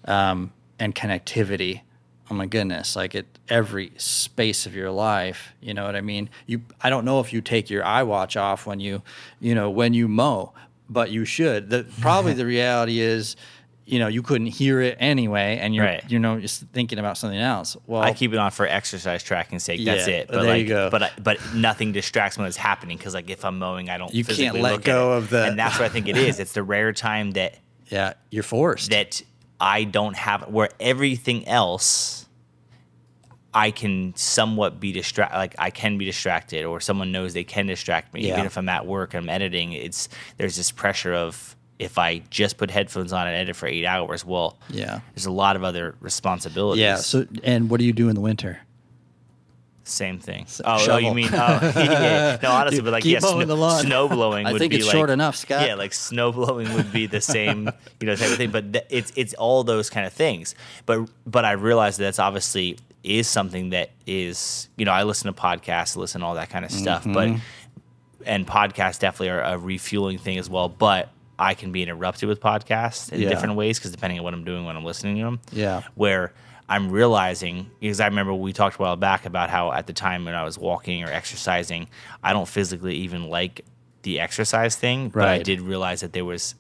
um, 0.08 0.52
and 0.80 0.96
connectivity. 0.96 1.82
Oh 2.30 2.34
my 2.34 2.46
goodness! 2.46 2.96
Like 2.96 3.16
at 3.16 3.26
every 3.48 3.92
space 3.98 4.66
of 4.66 4.76
your 4.76 4.92
life, 4.92 5.54
you 5.62 5.74
know 5.74 5.86
what 5.86 5.96
I 5.96 6.02
mean. 6.02 6.30
You, 6.46 6.62
I 6.82 6.90
don't 6.90 7.06
know 7.06 7.20
if 7.20 7.32
you 7.32 7.42
take 7.42 7.70
your 7.70 7.84
iWatch 7.84 8.40
off 8.40 8.66
when 8.66 8.80
you, 8.80 9.02
you 9.40 9.56
know, 9.56 9.70
when 9.70 9.94
you 9.94 10.08
mow, 10.08 10.54
but 10.90 11.10
you 11.10 11.24
should. 11.24 11.70
The 11.70 11.86
probably 12.02 12.34
the 12.34 12.46
reality 12.46 13.00
is, 13.00 13.38
you 13.90 14.00
know, 14.00 14.08
you 14.08 14.22
couldn't 14.22 14.48
hear 14.48 14.82
it 14.82 14.98
anyway, 15.00 15.58
and 15.62 15.74
you're, 15.74 15.86
Right. 15.86 16.04
you 16.12 16.20
know, 16.20 16.40
just 16.42 16.62
thinking 16.74 17.00
about 17.00 17.18
something 17.18 17.40
else. 17.40 17.78
Well, 17.88 18.02
I 18.02 18.12
keep 18.14 18.34
it 18.34 18.38
on 18.38 18.52
for 18.52 18.68
exercise 18.68 19.24
tracking 19.24 19.60
sake. 19.60 19.84
That's 19.86 20.08
Yeah, 20.08 20.14
it. 20.16 20.28
But 20.28 20.42
there 20.42 20.50
like, 20.52 20.62
you 20.64 20.68
go. 20.68 20.90
but 20.90 21.04
I, 21.04 21.12
but 21.24 21.38
nothing 21.56 21.94
distracts 21.94 22.38
when 22.38 22.48
it's 22.48 22.58
happening 22.58 22.98
because 22.98 23.14
like 23.14 23.30
if 23.30 23.46
I'm 23.46 23.58
mowing, 23.60 23.90
I 23.90 23.98
don't. 23.98 24.14
You 24.14 24.26
can't 24.26 24.60
let 24.60 24.74
look 24.74 24.84
go 24.84 25.14
of 25.14 25.30
the- 25.30 25.46
And 25.46 25.58
that's 25.58 25.80
what 25.80 25.86
I 25.86 25.90
think 25.90 26.10
it 26.10 26.18
is. 26.18 26.40
It's 26.40 26.52
the 26.52 26.64
rare 26.64 26.92
time 26.92 27.32
that 27.32 27.56
yeah, 27.88 28.14
you're 28.30 28.44
forced. 28.44 28.90
that 28.92 29.22
I 29.60 29.86
don't 29.86 30.18
have 30.18 30.50
where 30.50 30.70
everything 30.82 31.48
else. 31.48 32.26
I 33.54 33.72
can 33.72 34.14
somewhat 34.16 34.80
be 34.80 34.92
distract, 34.92 35.34
like 35.34 35.56
I 35.58 35.72
can 35.72 35.98
be 35.98 36.06
distracted, 36.06 36.66
or 36.66 36.80
someone 36.80 37.12
knows 37.12 37.34
they 37.34 37.44
can 37.46 37.66
distract 37.66 38.14
me. 38.14 38.28
Yeah. 38.28 38.34
Even 38.34 38.46
if 38.46 38.56
I'm 38.58 38.70
at 38.70 38.86
work 38.86 39.16
I'm 39.16 39.30
editing, 39.30 39.72
it's 39.74 40.10
there's 40.38 40.58
this 40.58 40.70
pressure 40.70 41.14
of 41.14 41.56
if 41.80 41.98
I 41.98 42.20
just 42.30 42.58
put 42.58 42.72
headphones 42.72 43.14
on 43.14 43.28
and 43.28 43.36
edit 43.36 43.56
for 43.56 43.68
eight 43.68 43.86
hours, 43.86 44.26
well, 44.26 44.58
yeah, 44.70 45.02
there's 45.14 45.26
a 45.28 45.32
lot 45.32 45.56
of 45.56 45.64
other 45.64 45.96
responsibilities. 46.00 46.82
yeah. 46.82 46.96
So, 46.98 47.26
and 47.44 47.70
what 47.70 47.80
do 47.80 47.86
you 47.86 47.94
do 47.94 48.10
in 48.10 48.16
the 48.16 48.22
winter? 48.22 48.60
Same 49.84 50.20
thing. 50.20 50.46
Oh, 50.66 50.86
oh, 50.90 50.98
you 50.98 51.14
mean? 51.14 51.30
Oh, 51.32 51.38
yeah. 51.76 52.38
No, 52.44 52.52
honestly, 52.52 52.82
but 52.82 52.92
like, 52.92 53.06
yeah, 53.06 53.20
snow, 53.20 53.80
snow 53.80 54.10
blowing. 54.10 54.46
I 54.46 54.52
would 54.52 54.60
think 54.60 54.72
be 54.72 54.78
it's 54.78 54.86
like, 54.88 54.94
short 54.94 55.10
enough, 55.10 55.38
Scott. 55.38 55.66
Yeah, 55.66 55.76
like 55.76 55.94
snow 55.94 56.32
blowing 56.34 56.74
would 56.74 56.92
be 56.92 57.06
the 57.08 57.22
same, 57.22 57.70
you 58.02 58.08
know, 58.08 58.16
type 58.18 58.30
of 58.32 58.36
thing. 58.36 58.52
But 58.52 58.74
th- 58.74 58.86
it's 58.90 59.14
it's 59.16 59.34
all 59.36 59.64
those 59.64 59.90
kind 59.90 60.06
of 60.06 60.12
things. 60.12 60.56
But 60.86 61.08
but 61.26 61.46
I 61.46 61.54
realize 61.54 61.96
that 61.98 62.04
that's 62.04 62.20
obviously 62.20 62.78
is 63.06 63.28
something 63.30 63.70
that 63.70 63.92
is, 64.06 64.68
you 64.76 64.84
know, 64.84 64.92
I 64.92 65.04
listen 65.04 65.34
to 65.34 65.42
podcasts, 65.42 65.96
listen 65.96 66.20
to 66.20 66.28
all 66.28 66.36
that 66.36 66.50
kind 66.50 66.66
of 66.66 66.72
stuff. 66.72 67.06
But 67.06 67.30
Mm-hmm. 67.30 67.38
and 68.26 68.46
podcasts 68.46 69.00
definitely 69.00 69.30
are 69.30 69.42
a 69.42 69.58
refueling 69.58 70.18
thing 70.18 70.38
as 70.38 70.50
well. 70.50 70.68
But 70.68 71.10
I 71.40 71.54
can 71.54 71.72
be 71.72 71.84
interrupted 71.84 72.28
with 72.30 72.40
podcasts 72.40 73.12
in 73.12 73.22
Yeah. 73.22 73.30
different 73.30 73.56
ways 73.56 73.78
because 73.80 73.92
depending 73.92 74.20
on 74.20 74.24
what 74.24 74.34
I'm 74.34 74.44
doing 74.44 74.66
when 74.66 74.76
I'm 74.76 74.84
listening 74.86 75.18
to 75.18 75.24
them 75.24 75.40
Yeah. 75.52 75.82
where 75.96 76.34
I'm 76.70 76.90
realizing 76.92 77.70
because 77.80 78.00
I 78.00 78.06
remember 78.08 78.34
we 78.34 78.52
talked 78.54 78.76
a 78.78 78.82
while 78.82 78.96
back 78.98 79.26
about 79.26 79.50
how 79.50 79.72
at 79.72 79.88
the 79.88 79.94
time 79.94 80.26
when 80.26 80.36
I 80.36 80.44
was 80.44 80.58
walking 80.58 81.04
or 81.04 81.08
exercising, 81.08 81.88
I 82.24 82.34
don't 82.34 82.48
physically 82.48 82.96
even 82.96 83.30
like 83.30 83.64
the 84.02 84.20
exercise 84.20 84.76
thing, 84.76 85.10
but 85.10 85.28
I 85.28 85.38
did 85.40 85.62
realize 85.62 86.02
that 86.02 86.14
there 86.14 86.26
was 86.26 86.56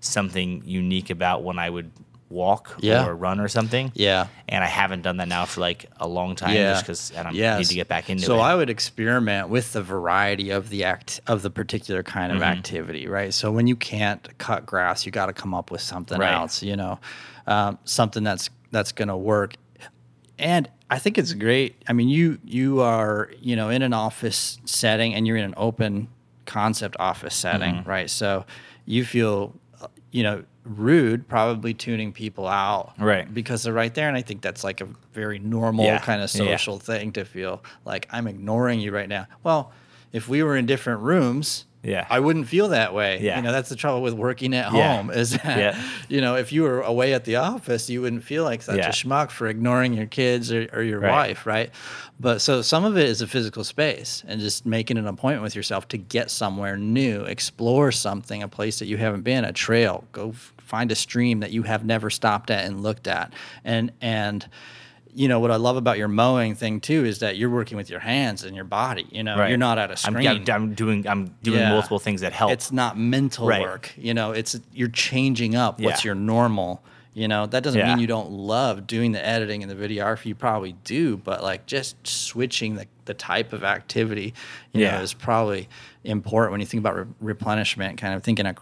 something 0.00 0.62
unique 0.64 1.10
about 1.10 1.42
when 1.42 1.58
I 1.58 1.68
would 1.68 1.90
walk 2.30 2.76
Yeah. 2.80 3.04
or 3.06 3.14
run 3.14 3.40
or 3.40 3.48
something. 3.48 3.90
Yeah. 3.94 4.28
And 4.48 4.62
I 4.64 4.68
haven't 4.68 5.02
done 5.02 5.16
that 5.18 5.28
now 5.28 5.44
for 5.44 5.60
like 5.60 5.86
a 5.98 6.06
long 6.08 6.36
time 6.36 6.54
Yeah. 6.54 6.70
just 6.72 6.84
because 6.84 7.12
I 7.18 7.22
don't 7.24 7.34
Yes. 7.34 7.58
need 7.58 7.66
to 7.66 7.74
get 7.74 7.88
back 7.88 8.08
into 8.08 8.24
so 8.24 8.34
it. 8.34 8.38
So 8.38 8.40
I 8.40 8.54
would 8.54 8.70
experiment 8.70 9.48
with 9.48 9.72
the 9.72 9.82
variety 9.82 10.50
of 10.50 10.68
the 10.70 10.84
act 10.84 11.20
of 11.26 11.42
the 11.42 11.50
particular 11.50 12.02
kind 12.02 12.30
of 12.32 12.38
Mm-hmm. 12.38 12.58
activity, 12.58 13.08
right? 13.08 13.34
So 13.34 13.50
when 13.50 13.66
you 13.66 13.74
can't 13.76 14.26
cut 14.38 14.64
grass, 14.64 15.04
you 15.04 15.12
got 15.12 15.26
to 15.26 15.32
come 15.32 15.52
up 15.54 15.70
with 15.70 15.80
something 15.80 16.18
Right. 16.18 16.32
else, 16.32 16.62
you 16.62 16.76
know, 16.76 17.00
um, 17.46 17.78
something 17.84 18.22
that's 18.22 18.48
that's 18.70 18.92
going 18.92 19.08
to 19.08 19.16
work. 19.16 19.54
and 20.38 20.68
I 20.88 20.98
think 20.98 21.18
it's 21.18 21.32
great. 21.34 21.76
I 21.86 21.92
mean, 21.92 22.08
you 22.08 22.38
you 22.44 22.80
are 22.80 23.30
you 23.40 23.54
know 23.56 23.68
in 23.68 23.82
an 23.82 23.92
office 23.92 24.58
setting, 24.64 25.14
and 25.14 25.26
you're 25.26 25.36
in 25.36 25.44
an 25.44 25.54
open 25.56 26.08
concept 26.46 26.96
office 26.98 27.34
setting, 27.34 27.74
Mm-hmm. 27.76 27.88
right? 27.90 28.10
So 28.10 28.44
you 28.86 29.04
feel, 29.04 29.54
uh, 29.80 29.86
you 30.10 30.22
know, 30.24 30.42
rude 30.64 31.26
probably 31.28 31.72
tuning 31.74 32.12
people 32.12 32.46
out, 32.46 32.92
Right. 32.98 33.32
Because 33.32 33.62
they're 33.62 33.72
right 33.72 33.94
there, 33.94 34.08
and 34.08 34.16
I 34.16 34.22
think 34.22 34.42
that's 34.42 34.62
like 34.62 34.80
a 34.80 34.88
very 35.14 35.38
normal 35.38 35.84
Yeah. 35.86 35.98
kind 35.98 36.22
of 36.22 36.32
Yeah, 36.34 36.42
yeah. 36.42 36.50
social 36.56 36.78
thing 36.78 37.12
to 37.12 37.24
feel 37.24 37.62
like 37.84 38.06
I'm 38.10 38.26
ignoring 38.26 38.80
you 38.80 38.92
right 38.92 39.08
now. 39.08 39.26
Well, 39.42 39.72
if 40.12 40.28
we 40.28 40.42
were 40.42 40.56
in 40.56 40.66
different 40.66 41.00
rooms. 41.00 41.64
Yeah. 41.82 42.06
I 42.10 42.20
wouldn't 42.20 42.46
feel 42.46 42.68
that 42.68 42.92
way. 42.92 43.20
Yeah. 43.22 43.36
You 43.36 43.42
know, 43.42 43.52
that's 43.52 43.70
the 43.70 43.74
trouble 43.76 44.02
with 44.02 44.12
working 44.12 44.52
at 44.54 44.70
Yeah. 44.70 44.96
home 44.98 45.10
is 45.10 45.30
that, 45.38 45.76
you 46.10 46.20
know, 46.20 46.36
if 46.36 46.52
you 46.52 46.62
were 46.64 46.82
away 46.82 47.14
at 47.14 47.24
the 47.24 47.36
office, 47.36 47.88
you 47.88 48.02
wouldn't 48.02 48.22
feel 48.22 48.44
like 48.44 48.60
such 48.60 48.80
a 48.84 48.90
schmuck 48.90 49.30
for 49.30 49.46
ignoring 49.48 49.94
your 49.94 50.04
kids 50.04 50.52
or, 50.52 50.68
or 50.74 50.82
your 50.82 51.00
Right. 51.00 51.10
wife, 51.10 51.46
right? 51.46 51.70
But 52.20 52.42
so 52.42 52.60
some 52.60 52.84
of 52.84 52.98
it 52.98 53.08
is 53.08 53.22
a 53.22 53.26
physical 53.26 53.64
space 53.64 54.22
and 54.28 54.40
just 54.42 54.66
making 54.66 54.98
an 54.98 55.06
appointment 55.06 55.42
with 55.42 55.56
yourself 55.56 55.88
to 55.88 55.96
get 55.96 56.30
somewhere 56.30 56.76
new, 56.76 57.22
explore 57.22 57.90
something, 57.92 58.42
a 58.42 58.48
place 58.48 58.78
that 58.80 58.86
you 58.86 58.98
haven't 58.98 59.22
been, 59.22 59.42
a 59.44 59.52
trail, 59.54 60.04
go 60.12 60.28
f- 60.30 60.52
find 60.58 60.92
a 60.92 60.94
stream 60.94 61.40
that 61.40 61.50
you 61.50 61.62
have 61.62 61.82
never 61.84 62.10
stopped 62.10 62.50
at 62.50 62.66
and 62.66 62.82
looked 62.82 63.06
at. 63.08 63.32
And, 63.64 63.90
and, 64.02 64.46
you 65.12 65.26
know 65.26 65.40
what 65.40 65.50
I 65.50 65.56
love 65.56 65.76
about 65.76 65.98
your 65.98 66.06
mowing 66.06 66.54
thing 66.54 66.78
too 66.80 67.04
is 67.04 67.18
that 67.18 67.36
you're 67.36 67.50
working 67.50 67.76
with 67.76 67.90
your 67.90 67.98
hands 67.98 68.44
and 68.44 68.54
your 68.54 68.64
body. 68.64 69.08
You 69.10 69.24
know, 69.24 69.36
Right. 69.36 69.48
you're 69.48 69.58
not 69.58 69.76
at 69.76 69.90
a 69.90 69.96
screen. 69.96 70.24
I'm, 70.28 70.44
I'm 70.48 70.74
doing 70.74 71.04
I'm 71.08 71.34
doing 71.42 71.58
Yeah. 71.58 71.70
multiple 71.70 71.98
things 71.98 72.20
that 72.20 72.32
help. 72.32 72.52
It's 72.52 72.70
not 72.70 72.96
mental 72.96 73.48
Right. 73.48 73.60
work. 73.60 73.92
You 73.96 74.14
know, 74.14 74.30
it's 74.30 74.60
you're 74.72 74.86
changing 74.86 75.56
up 75.56 75.80
what's 75.80 76.04
your 76.04 76.14
normal. 76.14 76.80
You 77.12 77.26
know, 77.26 77.46
that 77.46 77.62
doesn't 77.64 77.78
Yeah. 77.78 77.88
mean 77.88 77.98
you 77.98 78.06
don't 78.06 78.30
love 78.30 78.86
doing 78.86 79.10
the 79.12 79.24
editing 79.24 79.62
and 79.64 79.70
the 79.70 79.74
videography. 79.74 80.26
You 80.26 80.34
probably 80.36 80.72
do, 80.84 81.16
but 81.16 81.42
like 81.42 81.66
just 81.66 81.96
switching 82.06 82.76
the, 82.76 82.86
the 83.06 83.14
type 83.14 83.52
of 83.52 83.64
activity, 83.64 84.32
you 84.72 84.82
Yeah. 84.82 84.96
know, 84.98 85.02
is 85.02 85.12
probably 85.12 85.68
important 86.04 86.52
when 86.52 86.60
you 86.60 86.66
think 86.66 86.80
about 86.80 86.96
re- 86.96 87.12
replenishment. 87.20 87.98
Kind 88.00 88.14
of 88.14 88.22
thinking, 88.22 88.46
of, 88.46 88.56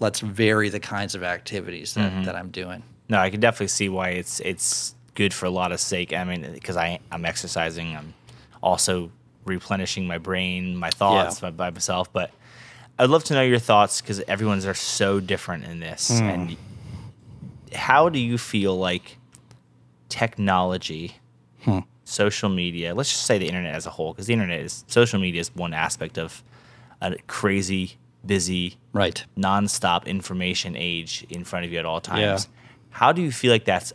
let's 0.00 0.18
vary 0.20 0.70
the 0.70 0.80
kinds 0.80 1.14
of 1.14 1.22
activities 1.22 1.94
that, 1.94 2.10
Mm-hmm. 2.12 2.24
that 2.24 2.34
I'm 2.34 2.50
doing. 2.50 2.82
No, 3.08 3.18
I 3.18 3.30
can 3.30 3.38
definitely 3.38 3.68
see 3.68 3.88
why 3.88 4.08
it's 4.10 4.40
it's 4.40 4.94
good 5.14 5.32
for 5.32 5.46
a 5.46 5.50
lot 5.50 5.70
of 5.70 5.78
sake. 5.78 6.12
I 6.12 6.24
mean, 6.24 6.50
because 6.52 6.76
I 6.76 6.98
I'm 7.12 7.24
exercising, 7.24 7.94
I'm 7.96 8.14
also 8.62 9.12
replenishing 9.44 10.06
my 10.08 10.18
brain, 10.18 10.74
my 10.76 10.90
thoughts 10.90 11.40
Yeah. 11.40 11.50
by, 11.50 11.68
by 11.68 11.70
myself. 11.70 12.12
But 12.12 12.32
I'd 12.98 13.10
love 13.10 13.22
to 13.24 13.34
know 13.34 13.42
your 13.42 13.58
thoughts 13.60 14.00
because 14.00 14.20
everyone's 14.26 14.66
are 14.66 14.74
so 14.74 15.20
different 15.20 15.64
in 15.64 15.78
this. 15.80 16.08
Hmm. 16.18 16.24
And 16.24 16.56
how 17.74 18.08
do 18.08 18.18
you 18.18 18.38
feel 18.38 18.76
like 18.78 19.18
technology, 20.08 21.16
Hmm. 21.64 21.80
social 22.04 22.48
media, 22.50 22.94
let's 22.94 23.10
just 23.10 23.24
say 23.24 23.38
the 23.38 23.46
internet 23.48 23.74
as 23.74 23.86
a 23.86 23.90
whole, 23.90 24.12
because 24.12 24.26
the 24.26 24.32
internet 24.32 24.60
is 24.60 24.84
social 24.86 25.18
media 25.18 25.40
is 25.40 25.54
one 25.54 25.72
aspect 25.74 26.18
of 26.18 26.42
a 27.00 27.16
crazy, 27.26 27.96
busy, 28.24 28.76
Right. 28.92 29.24
nonstop 29.36 30.06
information 30.06 30.76
age 30.76 31.26
in 31.30 31.44
front 31.44 31.64
of 31.64 31.72
you 31.72 31.78
at 31.78 31.86
all 31.86 32.00
times. 32.00 32.20
Yeah. 32.20 32.38
How 32.90 33.12
do 33.12 33.22
you 33.22 33.32
feel 33.32 33.50
like 33.50 33.64
that's 33.64 33.92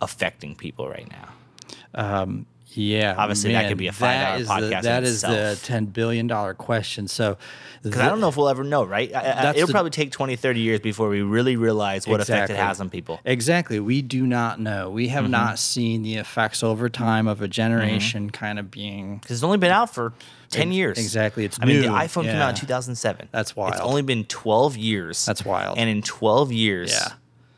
affecting 0.00 0.54
people 0.54 0.88
right 0.88 1.08
now? 1.10 2.34
Yeah. 2.78 3.14
Obviously, 3.18 3.52
that 3.52 3.68
could 3.68 3.76
be 3.78 3.88
a 3.88 3.92
five-hour 3.92 4.38
the- 4.38 4.44
podcast 4.44 4.76
in 4.78 4.82
That 4.84 5.02
is 5.04 5.22
the 5.22 5.58
ten 5.62 5.86
billion 5.86 6.26
dollar 6.26 6.54
question. 6.54 7.08
So, 7.08 7.36
Because 7.82 8.00
I 8.00 8.08
don't 8.08 8.20
know 8.20 8.28
if 8.28 8.36
we'll 8.36 8.48
ever 8.48 8.64
know, 8.64 8.84
right? 8.84 9.14
I- 9.14 9.18
I- 9.20 9.50
it'll 9.54 9.66
the- 9.68 9.72
probably 9.72 9.90
take 9.90 10.10
20, 10.12 10.34
30 10.36 10.60
years 10.60 10.80
before 10.80 11.08
we 11.08 11.22
really 11.22 11.56
realize 11.56 12.06
what 12.08 12.20
effect 12.20 12.50
it 12.50 12.56
has 12.56 12.80
on 12.80 12.90
people. 12.90 13.20
Exactly. 13.24 13.78
We 13.80 14.02
do 14.02 14.26
not 14.26 14.60
know. 14.60 14.90
We 14.90 15.06
Mm-hmm. 15.06 15.12
have 15.14 15.30
not 15.30 15.58
seen 15.58 16.02
the 16.02 16.16
effects 16.16 16.62
over 16.62 16.88
time 16.88 17.26
of 17.28 17.40
a 17.42 17.48
generation 17.48 18.30
kind 18.30 18.58
of 18.58 18.70
being. 18.70 19.18
Because 19.18 19.36
it's 19.38 19.44
only 19.44 19.58
been 19.58 19.70
out 19.70 19.94
for 19.94 20.12
10 20.50 20.68
Ex- 20.68 20.74
years. 20.76 20.98
exactly. 20.98 21.44
It's 21.44 21.58
I 21.60 21.66
mean, 21.66 21.82
the 21.82 21.88
new. 21.88 21.94
iPhone 21.94 22.24
came 22.24 22.36
out 22.36 22.50
in 22.50 22.54
2007. 22.56 23.28
That's 23.32 23.54
wild. 23.54 23.74
It's 23.74 23.82
only 23.82 24.02
been 24.02 24.24
12 24.24 24.76
years. 24.76 25.24
That's 25.24 25.44
wild. 25.44 25.78
And 25.78 25.88
in 25.90 26.02
12 26.02 26.52
years, 26.52 26.92
Yeah. 26.92 27.12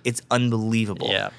it's 0.05 0.21
unbelievable. 0.31 1.09
Yeah. 1.11 1.31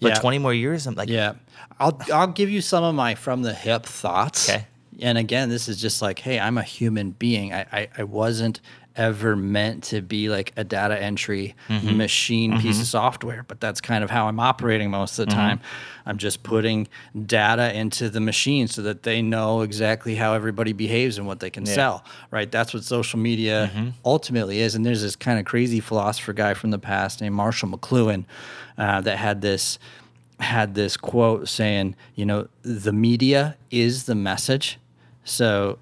But 0.00 0.08
Yeah. 0.14 0.18
20 0.20 0.38
more 0.38 0.52
years, 0.52 0.86
I'm 0.86 0.94
like, 0.96 1.08
Yeah. 1.08 1.34
I'll 1.78 1.98
I'll 2.12 2.26
give 2.28 2.50
you 2.50 2.60
some 2.60 2.84
of 2.84 2.94
my 2.94 3.14
from 3.14 3.42
the 3.42 3.54
hip 3.54 3.84
thoughts. 3.84 4.48
Okay. 4.48 4.66
And 5.00 5.18
again, 5.18 5.48
this 5.48 5.68
is 5.68 5.80
just 5.80 6.00
like, 6.02 6.20
hey, 6.20 6.38
I'm 6.38 6.56
a 6.56 6.62
human 6.62 7.10
being. 7.10 7.52
I 7.52 7.66
I, 7.72 7.88
I 7.98 8.04
wasn't 8.04 8.60
ever 8.96 9.34
meant 9.34 9.82
to 9.82 10.00
be 10.00 10.28
like 10.28 10.52
a 10.56 10.62
data 10.62 10.96
entry 10.96 11.56
Mm-hmm. 11.68 11.96
machine 11.96 12.60
piece 12.60 12.80
of 12.80 12.86
software, 12.86 13.42
but 13.48 13.58
that's 13.58 13.80
kind 13.80 14.04
of 14.04 14.10
how 14.10 14.28
I'm 14.28 14.38
operating 14.38 14.88
most 14.90 15.18
of 15.18 15.26
the 15.26 15.32
Mm-hmm. 15.32 15.40
time. 15.40 15.60
I'm 16.06 16.16
just 16.16 16.44
putting 16.44 16.86
data 17.26 17.74
into 17.76 18.08
the 18.08 18.20
machine 18.20 18.68
so 18.68 18.82
that 18.82 19.02
they 19.02 19.20
know 19.20 19.62
exactly 19.62 20.14
how 20.14 20.34
everybody 20.34 20.72
behaves 20.72 21.18
and 21.18 21.26
what 21.26 21.40
they 21.40 21.50
can 21.50 21.66
sell. 21.66 22.04
Right? 22.30 22.48
That's 22.52 22.72
what 22.72 22.84
social 22.84 23.18
media 23.18 23.72
Mm-hmm. 23.74 23.88
ultimately 24.04 24.60
is. 24.60 24.76
And 24.76 24.86
there's 24.86 25.02
this 25.02 25.16
kind 25.16 25.40
of 25.40 25.44
crazy 25.44 25.80
philosopher 25.80 26.32
guy 26.32 26.54
from 26.54 26.70
the 26.70 26.78
past 26.78 27.20
named 27.20 27.34
Marshall 27.34 27.70
McLuhan 27.70 28.26
uh, 28.78 29.00
that 29.00 29.16
had 29.18 29.40
this 29.40 29.80
had 30.40 30.74
this 30.74 30.96
quote 30.96 31.48
saying, 31.48 31.96
you 32.14 32.26
know, 32.26 32.48
the 32.62 32.92
media 32.92 33.56
is 33.70 34.04
the 34.04 34.14
message. 34.14 34.78
So 35.24 35.78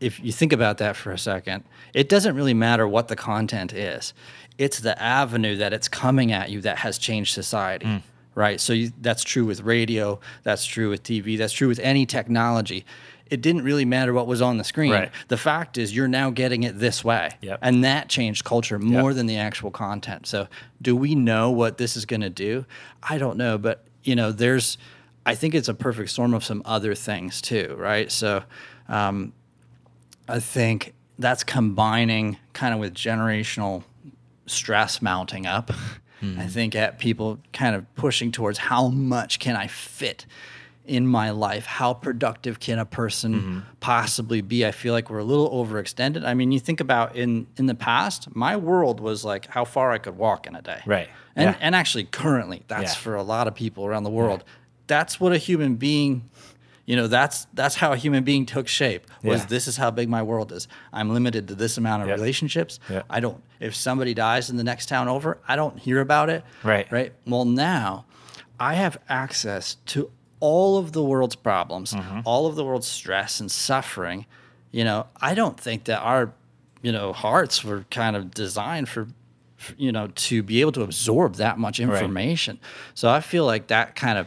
if 0.00 0.22
you 0.22 0.32
think 0.32 0.52
about 0.52 0.78
that 0.78 0.96
for 0.96 1.12
a 1.12 1.18
second, 1.18 1.64
it 1.94 2.08
doesn't 2.08 2.34
really 2.34 2.54
matter 2.54 2.86
what 2.86 3.08
the 3.08 3.16
content 3.16 3.72
is. 3.72 4.12
It's 4.58 4.80
the 4.80 5.00
avenue 5.00 5.56
that 5.56 5.72
it's 5.72 5.88
coming 5.88 6.32
at 6.32 6.50
you 6.50 6.60
that 6.62 6.78
has 6.78 6.98
changed 6.98 7.32
society. 7.32 7.86
Hmm. 7.86 7.96
Right? 8.34 8.60
So 8.60 8.72
you, 8.72 8.92
that's 9.00 9.24
true 9.24 9.44
with 9.44 9.60
radio, 9.60 10.18
that's 10.42 10.64
true 10.64 10.88
with 10.88 11.02
TV, 11.02 11.36
that's 11.36 11.52
true 11.52 11.68
with 11.68 11.78
any 11.80 12.06
technology. 12.06 12.86
It 13.26 13.42
didn't 13.42 13.62
really 13.62 13.84
matter 13.84 14.14
what 14.14 14.26
was 14.26 14.40
on 14.40 14.56
the 14.56 14.64
screen. 14.64 14.90
Right. 14.90 15.10
The 15.28 15.36
fact 15.36 15.76
is 15.76 15.94
you're 15.94 16.08
now 16.08 16.30
getting 16.30 16.62
it 16.62 16.78
this 16.78 17.04
way. 17.04 17.30
Yep. 17.42 17.58
And 17.60 17.84
that 17.84 18.08
changed 18.08 18.44
culture 18.44 18.78
more 18.78 19.12
than 19.12 19.26
the 19.26 19.36
actual 19.36 19.70
content. 19.70 20.26
So, 20.26 20.48
do 20.80 20.96
we 20.96 21.14
know 21.14 21.50
what 21.50 21.76
this 21.76 21.94
is 21.94 22.06
going 22.06 22.22
to 22.22 22.30
do? 22.30 22.64
I 23.02 23.18
don't 23.18 23.36
know, 23.36 23.58
but 23.58 23.84
you 24.04 24.16
know, 24.16 24.32
there's 24.32 24.78
I 25.24 25.34
think 25.34 25.54
it's 25.54 25.68
a 25.68 25.74
perfect 25.74 26.10
storm 26.10 26.34
of 26.34 26.44
some 26.44 26.62
other 26.64 26.94
things 26.94 27.40
too, 27.40 27.74
right? 27.78 28.10
So, 28.10 28.42
um, 28.88 29.32
I 30.28 30.40
think 30.40 30.94
that's 31.18 31.44
combining 31.44 32.38
kind 32.52 32.74
of 32.74 32.80
with 32.80 32.94
generational 32.94 33.84
stress 34.46 35.00
mounting 35.02 35.46
up. 35.46 35.70
I 36.38 36.46
think 36.46 36.76
at 36.76 37.00
people 37.00 37.40
kind 37.52 37.74
of 37.74 37.92
pushing 37.96 38.30
towards 38.30 38.56
how 38.58 38.86
much 38.88 39.40
can 39.40 39.56
I 39.56 39.66
fit 39.66 40.24
in 40.86 41.06
my 41.06 41.30
life? 41.30 41.64
How 41.66 41.94
productive 41.94 42.58
can 42.60 42.78
a 42.78 42.84
person 42.84 43.34
mm-hmm. 43.34 43.58
possibly 43.80 44.40
be? 44.40 44.66
I 44.66 44.72
feel 44.72 44.92
like 44.92 45.10
we're 45.10 45.18
a 45.18 45.24
little 45.24 45.50
overextended. 45.50 46.24
I 46.24 46.34
mean, 46.34 46.52
you 46.52 46.60
think 46.60 46.80
about 46.80 47.16
in 47.16 47.46
in 47.56 47.66
the 47.66 47.74
past, 47.74 48.34
my 48.34 48.56
world 48.56 49.00
was 49.00 49.24
like 49.24 49.46
how 49.46 49.64
far 49.64 49.92
I 49.92 49.98
could 49.98 50.16
walk 50.16 50.46
in 50.46 50.54
a 50.56 50.62
day. 50.62 50.80
Right. 50.86 51.08
And 51.36 51.50
Yeah. 51.50 51.56
and 51.60 51.74
actually 51.74 52.04
currently, 52.04 52.62
that's 52.68 52.94
Yeah. 52.94 52.98
for 53.00 53.14
a 53.14 53.22
lot 53.22 53.46
of 53.48 53.54
people 53.54 53.86
around 53.86 54.04
the 54.04 54.10
world. 54.10 54.44
That's 54.86 55.20
what 55.20 55.32
a 55.32 55.38
human 55.38 55.76
being 55.76 56.28
you 56.84 56.96
know 56.96 57.06
that's 57.06 57.46
that's 57.54 57.76
how 57.76 57.92
a 57.92 57.96
human 57.96 58.24
being 58.24 58.44
took 58.44 58.66
shape 58.68 59.06
was 59.22 59.40
Yeah. 59.40 59.46
this 59.46 59.68
is 59.68 59.76
how 59.76 59.90
big 59.90 60.08
my 60.08 60.22
world 60.22 60.50
is 60.52 60.66
i'm 60.92 61.10
limited 61.14 61.46
to 61.48 61.54
this 61.54 61.78
amount 61.78 62.02
of 62.02 62.08
Yeah. 62.08 62.14
relationships 62.14 62.80
Yeah. 62.90 63.02
i 63.08 63.20
don't 63.20 63.40
if 63.60 63.74
somebody 63.74 64.14
dies 64.14 64.50
in 64.50 64.56
the 64.56 64.64
next 64.64 64.86
town 64.88 65.08
over 65.08 65.38
i 65.46 65.54
don't 65.54 65.78
hear 65.78 66.00
about 66.00 66.28
it 66.28 66.44
Right. 66.64 66.90
right 66.90 67.12
well 67.26 67.44
now 67.44 68.04
i 68.58 68.74
have 68.74 68.98
access 69.08 69.76
to 69.86 70.10
all 70.42 70.76
of 70.76 70.90
the 70.92 71.02
world's 71.02 71.36
problems 71.36 71.92
Mm-hmm. 71.94 72.20
all 72.24 72.46
of 72.46 72.54
the 72.56 72.64
world's 72.64 72.88
stress 72.88 73.38
and 73.40 73.50
suffering 73.50 74.26
you 74.72 74.84
know 74.84 75.06
i 75.20 75.34
don't 75.34 75.58
think 75.58 75.84
that 75.84 76.00
our 76.00 76.32
you 76.82 76.90
know 76.92 77.12
hearts 77.12 77.62
were 77.64 77.84
kind 77.90 78.16
of 78.16 78.22
designed 78.32 78.88
for 78.88 79.06
for, 79.56 79.74
you 79.78 79.92
know 79.92 80.08
to 80.28 80.42
be 80.42 80.60
able 80.60 80.72
to 80.72 80.82
absorb 80.82 81.36
that 81.36 81.56
much 81.58 81.78
information. 81.78 82.58
So 82.94 83.08
i 83.08 83.20
feel 83.20 83.44
like 83.46 83.68
that 83.68 83.94
kind 83.94 84.18
of 84.18 84.26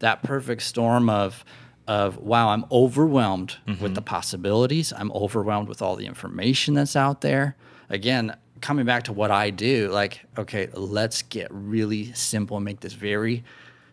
that 0.00 0.22
perfect 0.24 0.62
storm 0.62 1.08
of 1.08 1.44
of 1.86 2.16
wow 2.18 2.48
i'm 2.48 2.64
overwhelmed 2.72 3.56
with 3.80 3.94
the 3.94 4.02
possibilities. 4.02 4.92
I'm 5.00 5.12
overwhelmed 5.12 5.68
with 5.68 5.80
all 5.82 5.94
the 5.96 6.06
information 6.06 6.74
that's 6.74 6.96
out 6.96 7.20
there. 7.20 7.54
Again 7.88 8.34
coming 8.60 8.86
back 8.86 9.02
to 9.04 9.12
what 9.12 9.30
i 9.30 9.50
do 9.50 9.76
like 9.90 10.20
okay 10.38 10.68
let's 10.72 11.20
get 11.22 11.48
really 11.50 12.12
simple 12.14 12.56
and 12.56 12.64
make 12.64 12.80
this 12.80 12.94
very 12.94 13.44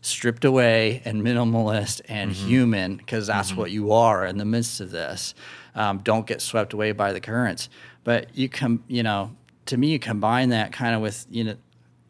stripped 0.01 0.43
away 0.43 1.01
and 1.05 1.21
minimalist 1.21 2.01
and 2.09 2.31
human 2.31 2.95
because 2.97 3.27
that's 3.27 3.55
what 3.55 3.69
you 3.71 3.91
are 3.91 4.25
in 4.25 4.37
the 4.37 4.45
midst 4.45 4.81
of 4.81 4.91
this. 4.91 5.35
Um, 5.75 5.99
don't 5.99 6.25
get 6.25 6.41
swept 6.41 6.73
away 6.73 6.91
by 6.91 7.13
the 7.13 7.21
currents. 7.21 7.69
But 8.03 8.35
you 8.35 8.49
come 8.49 8.83
you 8.87 9.03
know 9.03 9.35
to 9.67 9.77
me 9.77 9.87
you 9.87 9.99
combine 9.99 10.49
that 10.49 10.73
kind 10.73 10.95
of 10.95 11.01
with 11.01 11.27
you 11.29 11.43
know 11.43 11.55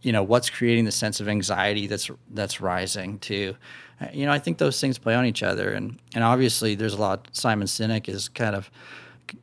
you 0.02 0.12
know 0.12 0.24
what's 0.24 0.50
creating 0.50 0.86
the 0.86 0.92
sense 0.92 1.20
of 1.20 1.28
anxiety 1.28 1.86
that's 1.86 2.10
that's 2.32 2.62
rising 2.62 3.20
to 3.20 3.56
uh, 4.00 4.08
you 4.14 4.26
know 4.26 4.32
i 4.32 4.39
think 4.39 4.58
those 4.58 4.80
things 4.80 4.98
play 4.98 5.14
on 5.14 5.26
each 5.26 5.44
other. 5.44 5.72
And 5.74 6.00
and 6.16 6.24
obviously 6.24 6.76
there's 6.76 6.94
a 6.94 7.02
lot 7.02 7.28
simon 7.34 7.68
sinek 7.68 8.08
is 8.08 8.30
kind 8.30 8.56
of 8.56 8.72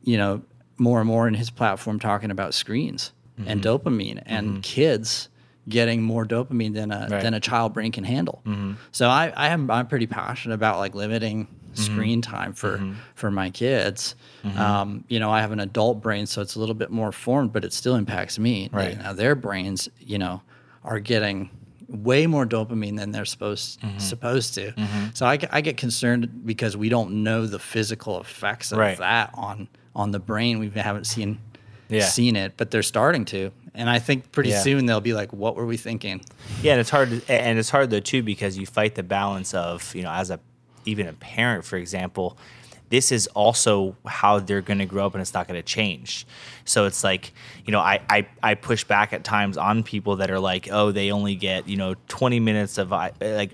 you 0.03 0.17
know 0.17 0.41
more 0.77 0.99
and 0.99 1.07
more 1.07 1.27
in 1.27 1.35
his 1.35 1.49
platform 1.51 1.99
talking 1.99 2.31
about 2.31 2.53
screens 2.53 3.11
and 3.45 3.61
dopamine 3.61 4.21
and 4.25 4.61
kids 4.63 5.28
getting 5.69 6.01
more 6.01 6.25
dopamine 6.25 6.73
than 6.73 6.91
a 6.91 7.07
Right. 7.09 7.21
than 7.23 7.33
a 7.33 7.39
child 7.39 7.73
brain 7.73 7.91
can 7.91 8.03
handle. 8.03 8.41
Mm-hmm. 8.45 8.73
So 8.91 9.07
I, 9.07 9.31
I 9.35 9.49
am 9.49 9.69
I'm 9.71 9.87
pretty 9.87 10.07
passionate 10.07 10.55
about 10.55 10.79
like 10.79 10.95
limiting 10.95 11.45
mm-hmm. 11.45 11.81
screen 11.81 12.21
time 12.21 12.53
for 12.53 12.77
mm-hmm. 12.77 12.93
for 13.15 13.29
my 13.31 13.49
kids. 13.51 14.15
Um, 14.57 15.03
you 15.07 15.19
know, 15.19 15.29
I 15.31 15.41
have 15.41 15.51
an 15.51 15.59
adult 15.59 16.01
brain, 16.01 16.25
so 16.25 16.41
it's 16.41 16.55
a 16.55 16.59
little 16.59 16.75
bit 16.75 16.89
more 16.91 17.11
formed, 17.11 17.53
but 17.53 17.63
it 17.63 17.73
still 17.73 17.95
impacts 17.95 18.39
me. 18.39 18.69
Right. 18.71 18.97
Now 18.97 19.13
their 19.13 19.35
brains, 19.35 19.89
you 19.99 20.17
know, 20.17 20.41
are 20.83 20.99
getting 20.99 21.49
way 21.87 22.27
more 22.27 22.45
dopamine 22.45 22.97
than 22.97 23.11
they're 23.11 23.25
supposed 23.25 23.81
Mm-hmm. 23.81 23.97
supposed 23.99 24.53
to. 24.55 24.73
So 25.13 25.25
I, 25.25 25.37
get- 25.37 25.53
I 25.53 25.61
get 25.61 25.75
concerned 25.77 26.43
because 26.45 26.77
we 26.77 26.87
don't 26.89 27.23
know 27.23 27.45
the 27.47 27.59
physical 27.59 28.19
effects 28.21 28.71
of 28.71 28.77
Right. 28.77 28.97
that 28.97 29.31
on 29.33 29.67
on 29.95 30.11
the 30.11 30.19
brain. 30.19 30.59
We 30.59 30.69
haven't 30.69 31.05
seen 31.07 31.39
Yeah. 31.89 32.05
seen 32.05 32.35
it, 32.35 32.53
but 32.57 32.69
they're 32.71 32.83
starting 32.83 33.25
to. 33.25 33.51
And 33.75 33.89
I 33.89 33.99
think 33.99 34.31
pretty 34.31 34.49
Yeah. 34.49 34.61
soon 34.61 34.85
they'll 34.85 35.01
be 35.01 35.13
like, 35.13 35.31
"What 35.33 35.55
were 35.55 35.65
we 35.65 35.77
thinking?" 35.77 36.21
Yeah, 36.61 36.73
and 36.73 36.81
it's 36.81 36.89
hard, 36.89 37.09
to, 37.09 37.31
and 37.31 37.57
it's 37.59 37.69
hard 37.69 37.89
though 37.89 37.99
too 37.99 38.23
because 38.23 38.57
you 38.57 38.65
fight 38.65 38.95
the 38.95 39.03
balance 39.03 39.53
of 39.53 39.93
you 39.95 40.03
know 40.03 40.11
as 40.11 40.29
a 40.29 40.39
even 40.85 41.07
a 41.07 41.13
parent, 41.13 41.65
for 41.65 41.75
example, 41.77 42.37
this 42.89 43.11
is 43.11 43.27
also 43.27 43.95
how 44.07 44.39
they're 44.39 44.61
going 44.61 44.79
to 44.79 44.85
grow 44.85 45.05
up, 45.05 45.13
and 45.13 45.21
it's 45.21 45.33
not 45.33 45.47
going 45.47 45.59
to 45.59 45.65
change. 45.65 46.25
So 46.65 46.85
it's 46.85 47.03
like 47.03 47.31
you 47.65 47.71
know 47.71 47.79
I, 47.79 47.99
I 48.09 48.27
I 48.41 48.55
push 48.55 48.83
back 48.83 49.13
at 49.13 49.23
times 49.23 49.57
on 49.57 49.83
people 49.83 50.15
that 50.17 50.31
are 50.31 50.39
like, 50.39 50.69
oh, 50.71 50.91
they 50.91 51.11
only 51.11 51.35
get 51.35 51.67
you 51.67 51.77
know 51.77 51.95
twenty 52.07 52.39
minutes 52.39 52.77
of 52.77 52.91
like. 52.91 53.53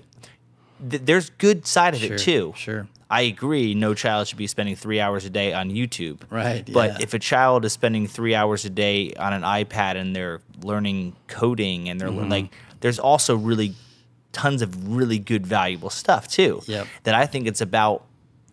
Th- 0.90 1.02
there's 1.04 1.30
good 1.30 1.66
side 1.66 1.94
of 1.94 2.00
Sure, 2.00 2.14
it 2.14 2.18
too. 2.18 2.52
sure. 2.56 2.88
I 3.08 3.22
agree. 3.22 3.74
No 3.74 3.94
child 3.94 4.26
should 4.26 4.38
be 4.38 4.48
spending 4.48 4.74
three 4.74 4.98
hours 5.00 5.24
a 5.24 5.30
day 5.30 5.52
on 5.52 5.70
YouTube. 5.70 6.22
Right, 6.28 6.68
But 6.72 6.90
yeah. 6.92 6.96
if 7.00 7.14
a 7.14 7.18
child 7.20 7.64
is 7.64 7.72
spending 7.72 8.08
three 8.08 8.34
hours 8.34 8.64
a 8.64 8.70
day 8.70 9.12
on 9.14 9.32
an 9.32 9.42
iPad 9.42 9.94
and 9.96 10.14
they're 10.14 10.40
learning 10.62 11.14
coding 11.28 11.88
and 11.88 12.00
they're 12.00 12.08
Mm-hmm. 12.08 12.28
like, 12.30 12.52
there's 12.80 12.98
also 12.98 13.36
really 13.36 13.74
tons 14.32 14.60
of 14.60 14.88
really 14.96 15.18
good, 15.20 15.46
valuable 15.46 15.88
stuff 15.90 16.26
too. 16.28 16.60
Yep. 16.66 16.86
That 17.04 17.14
I 17.14 17.26
think 17.26 17.46
it's 17.46 17.60
about, 17.60 18.04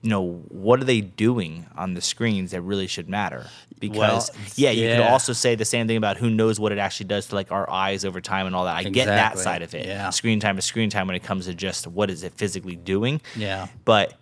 you 0.04 0.10
know, 0.10 0.43
what 0.49 0.82
are 0.82 0.84
they 0.84 0.99
doing 0.99 1.66
on 1.78 1.93
the 1.93 2.01
screens 2.01 2.51
that 2.51 2.62
really 2.62 2.88
should 2.88 3.08
matter? 3.08 3.47
Because 3.80 4.32
yeah, 4.58 4.70
you 4.70 4.89
could 4.89 4.99
also 4.99 5.32
say 5.32 5.56
the 5.56 5.64
same 5.64 5.88
thing 5.88 5.95
about 5.95 6.18
who 6.18 6.30
knows 6.30 6.60
what 6.60 6.74
it 6.74 6.78
actually 6.78 7.08
does 7.08 7.28
to 7.28 7.36
like 7.36 7.54
our 7.54 7.70
eyes 7.70 8.04
over 8.04 8.20
time 8.20 8.45
and 8.45 8.54
all 8.54 8.66
that. 8.66 8.76
I 8.76 8.84
get 8.84 9.06
that 9.06 9.39
side 9.39 9.62
of 9.62 9.74
it. 9.74 9.86
yeah. 9.88 10.10
Screen 10.10 10.41
time 10.41 10.58
is 10.58 10.66
screen 10.66 10.89
time 10.89 11.08
when 11.08 11.16
it 11.16 11.24
comes 11.24 11.45
to 11.45 11.54
just 11.54 11.88
what 11.88 12.10
is 12.10 12.24
it 12.24 12.34
physically 12.34 12.76
doing. 12.76 13.22
Yeah. 13.38 13.68
But 13.86 14.14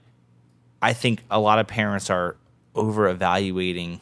I 0.83 0.93
think 0.93 1.23
a 1.31 1.39
lot 1.39 1.57
of 1.57 1.65
parents 1.65 2.11
are 2.11 2.37
over 2.75 3.09
evaluating 3.09 4.01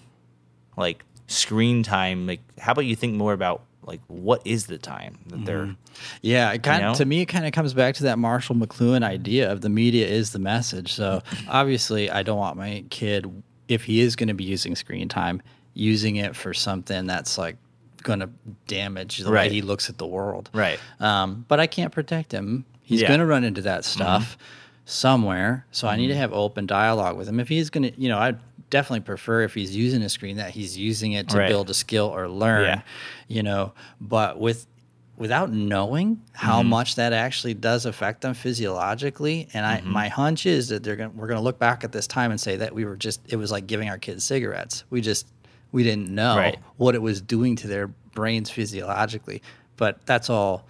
like 0.76 1.06
screen 1.28 1.82
time. 1.84 2.28
Like, 2.28 2.42
how 2.60 2.74
about 2.74 2.86
you 2.86 2.96
think 2.98 3.16
more 3.16 3.32
about 3.32 3.64
like 3.90 4.02
what 4.08 4.42
is 4.46 4.68
the 4.68 4.78
time 4.78 5.18
that 5.28 5.44
they're 5.46 5.66
mm-hmm. 5.66 5.74
Yeah, 6.22 6.52
it 6.52 6.64
kind 6.64 6.82
know? 6.82 6.94
to 6.94 7.06
me 7.06 7.22
it 7.22 7.26
kind 7.26 7.46
of 7.46 7.52
comes 7.52 7.74
back 7.74 7.96
to 7.96 8.04
that 8.04 8.18
Marshall 8.20 8.56
McLuhan 8.56 9.04
idea 9.04 9.52
of 9.52 9.62
the 9.62 9.70
media 9.70 10.08
is 10.08 10.32
the 10.32 10.40
message. 10.40 10.94
So 10.94 11.22
obviously, 11.50 12.10
I 12.10 12.24
don't 12.24 12.38
want 12.38 12.56
my 12.56 12.86
kid 12.90 13.30
if 13.68 13.84
he 13.84 14.00
is 14.00 14.16
going 14.16 14.30
to 14.30 14.34
be 14.34 14.46
using 14.46 14.76
screen 14.76 15.10
time, 15.10 15.42
using 15.74 16.16
it 16.16 16.36
for 16.36 16.54
something 16.54 17.06
that's 17.06 17.38
like 17.38 17.58
going 18.04 18.20
to 18.22 18.30
damage 18.68 19.18
the 19.18 19.32
Right. 19.32 19.50
way 19.50 19.56
he 19.56 19.62
looks 19.62 19.90
at 19.90 19.98
the 19.98 20.08
world. 20.08 20.50
right? 20.54 20.80
Um, 21.00 21.46
but 21.48 21.60
I 21.60 21.68
can't 21.68 21.92
protect 21.92 22.32
him. 22.32 22.66
He's 22.82 23.02
Yeah. 23.02 23.10
going 23.10 23.20
to 23.20 23.26
run 23.26 23.44
into 23.44 23.62
that 23.64 23.82
mm-hmm. 23.82 24.02
stuff 24.02 24.38
somewhere. 24.86 25.66
So 25.72 25.88
I 25.88 25.96
need 25.98 26.08
to 26.08 26.14
mm-hmm. 26.14 26.22
have 26.22 26.34
open 26.34 26.66
dialogue 26.66 27.18
with 27.18 27.28
him. 27.28 27.40
If 27.40 27.48
he's 27.50 27.70
going 27.70 27.92
to, 27.92 28.02
you 28.02 28.10
know, 28.10 28.18
I 28.18 28.36
definitely 28.70 29.02
prefer 29.02 29.42
if 29.44 29.54
he's 29.54 29.76
using 29.76 30.02
a 30.02 30.10
screen 30.10 30.38
that 30.38 30.52
he's 30.52 30.78
using 30.78 31.14
it 31.14 31.30
to 31.30 31.38
Right. 31.38 31.48
build 31.48 31.70
a 31.70 31.74
skill 31.74 32.06
or 32.06 32.28
learn, 32.28 32.64
Yeah. 32.64 32.82
You 33.30 33.44
know, 33.44 33.72
but 34.02 34.38
with 34.38 34.68
without 35.16 35.52
knowing 35.52 36.22
how 36.32 36.62
mm-hmm. 36.62 36.70
much 36.70 36.96
that 36.96 37.12
actually 37.14 37.54
does 37.54 37.86
affect 37.86 38.22
them 38.22 38.34
physiologically 38.34 39.50
and 39.54 39.66
I 39.66 39.78
mm-hmm. 39.78 39.92
my 39.92 40.08
hunch 40.08 40.46
is 40.46 40.70
that 40.70 40.82
they're 40.82 40.96
going 40.96 41.16
we're 41.16 41.28
going 41.28 41.38
to 41.38 41.44
look 41.44 41.60
back 41.60 41.84
at 41.84 41.92
this 41.92 42.08
time 42.08 42.32
and 42.32 42.40
say 42.40 42.56
that 42.58 42.74
we 42.74 42.86
were 42.86 42.96
just 42.96 43.22
it 43.32 43.36
was 43.36 43.52
like 43.52 43.68
giving 43.68 43.90
our 43.90 43.98
kids 43.98 44.24
cigarettes. 44.24 44.84
We 44.90 45.02
just 45.02 45.28
we 45.72 45.84
didn't 45.84 46.10
know 46.10 46.36
Right. 46.36 46.58
what 46.78 46.96
it 46.96 47.02
was 47.02 47.22
doing 47.22 47.56
to 47.58 47.68
their 47.68 47.88
brains 47.88 48.50
physiologically. 48.50 49.44
But 49.78 50.06
that's 50.06 50.30
all 50.30 50.66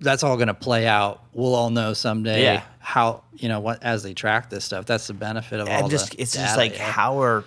that's 0.00 0.24
all 0.24 0.36
going 0.36 0.48
to 0.48 0.54
play 0.54 0.88
out. 0.88 1.22
We'll 1.32 1.54
all 1.54 1.70
know 1.70 1.92
someday 1.94 2.42
Yeah. 2.42 2.62
how 2.80 3.22
you 3.36 3.48
know 3.48 3.60
what 3.60 3.82
as 3.82 4.02
they 4.02 4.14
track 4.14 4.50
this 4.50 4.64
stuff. 4.64 4.84
That's 4.84 5.06
the 5.06 5.14
benefit 5.14 5.60
of 5.60 5.68
all 5.68 5.74
and 5.74 5.90
just 5.90 6.10
the 6.10 6.20
it's 6.20 6.34
just 6.34 6.56
like 6.56 6.76
how 6.76 7.22
are 7.22 7.44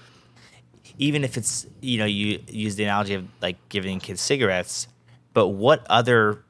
even 1.02 1.24
if 1.26 1.36
it's 1.36 1.68
you 1.82 1.98
know 1.98 2.06
you 2.06 2.40
use 2.48 2.76
the 2.78 2.84
analogy 2.86 3.16
of 3.16 3.26
like 3.42 3.58
giving 3.68 4.00
kids 4.00 4.22
cigarettes, 4.22 4.88
but 5.34 5.50
what 5.50 5.86
other 5.90 6.44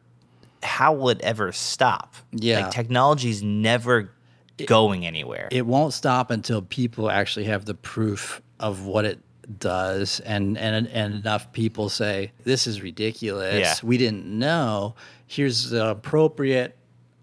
how 0.61 0.93
will 0.93 1.09
it 1.09 1.21
ever 1.21 1.51
stop? 1.51 2.13
Yeah. 2.31 2.61
like 2.65 2.71
technology's 2.71 3.41
never 3.41 4.11
going 4.67 5.07
anywhere. 5.07 5.47
it 5.51 5.65
won't 5.65 5.91
stop 5.91 6.29
until 6.29 6.61
people 6.61 7.09
actually 7.09 7.45
have 7.45 7.65
the 7.65 7.73
proof 7.73 8.43
of 8.59 8.85
what 8.85 9.05
it 9.05 9.17
does 9.57 10.19
and 10.19 10.55
and 10.57 10.87
and 10.89 11.15
enough 11.15 11.51
people 11.51 11.89
say 11.89 12.31
this 12.43 12.67
is 12.67 12.79
ridiculous 12.83 13.59
Yeah. 13.59 13.73
we 13.81 13.97
didn't 13.97 14.25
know 14.27 14.93
here's 15.25 15.71
the 15.71 15.89
appropriate 15.89 16.77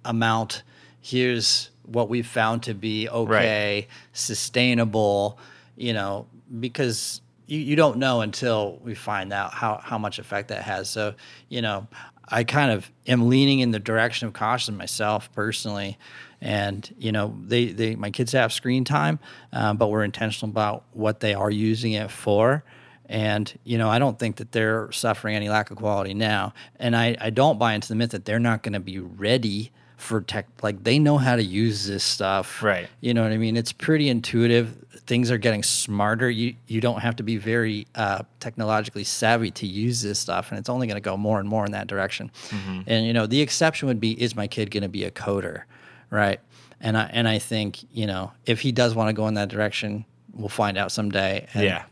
amount 0.05 0.65
here's 1.01 1.71
what 1.85 2.09
we 2.09 2.23
found 2.23 2.65
to 2.65 2.75
be 2.75 3.09
okay 3.09 3.87
sustainable 4.13 5.39
you 5.77 5.93
know 5.93 6.27
because 6.61 7.21
you, 7.47 7.59
you 7.59 7.77
don't 7.77 7.97
know 7.99 8.21
until 8.21 8.79
we 8.85 8.95
find 8.95 9.33
out 9.33 9.53
how, 9.53 9.81
how 9.83 9.99
much 9.99 10.19
effect 10.19 10.49
that 10.49 10.63
has. 10.63 10.89
So 10.89 11.15
you 11.49 11.63
know 11.63 11.89
i 12.31 12.45
kind 12.45 12.71
of 12.71 12.91
am 13.07 13.31
leaning 13.31 13.61
in 13.61 13.71
the 13.71 13.79
direction 13.79 14.29
of 14.29 14.35
caution 14.35 14.77
myself 14.77 15.33
personally. 15.33 15.99
And 16.41 16.95
you 16.99 17.11
know 17.11 17.37
they, 17.47 17.67
they 17.67 17.97
my 17.97 18.11
kids 18.11 18.33
have 18.33 18.53
screen 18.53 18.85
time 18.85 19.19
um, 19.53 19.77
but 19.77 19.89
we're 19.89 20.05
intentional 20.05 20.51
about 20.51 20.85
what 20.93 21.21
they 21.21 21.35
are 21.35 21.51
using 21.51 21.93
it 21.93 22.11
for. 22.11 22.65
And 23.07 23.59
you 23.65 23.79
know 23.79 23.89
i 23.89 23.99
don't 23.99 24.19
think 24.19 24.37
that 24.37 24.53
they're 24.53 24.93
suffering 24.93 25.35
any 25.35 25.49
lack 25.49 25.71
of 25.71 25.79
quality 25.79 26.15
now. 26.15 26.53
And 26.79 26.95
i, 26.95 27.17
I 27.21 27.31
don't 27.31 27.59
buy 27.59 27.75
into 27.75 27.89
the 27.89 27.95
myth 27.95 28.11
that 28.11 28.25
they're 28.25 28.39
not 28.39 28.63
going 28.63 28.75
to 28.75 28.81
be 28.81 28.99
ready 28.99 29.73
for 29.99 30.21
tech 30.23 30.47
like 30.63 30.83
they 30.85 30.99
know 30.99 31.19
how 31.19 31.35
to 31.37 31.43
use 31.43 31.87
this 31.87 32.03
stuff 32.05 32.63
Right. 32.63 32.89
you 33.01 33.13
know 33.13 33.23
what 33.23 33.33
i 33.33 33.37
mean 33.37 33.57
it's 33.57 33.73
pretty 33.73 34.09
intuitive 34.09 34.75
things 35.07 35.31
are 35.31 35.39
getting 35.39 35.63
smarter 35.63 36.31
you 36.31 36.55
you 36.69 36.81
don't 36.81 37.01
have 37.01 37.17
to 37.17 37.23
be 37.25 37.37
very 37.37 37.87
uh, 37.97 38.23
technologically 38.41 39.03
savvy 39.05 39.51
to 39.51 39.67
use 39.67 40.01
this 40.01 40.19
stuff 40.19 40.51
and 40.51 40.59
it's 40.59 40.69
only 40.69 40.87
going 40.87 40.97
to 40.97 41.01
go 41.01 41.17
more 41.17 41.41
and 41.41 41.49
more 41.49 41.67
in 41.67 41.73
that 41.73 41.87
direction 41.89 42.31
Mm-hmm. 42.51 42.81
and 42.87 43.07
you 43.07 43.13
know 43.13 43.27
the 43.27 43.41
exception 43.41 43.89
would 43.89 44.01
be 44.01 44.13
is 44.23 44.35
my 44.37 44.47
kid 44.47 44.71
going 44.71 44.83
to 44.85 44.89
be 44.89 45.05
a 45.05 45.11
coder 45.11 45.63
right 46.11 46.41
and 46.81 46.97
i 46.97 47.11
and 47.13 47.27
i 47.29 47.39
think 47.39 47.83
you 47.93 48.07
know 48.07 48.31
if 48.47 48.61
he 48.61 48.71
does 48.73 48.95
want 48.95 49.09
to 49.09 49.13
go 49.13 49.27
in 49.27 49.35
that 49.35 49.49
direction 49.49 50.05
we'll 50.33 50.49
find 50.49 50.79
out 50.79 50.93
someday 50.93 51.45
and, 51.55 51.65
Yeah. 51.65 51.85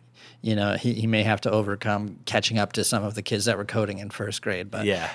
you 0.43 0.55
know 0.55 0.75
he, 0.77 0.93
he 0.95 1.07
may 1.09 1.25
have 1.25 1.41
to 1.41 1.51
overcome 1.51 2.21
catching 2.25 2.57
up 2.59 2.73
to 2.75 2.85
some 2.85 3.03
of 3.03 3.15
the 3.17 3.23
kids 3.23 3.47
that 3.47 3.57
were 3.59 3.65
coding 3.65 3.99
in 3.99 4.11
first 4.11 4.43
grade 4.43 4.71
but 4.71 4.85
yeah, 4.85 5.11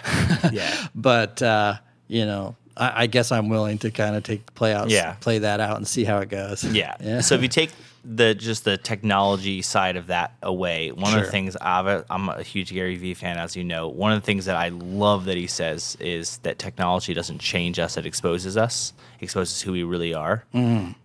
yeah. 0.51 0.87
but 0.93 1.41
uh, 1.41 1.75
you 2.09 2.25
know 2.25 2.57
I, 2.77 3.03
I 3.03 3.07
guess 3.07 3.31
i'm 3.31 3.49
willing 3.49 3.77
to 3.79 3.91
kind 3.91 4.15
of 4.15 4.23
take 4.23 4.45
the 4.45 4.51
play 4.53 4.73
out 4.73 4.89
Yeah. 4.89 5.13
play 5.19 5.39
that 5.39 5.59
out 5.59 5.77
and 5.77 5.87
see 5.87 6.03
how 6.03 6.19
it 6.19 6.29
goes 6.29 6.63
Yeah. 6.73 7.21
So 7.21 7.35
if 7.35 7.41
you 7.41 7.47
take 7.47 7.71
the 8.03 8.33
just 8.33 8.63
the 8.65 8.77
technology 8.77 9.61
side 9.61 9.95
of 9.95 10.07
that 10.07 10.33
away, 10.41 10.89
one 10.91 11.13
of 11.17 11.23
the 11.23 11.29
things 11.29 11.55
I've, 11.61 12.03
I'm 12.09 12.29
a 12.29 12.41
huge 12.41 12.73
Gary 12.73 12.95
Vee 12.95 13.13
fan, 13.13 13.37
as 13.37 13.55
you 13.55 13.63
know. 13.63 13.89
One 13.89 14.11
of 14.11 14.19
the 14.19 14.25
things 14.25 14.45
that 14.45 14.55
I 14.55 14.69
love 14.69 15.25
that 15.25 15.37
he 15.37 15.45
says 15.45 15.97
is 15.99 16.37
that 16.39 16.57
technology 16.57 17.13
doesn't 17.13 17.37
change 17.37 17.77
us; 17.77 17.97
it 17.97 18.07
exposes 18.07 18.57
us, 18.57 18.93
exposes 19.19 19.61
who 19.61 19.73
we 19.73 19.83
really 19.83 20.15
are, 20.15 20.45
mm. 20.51 20.95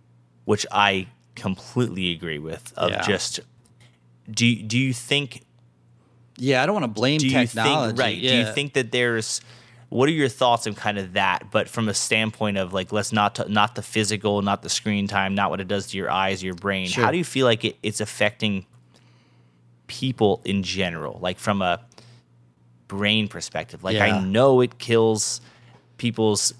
which 0.45 0.65
I 0.71 1.05
completely 1.35 2.11
agree 2.13 2.39
with. 2.39 2.73
Of 2.75 2.89
Yeah. 2.89 3.01
just 3.03 3.41
do 4.31 4.47
you- 4.47 4.63
do 4.63 4.79
you 4.79 4.91
think 4.91 5.43
Yeah, 6.37 6.63
I 6.63 6.65
don't 6.65 6.73
want 6.73 6.85
to 6.85 6.99
blame 6.99 7.19
technology. 7.19 7.89
think 7.89 7.99
right? 7.99 8.19
Do 8.19 8.35
you 8.37 8.45
think 8.53 8.73
that 8.73 8.91
there's 8.91 9.39
what 9.89 10.09
are 10.09 10.11
your 10.11 10.27
thoughts 10.29 10.67
on 10.67 10.73
kind 10.75 10.97
of 10.97 11.13
that, 11.13 11.49
but 11.51 11.69
from 11.69 11.87
a 11.87 11.93
standpoint 11.93 12.57
of 12.57 12.73
like 12.73 12.91
let's 12.91 13.13
not 13.13 13.35
t- 13.35 13.43
not 13.47 13.75
the 13.75 13.81
physical, 13.81 14.41
not 14.41 14.61
the 14.61 14.69
screen 14.69 15.07
time, 15.07 15.33
not 15.35 15.49
what 15.49 15.61
it 15.61 15.67
does 15.67 15.87
to 15.87 15.97
your 15.97 16.09
eyes, 16.11 16.43
your 16.43 16.55
brain. 16.55 16.87
Sure. 16.87 17.03
How 17.05 17.11
do 17.11 17.17
you 17.17 17.23
feel 17.23 17.45
like 17.45 17.63
it, 17.63 17.77
it's 17.81 18.01
affecting 18.01 18.65
people 19.87 20.41
in 20.43 20.63
general, 20.63 21.19
like 21.21 21.39
from 21.39 21.61
a 21.61 21.79
brain 22.87 23.27
perspective? 23.27 23.83
Like 23.83 23.97
I 23.97 24.19
know 24.19 24.61
it 24.61 24.77
kills 24.77 25.41
people's. 25.97 26.53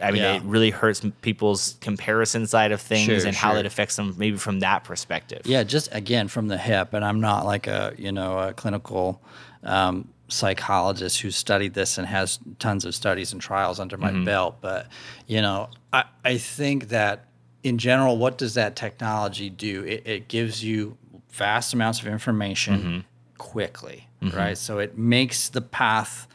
I 0.00 0.10
mean, 0.12 0.22
Yeah. 0.22 0.36
it 0.36 0.42
really 0.44 0.70
hurts 0.70 1.02
people's 1.20 1.76
comparison 1.80 2.46
side 2.46 2.72
of 2.72 2.80
things 2.80 3.06
Sure, 3.06 3.26
and 3.26 3.36
how 3.36 3.50
sure. 3.50 3.58
it 3.58 3.66
affects 3.66 3.96
them, 3.96 4.14
maybe 4.16 4.38
from 4.38 4.60
that 4.60 4.84
perspective. 4.84 5.42
Yeah, 5.44 5.64
just 5.64 5.88
again 5.92 6.28
from 6.28 6.48
the 6.48 6.56
hip, 6.56 6.94
and 6.94 7.04
I'm 7.04 7.20
not 7.20 7.44
like 7.44 7.66
a 7.66 7.92
you 7.98 8.12
know 8.12 8.38
a 8.38 8.52
clinical 8.54 9.20
um, 9.64 10.08
psychologist 10.32 11.20
who 11.20 11.30
studied 11.30 11.74
this 11.74 11.98
and 11.98 12.06
has 12.06 12.38
tons 12.58 12.84
of 12.84 12.94
studies 12.94 13.32
and 13.32 13.40
trials 13.40 13.78
under 13.78 13.96
my 13.96 14.10
mm-hmm. 14.10 14.24
belt, 14.24 14.56
but 14.60 14.88
you 15.26 15.40
know 15.40 15.68
I 15.92 16.04
I 16.24 16.38
think 16.38 16.88
that 16.88 17.26
in 17.62 17.78
general, 17.78 18.16
what 18.16 18.38
does 18.38 18.54
that 18.54 18.74
technology 18.76 19.48
do? 19.48 19.84
It, 19.84 20.02
it 20.04 20.28
gives 20.28 20.64
you 20.64 20.96
vast 21.30 21.74
amounts 21.74 22.00
of 22.00 22.06
information 22.06 22.78
mm-hmm. 22.78 22.98
quickly, 23.38 24.08
mm-hmm. 24.20 24.36
right? 24.36 24.58
So 24.58 24.78
it 24.78 24.98
makes 24.98 25.48
the 25.48 25.60
path 25.60 26.26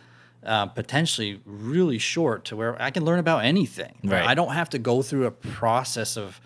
uh, 0.45 0.67
potentially 0.67 1.41
really 1.45 1.97
short 1.97 2.45
to 2.45 2.55
where 2.55 2.81
I 2.81 2.91
can 2.91 3.03
learn 3.03 3.19
about 3.19 3.43
anything. 3.43 3.97
Right. 4.03 4.25
I 4.25 4.33
don't 4.33 4.53
have 4.53 4.69
to 4.69 4.79
go 4.79 5.01
through 5.01 5.25
a 5.25 5.31
process 5.31 6.17
of 6.17 6.39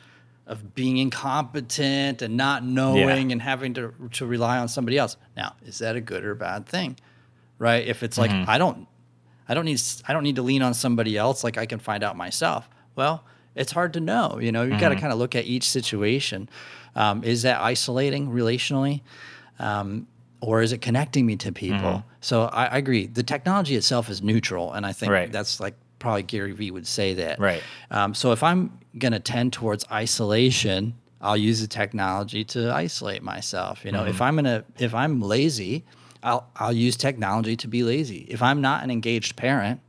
of 0.47 0.76
being 0.76 0.97
incompetent 0.97 2.22
and 2.22 2.36
not 2.36 2.66
knowing 2.66 3.32
and 3.32 3.41
having 3.41 3.74
to 3.76 3.93
to 4.14 4.26
rely 4.26 4.58
on 4.58 4.68
somebody 4.68 4.97
else. 4.97 5.16
Now, 5.38 5.56
is 5.64 5.78
that 5.80 5.95
a 5.95 6.02
good 6.02 6.26
or 6.26 6.36
bad 6.36 6.66
thing? 6.66 6.97
Right? 7.62 7.88
If 7.88 8.01
it's 8.03 8.18
like 8.18 8.32
I 8.32 8.57
don't 8.57 8.88
I 9.47 9.53
don't 9.53 9.66
need 9.66 9.80
I 10.07 10.14
don't 10.14 10.24
need 10.24 10.38
to 10.38 10.41
lean 10.41 10.62
on 10.64 10.74
somebody 10.74 11.16
else 11.16 11.43
like 11.43 11.57
I 11.57 11.66
can 11.68 11.80
find 11.80 12.03
out 12.03 12.18
myself. 12.18 12.68
Well, 12.95 13.24
it's 13.55 13.72
hard 13.72 13.93
to 13.93 13.99
know, 13.99 14.39
you 14.41 14.51
know. 14.51 14.64
You 14.64 14.80
got 14.80 14.89
to 14.89 14.95
kind 14.95 15.14
of 15.14 15.20
look 15.20 15.36
at 15.36 15.45
each 15.45 15.70
situation. 15.70 16.49
Um, 16.95 17.24
is 17.24 17.43
that 17.43 17.62
isolating 17.62 18.30
relationally? 18.30 19.01
um, 19.59 20.07
or 20.41 20.64
is 20.64 20.72
it 20.74 20.80
connecting 20.82 21.26
me 21.28 21.36
to 21.36 21.51
people? 21.51 22.03
So 22.20 22.43
I, 22.45 22.66
I 22.66 22.78
agree. 22.78 23.05
The 23.05 23.22
technology 23.22 23.76
itself 23.76 24.09
is 24.09 24.24
neutral, 24.24 24.74
and 24.74 24.86
I 24.88 24.91
think 24.91 25.12
Right. 25.12 25.32
that's 25.32 25.59
like 25.59 25.76
probably 25.99 26.24
Gary 26.24 26.51
Vee 26.53 26.72
would 26.72 26.88
say 26.88 27.14
that. 27.14 27.39
Right. 27.39 27.62
Um, 27.91 28.16
so 28.16 28.32
if 28.32 28.41
I'm 28.41 28.80
going 28.97 29.12
to 29.14 29.20
tend 29.20 29.53
towards 29.53 29.86
isolation, 29.91 30.95
I'll 31.22 31.38
use 31.38 31.62
the 31.62 31.68
technology 31.68 32.43
to 32.45 32.74
isolate 32.74 33.22
myself. 33.22 33.86
You 33.86 33.91
know, 33.91 34.05
if 34.05 34.20
I'm 34.22 34.36
gonna 34.36 34.64
if 34.80 34.95
I'm 34.95 35.22
lazy, 35.22 35.86
I'll 36.24 36.47
I'll 36.55 36.74
use 36.74 36.95
technology 36.97 37.55
to 37.57 37.67
be 37.67 37.84
lazy. 37.84 38.26
If 38.30 38.41
I'm 38.41 38.61
not 38.61 38.84
an 38.84 38.91
engaged 38.91 39.36
parent, 39.36 39.80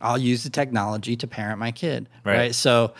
I'll 0.00 0.18
use 0.18 0.44
the 0.44 0.50
technology 0.50 1.16
to 1.16 1.26
parent 1.26 1.58
my 1.58 1.72
kid. 1.72 2.08
Right. 2.24 2.36
Right. 2.36 2.54
So 2.54 2.94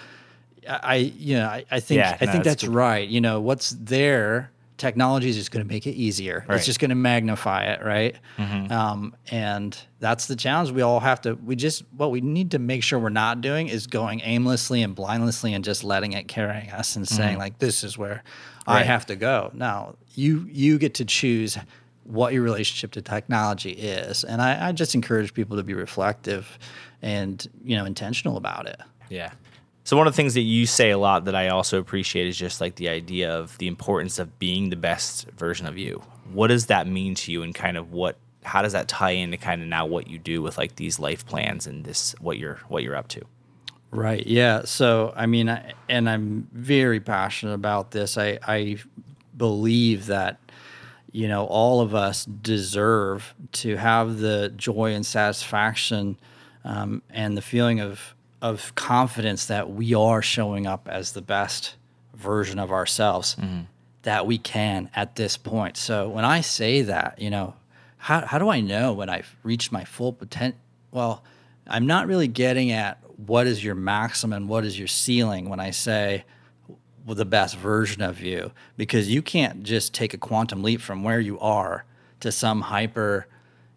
I, 0.69 0.81
I 0.83 0.95
you 0.97 1.37
know, 1.37 1.47
I, 1.47 1.65
I 1.71 1.81
think 1.81 1.99
Yeah, 1.99 2.17
I 2.21 2.25
no, 2.27 2.33
think 2.33 2.45
that's 2.45 2.63
that's 2.63 2.65
right. 2.67 3.09
You 3.09 3.21
know, 3.21 3.41
what's 3.41 3.71
there, 3.71 4.51
technology 4.77 5.29
is 5.29 5.37
just 5.37 5.51
going 5.51 5.65
to 5.65 5.73
make 5.73 5.87
it 5.87 5.93
easier. 5.93 6.35
Right. 6.35 6.43
Mm-hmm. 6.43 6.53
It's 6.55 6.67
just 6.67 6.79
going 6.81 6.91
to 6.91 6.95
magnify 6.95 7.65
it, 7.65 7.85
right? 7.85 8.17
Um, 8.39 9.15
and 9.31 9.77
that's 9.99 10.27
the 10.27 10.37
challenge. 10.37 10.71
We 10.71 10.83
all 10.83 11.01
have 11.01 11.21
to. 11.23 11.35
We 11.35 11.57
just 11.57 11.85
what 11.97 12.11
we 12.11 12.21
need 12.21 12.51
to 12.53 12.59
make 12.59 12.83
sure 12.83 12.99
we're 12.99 13.09
not 13.09 13.41
doing 13.41 13.69
is 13.69 13.87
going 13.87 14.21
aimlessly 14.23 14.83
and 14.83 14.95
blindlessly 14.95 15.55
and 15.55 15.65
just 15.65 15.85
letting 15.85 16.13
it 16.13 16.29
carry 16.29 16.69
us 16.71 16.97
and 16.97 17.09
saying 17.09 17.39
like, 17.39 17.59
this 17.59 17.83
is 17.83 17.97
where 17.97 18.23
I 18.67 18.81
Mm-hmm. 18.81 18.89
Have 18.89 19.07
to 19.07 19.17
go. 19.17 19.51
Now 19.55 19.95
you 20.15 20.47
you 20.51 20.79
get 20.79 20.95
to 20.95 21.05
choose 21.07 21.57
what 22.09 22.33
your 22.33 22.43
relationship 22.43 22.93
to 22.93 23.03
technology 23.03 23.71
is, 23.71 24.25
and 24.25 24.43
I, 24.43 24.69
I 24.69 24.73
just 24.73 24.95
encourage 24.95 25.35
people 25.35 25.57
to 25.57 25.63
be 25.63 25.75
reflective 25.75 26.59
and 27.03 27.47
you 27.63 27.77
know 27.77 27.85
intentional 27.85 28.37
about 28.37 28.67
it. 28.67 28.81
Yeah. 29.09 29.33
So 29.85 29.97
one 29.97 30.07
of 30.07 30.13
the 30.13 30.17
things 30.17 30.35
that 30.35 30.43
you 30.43 30.67
say 30.67 30.91
a 30.91 30.99
lot 30.99 31.25
that 31.25 31.35
I 31.35 31.49
also 31.49 31.79
appreciate 31.79 32.27
is 32.27 32.37
just 32.37 32.61
like 32.61 32.75
the 32.75 32.91
idea 32.91 33.33
of 33.33 33.57
the 33.57 33.67
importance 33.67 34.19
of 34.19 34.39
being 34.39 34.69
the 34.69 34.77
best 34.77 35.31
version 35.31 35.67
of 35.67 35.79
you. 35.79 36.03
What 36.31 36.49
does 36.49 36.67
that 36.67 36.87
mean 36.87 37.15
to 37.15 37.33
you 37.33 37.43
and 37.43 37.55
kind 37.55 37.79
of 37.79 37.93
what 37.93 38.19
how 38.43 38.63
does 38.63 38.73
that 38.73 38.89
tie 38.89 39.11
into 39.11 39.37
kind 39.37 39.63
of 39.63 39.69
now 39.69 39.87
what 39.87 40.09
you 40.09 40.19
do 40.19 40.43
with 40.43 40.59
like 40.59 40.77
these 40.77 40.99
life 40.99 41.27
plans 41.27 41.67
and 41.67 41.85
this 41.85 42.15
what 42.21 42.39
you're 42.39 42.61
what 42.69 42.83
you're 42.83 42.97
up 42.97 43.09
to? 43.09 43.23
Right. 43.91 44.27
Yeah. 44.27 44.63
So, 44.65 45.13
I 45.17 45.27
mean, 45.27 45.49
I, 45.49 45.73
and 45.89 46.11
I'm 46.11 46.49
very 46.53 47.01
passionate 47.01 47.55
about 47.55 47.91
this. 47.91 48.19
I, 48.19 48.39
I 48.47 48.77
believe 49.37 50.07
that, 50.07 50.39
you 51.19 51.27
know, 51.27 51.47
all 51.47 51.81
of 51.81 51.97
us 51.97 52.25
deserve 52.27 53.35
to 53.51 53.75
have 53.75 54.19
the 54.19 54.53
joy 54.57 54.95
and 54.95 55.05
satisfaction 55.05 56.17
um, 56.63 57.03
and 57.11 57.37
the 57.37 57.43
feeling 57.43 57.81
of, 57.81 58.15
of 58.41 58.73
confidence 58.77 59.47
that 59.47 59.69
we 59.69 59.95
are 59.95 60.23
showing 60.23 60.65
up 60.65 60.87
as 60.89 61.15
the 61.15 61.21
best 61.21 61.75
version 62.15 62.61
of 62.61 62.71
ourselves 62.71 63.35
that 64.03 64.29
we 64.29 64.39
can 64.39 64.91
at 64.95 65.17
this 65.17 65.37
point. 65.37 65.77
So, 65.77 66.09
when 66.09 66.25
I 66.25 66.41
say 66.41 66.83
that, 66.83 67.21
you 67.21 67.31
know, 67.31 67.55
how, 67.97 68.25
how 68.25 68.39
do 68.39 68.49
I 68.49 68.61
know 68.61 68.93
when 68.93 69.09
I've 69.09 69.35
reached 69.43 69.73
my 69.73 69.83
full 69.83 70.13
potential? 70.13 70.61
Well, 70.93 71.25
I'm 71.67 71.89
not 71.89 72.07
really 72.07 72.29
getting 72.29 72.71
at 72.71 73.03
what 73.17 73.49
is 73.49 73.65
your 73.65 73.75
maximum 73.75 74.37
and 74.37 74.49
what 74.49 74.65
is 74.65 74.79
your 74.79 74.87
ceiling 74.87 75.49
when 75.49 75.59
I 75.59 75.73
say 75.73 76.25
the 77.15 77.25
best 77.25 77.57
version 77.57 78.03
of 78.03 78.21
you, 78.21 78.53
because 78.77 79.09
you 79.09 79.23
can't 79.23 79.63
just 79.63 79.93
take 79.95 80.15
a 80.15 80.19
quantum 80.19 80.63
leap 80.63 80.81
from 80.81 81.03
where 81.03 81.21
you 81.21 81.39
are 81.41 81.85
to 82.21 82.31
some 82.33 82.63
hyper, 82.63 83.27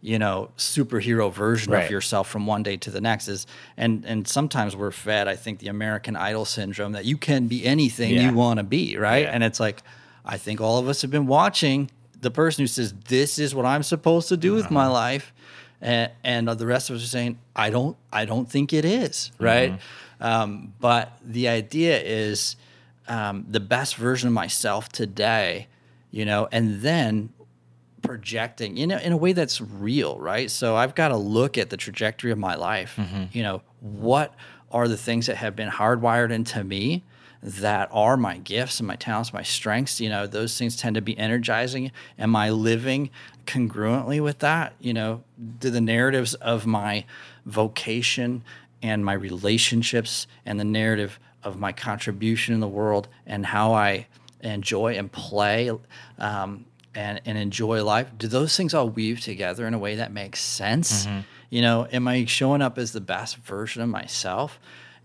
you 0.02 0.18
know, 0.18 0.50
superhero 0.58 1.32
version 1.32 1.72
Right. 1.74 1.86
of 1.86 1.92
yourself 1.92 2.28
from 2.30 2.46
one 2.48 2.64
day 2.64 2.78
to 2.78 2.90
the 2.92 3.02
next. 3.02 3.28
Is 3.28 3.46
and 3.78 4.04
and 4.06 4.28
sometimes 4.28 4.76
we're 4.76 4.92
fed, 4.92 5.28
I 5.28 5.36
think, 5.36 5.60
the 5.60 5.68
American 5.68 6.16
Idol 6.16 6.46
syndrome 6.46 6.94
that 6.94 7.06
you 7.06 7.18
can 7.18 7.48
be 7.48 7.66
anything 7.66 8.14
Yeah. 8.16 8.30
you 8.30 8.34
want 8.36 8.58
to 8.58 8.64
be, 8.64 8.98
right? 8.98 9.24
Yeah. 9.24 9.32
And 9.32 9.44
it's 9.44 9.60
like, 9.60 9.84
I 10.26 10.38
think 10.38 10.60
all 10.62 10.78
of 10.80 10.88
us 10.88 11.02
have 11.04 11.12
been 11.12 11.28
watching 11.28 11.90
the 12.20 12.32
person 12.32 12.64
who 12.64 12.68
says, 12.68 12.94
"This 13.08 13.38
is 13.40 13.54
what 13.56 13.66
I'm 13.66 13.84
supposed 13.84 14.30
to 14.30 14.38
do 14.38 14.54
with 14.54 14.70
my 14.72 14.84
Uh-huh. 14.86 14.94
life," 14.94 15.34
and, 15.82 16.12
and 16.24 16.48
the 16.48 16.68
rest 16.68 16.90
of 16.90 16.96
us 16.98 17.04
are 17.04 17.08
saying, 17.08 17.40
"I 17.56 17.70
don't, 17.72 17.98
I 18.14 18.26
don't 18.26 18.48
think 18.50 18.74
it 18.74 18.86
is," 18.86 19.32
right? 19.40 19.72
Mm-hmm. 19.72 20.24
Um, 20.24 20.74
but 20.80 21.18
the 21.26 21.48
idea 21.48 22.00
is 22.00 22.56
um, 23.12 23.46
the 23.50 23.60
best 23.60 23.96
version 23.98 24.28
of 24.28 24.34
myself 24.34 24.88
today, 24.90 25.68
you 26.12 26.24
know, 26.24 26.48
and 26.52 26.82
then 26.82 27.30
projecting 28.02 28.76
you 28.78 28.88
know 28.88 28.98
in 28.98 29.12
a 29.12 29.18
way 29.18 29.32
that's 29.32 29.62
real 29.62 30.18
right? 30.18 30.50
So 30.50 30.76
i've 30.76 30.96
got 30.96 31.10
to 31.10 31.18
look 31.18 31.58
at 31.58 31.70
the 31.70 31.78
trajectory 31.78 32.32
of 32.32 32.40
my 32.40 32.56
life. 32.56 32.98
You 33.32 33.44
know 33.44 33.62
what 33.80 34.34
are 34.72 34.88
the 34.88 34.98
things 34.98 35.28
that 35.28 35.36
have 35.36 35.56
been 35.56 35.70
hardwired 35.70 36.32
into 36.32 36.64
me 36.64 37.04
that 37.44 37.90
are 37.92 38.18
my 38.18 38.38
gifts 38.38 38.80
and 38.80 38.88
my 38.88 38.96
talents 38.96 39.34
my 39.34 39.44
strengths? 39.44 40.00
You 40.00 40.10
know 40.10 40.26
those 40.26 40.58
things 40.58 40.76
tend 40.78 40.96
to 40.96 41.02
be 41.02 41.18
energizing. 41.18 41.92
Am 42.18 42.36
i 42.36 42.50
living 42.50 43.12
congruently 43.46 44.24
with 44.24 44.40
that? 44.40 44.74
You 44.80 44.94
know 44.94 45.24
do 45.60 45.70
the 45.70 45.82
narratives 45.82 46.34
of 46.36 46.66
my 46.66 47.06
vocation 47.46 48.44
and 48.82 49.06
my 49.06 49.14
relationships 49.14 50.26
and 50.46 50.60
the 50.60 50.64
narrative 50.64 51.20
of 51.44 51.60
my 51.60 51.72
contribution 51.72 52.54
in 52.54 52.60
the 52.60 52.68
world 52.68 53.08
and 53.26 53.46
how 53.46 53.74
i 53.74 54.08
enjoy 54.42 54.98
and 54.98 55.12
play 55.12 55.72
um, 56.18 56.66
and, 56.96 57.22
and 57.26 57.38
enjoy 57.38 57.84
life. 57.84 58.08
Do 58.18 58.28
those 58.28 58.58
things 58.58 58.74
all 58.74 58.90
weave 58.90 59.22
together 59.22 59.66
in 59.68 59.74
a 59.74 59.80
way 59.80 59.96
that 59.96 60.12
makes 60.12 60.42
sense? 60.42 61.06
You 61.50 61.62
know 61.62 61.88
am 61.92 62.08
i 62.08 62.26
showing 62.26 62.62
up 62.62 62.78
as 62.78 62.92
the 62.92 63.02
best 63.02 63.38
version 63.38 63.82
of 63.82 63.90
myself? 63.90 64.60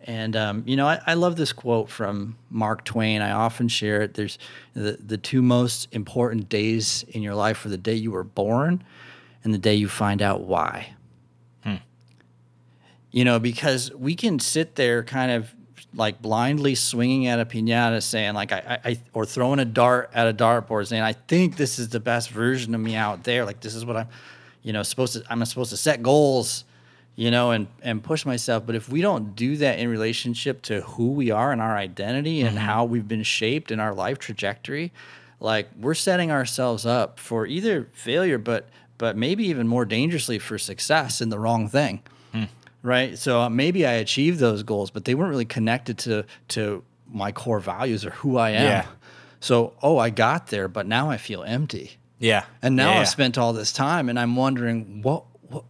And 0.05 0.37
um, 0.37 0.62
you 0.66 0.76
know 0.76 0.87
I, 0.87 1.01
I 1.07 1.14
love 1.14 1.37
this 1.37 1.53
quote 1.53 1.91
from 1.91 2.37
mark 2.51 2.84
twain. 2.84 3.20
I 3.22 3.32
often 3.32 3.68
share 3.68 4.03
it. 4.03 4.14
There's 4.14 4.39
the, 4.74 4.93
the 5.05 5.18
two 5.18 5.43
most 5.43 5.89
important 5.93 6.49
days 6.49 7.05
in 7.09 7.22
your 7.22 7.34
life 7.34 7.64
are 7.66 7.68
the 7.68 7.76
day 7.76 7.95
you 7.95 8.12
were 8.12 8.24
born 8.24 8.82
and 9.45 9.53
the 9.53 9.59
day 9.59 9.74
you 9.74 9.89
find 9.89 10.22
out 10.22 10.43
why. 10.43 10.95
You 13.11 13.24
know, 13.24 13.39
because 13.39 13.93
we 13.95 14.14
can 14.14 14.39
sit 14.39 14.76
there 14.76 15.03
kind 15.03 15.30
of 15.32 15.55
like 15.97 16.21
blindly 16.21 16.75
swinging 16.75 17.27
at 17.27 17.41
a 17.41 17.47
pinata, 17.47 18.03
saying 18.03 18.35
like 18.35 18.53
I, 18.53 18.79
I, 18.85 18.91
I 18.91 18.99
or 19.15 19.25
throwing 19.25 19.59
a 19.59 19.65
dart 19.65 20.11
at 20.15 20.29
a 20.29 20.35
dartboard, 20.35 20.87
saying 20.87 21.03
I 21.03 21.15
think 21.15 21.57
this 21.57 21.79
is 21.79 21.89
the 21.89 22.01
best 22.01 22.31
version 22.31 22.75
of 22.75 22.81
me 22.81 22.95
out 22.95 23.25
there. 23.25 23.45
Like 23.45 23.61
this 23.61 23.75
is 23.75 23.85
what 23.85 23.97
I'm, 23.97 24.09
you 24.63 24.73
know, 24.73 24.83
supposed 24.83 25.15
to. 25.15 25.25
I'm 25.31 25.45
supposed 25.47 25.71
to 25.71 25.77
set 25.77 26.03
goals, 26.03 26.65
you 27.17 27.31
know, 27.31 27.51
and 27.51 27.67
and 27.83 28.05
push 28.05 28.27
myself. 28.27 28.67
But 28.67 28.75
if 28.75 28.89
we 28.91 29.01
don't 29.01 29.35
do 29.35 29.57
that 29.57 29.79
in 29.79 29.89
relationship 29.89 30.63
to 30.63 30.83
who 30.83 31.13
we 31.13 31.31
are 31.31 31.51
and 31.51 31.63
our 31.63 31.77
identity 31.77 32.43
and 32.43 32.57
mm-hmm. 32.57 32.67
how 32.67 32.85
we've 32.85 33.09
been 33.09 33.23
shaped 33.23 33.71
in 33.71 33.81
our 33.81 33.95
life 33.95 34.19
trajectory, 34.19 34.93
like 35.41 35.69
we're 35.81 35.95
setting 35.95 36.31
ourselves 36.31 36.85
up 36.85 37.19
for 37.19 37.47
either 37.47 37.89
failure, 37.95 38.39
but 38.39 38.69
but 38.99 39.17
maybe 39.17 39.47
even 39.47 39.67
more 39.67 39.85
dangerously 39.85 40.39
for 40.39 40.59
success 40.59 41.21
in 41.21 41.31
the 41.31 41.39
wrong 41.39 41.69
thing 41.69 42.03
hmm. 42.33 42.45
Right? 42.87 43.18
So 43.18 43.41
uh, 43.43 43.49
maybe 43.51 43.84
I 43.87 43.93
achieved 43.95 44.39
those 44.39 44.62
goals, 44.62 44.91
but 44.91 45.05
they 45.05 45.14
weren't 45.14 45.30
really 45.30 45.45
connected 45.45 45.99
to 45.99 46.24
to 46.49 46.82
my 47.12 47.32
core 47.32 47.61
values 47.61 48.05
or 48.05 48.11
who 48.11 48.37
I 48.39 48.51
am. 48.51 48.64
Yeah. 48.64 48.87
So, 49.41 49.74
oh, 49.82 49.99
I 49.99 50.11
got 50.11 50.47
there, 50.49 50.66
but 50.68 50.87
now 50.87 51.11
I 51.11 51.18
feel 51.18 51.43
empty. 51.45 51.99
Yeah. 52.18 52.45
And 52.62 52.74
now 52.74 52.93
yeah, 52.95 53.01
I've 53.01 53.09
spent 53.09 53.37
all 53.39 53.53
this 53.53 53.72
time, 53.72 54.09
and 54.09 54.18
I'm 54.18 54.34
wondering 54.37 55.03
what 55.03 55.24
what 55.51 55.64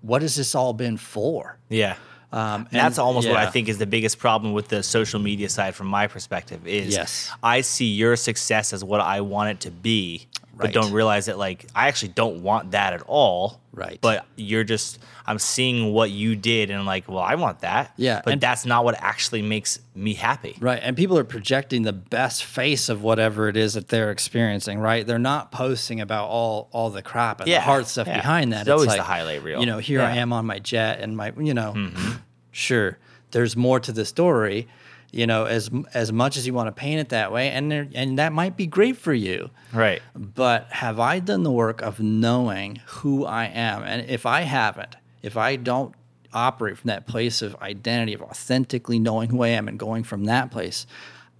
what 0.00 0.22
has 0.22 0.34
this 0.34 0.54
all 0.54 0.72
been 0.72 0.96
for? 0.96 1.58
Yeah. 1.68 1.96
Um, 2.32 2.66
And 2.72 2.80
that's 2.80 2.96
and- 2.98 3.04
almost 3.06 3.28
what 3.28 3.36
I 3.36 3.50
think 3.50 3.68
is 3.68 3.76
the 3.78 3.86
biggest 3.86 4.18
problem 4.18 4.52
with 4.54 4.68
the 4.68 4.82
social 4.82 5.20
media 5.20 5.48
side 5.50 5.74
from 5.74 5.86
my 5.86 6.06
perspective 6.08 6.66
is 6.66 6.94
Yes. 6.94 7.30
I 7.42 7.60
see 7.60 7.92
your 7.92 8.16
success 8.16 8.72
as 8.72 8.82
what 8.82 9.00
I 9.02 9.20
want 9.20 9.50
it 9.50 9.60
to 9.60 9.70
be, 9.70 10.26
but 10.54 10.64
Right. 10.66 10.74
don't 10.74 10.92
realize 10.92 11.26
that 11.26 11.38
like 11.38 11.66
I 11.74 11.88
actually 11.88 12.08
don't 12.10 12.42
want 12.42 12.72
that 12.72 12.92
at 12.92 13.02
all. 13.06 13.60
Right. 13.72 13.98
But 14.00 14.26
you're 14.36 14.64
just 14.64 14.98
I'm 15.26 15.38
seeing 15.38 15.92
what 15.92 16.10
you 16.10 16.34
did 16.36 16.68
and 16.70 16.80
I'm 16.80 16.84
like, 16.86 17.08
well, 17.08 17.22
I 17.22 17.36
want 17.36 17.60
that. 17.60 17.92
Yeah, 17.96 18.20
But 18.24 18.32
and- 18.34 18.40
that's 18.40 18.66
not 18.66 18.84
what 18.84 18.96
actually 19.00 19.40
makes 19.40 19.78
me 19.94 20.14
happy. 20.14 20.56
Right. 20.60 20.80
And 20.82 20.96
people 20.96 21.16
are 21.16 21.24
projecting 21.24 21.82
the 21.82 21.92
best 21.92 22.44
face 22.44 22.88
of 22.88 23.02
whatever 23.02 23.48
it 23.48 23.56
is 23.56 23.74
that 23.74 23.88
they're 23.88 24.10
experiencing, 24.10 24.78
right? 24.80 25.06
They're 25.06 25.18
not 25.20 25.52
posting 25.52 26.00
about 26.00 26.28
all 26.28 26.68
all 26.72 26.90
the 26.90 27.02
crap 27.02 27.40
and 27.40 27.48
Yeah, 27.48 27.58
the 27.58 27.62
hard 27.64 27.86
stuff 27.86 28.06
yeah. 28.08 28.16
behind 28.16 28.52
that. 28.52 28.62
It's 28.62 28.70
always 28.70 28.94
the 28.94 29.02
highlight 29.02 29.42
reel. 29.42 29.60
You 29.60 29.66
know, 29.66 29.78
here 29.78 30.00
I 30.00 30.04
Yeah. 30.04 30.10
Mm-hmm. 30.10 30.18
am 30.18 30.32
on 30.34 30.46
my 30.46 30.58
jet 30.58 31.00
and 31.00 31.16
my, 31.16 31.32
you 31.38 31.54
know, 31.54 31.74
sure, 32.50 32.98
there's 33.30 33.56
more 33.56 33.80
to 33.80 33.92
the 33.92 34.04
story, 34.04 34.68
you 35.12 35.26
know, 35.26 35.44
as 35.44 35.70
as 35.92 36.10
much 36.10 36.36
as 36.36 36.46
you 36.46 36.54
want 36.54 36.68
to 36.68 36.72
paint 36.72 36.98
it 37.00 37.10
that 37.10 37.30
way, 37.30 37.50
and 37.50 37.70
there, 37.70 37.86
and 37.94 38.18
that 38.18 38.32
might 38.32 38.56
be 38.56 38.66
great 38.66 38.96
for 38.96 39.12
you. 39.12 39.50
Right. 39.72 40.02
But 40.16 40.66
have 40.70 40.98
I 40.98 41.20
done 41.20 41.42
the 41.42 41.50
work 41.52 41.82
of 41.82 42.00
knowing 42.00 42.80
who 42.86 43.26
I 43.26 43.44
am? 43.44 43.82
And 43.82 44.08
if 44.08 44.24
I 44.24 44.40
haven't, 44.40 44.96
if 45.22 45.36
I 45.36 45.56
don't 45.56 45.94
operate 46.32 46.78
from 46.78 46.88
that 46.88 47.06
place 47.06 47.42
of 47.42 47.54
identity, 47.56 48.14
of 48.14 48.22
authentically 48.22 48.98
knowing 48.98 49.28
who 49.28 49.42
I 49.42 49.48
am 49.48 49.68
and 49.68 49.78
going 49.78 50.02
from 50.02 50.24
that 50.24 50.50
place, 50.50 50.86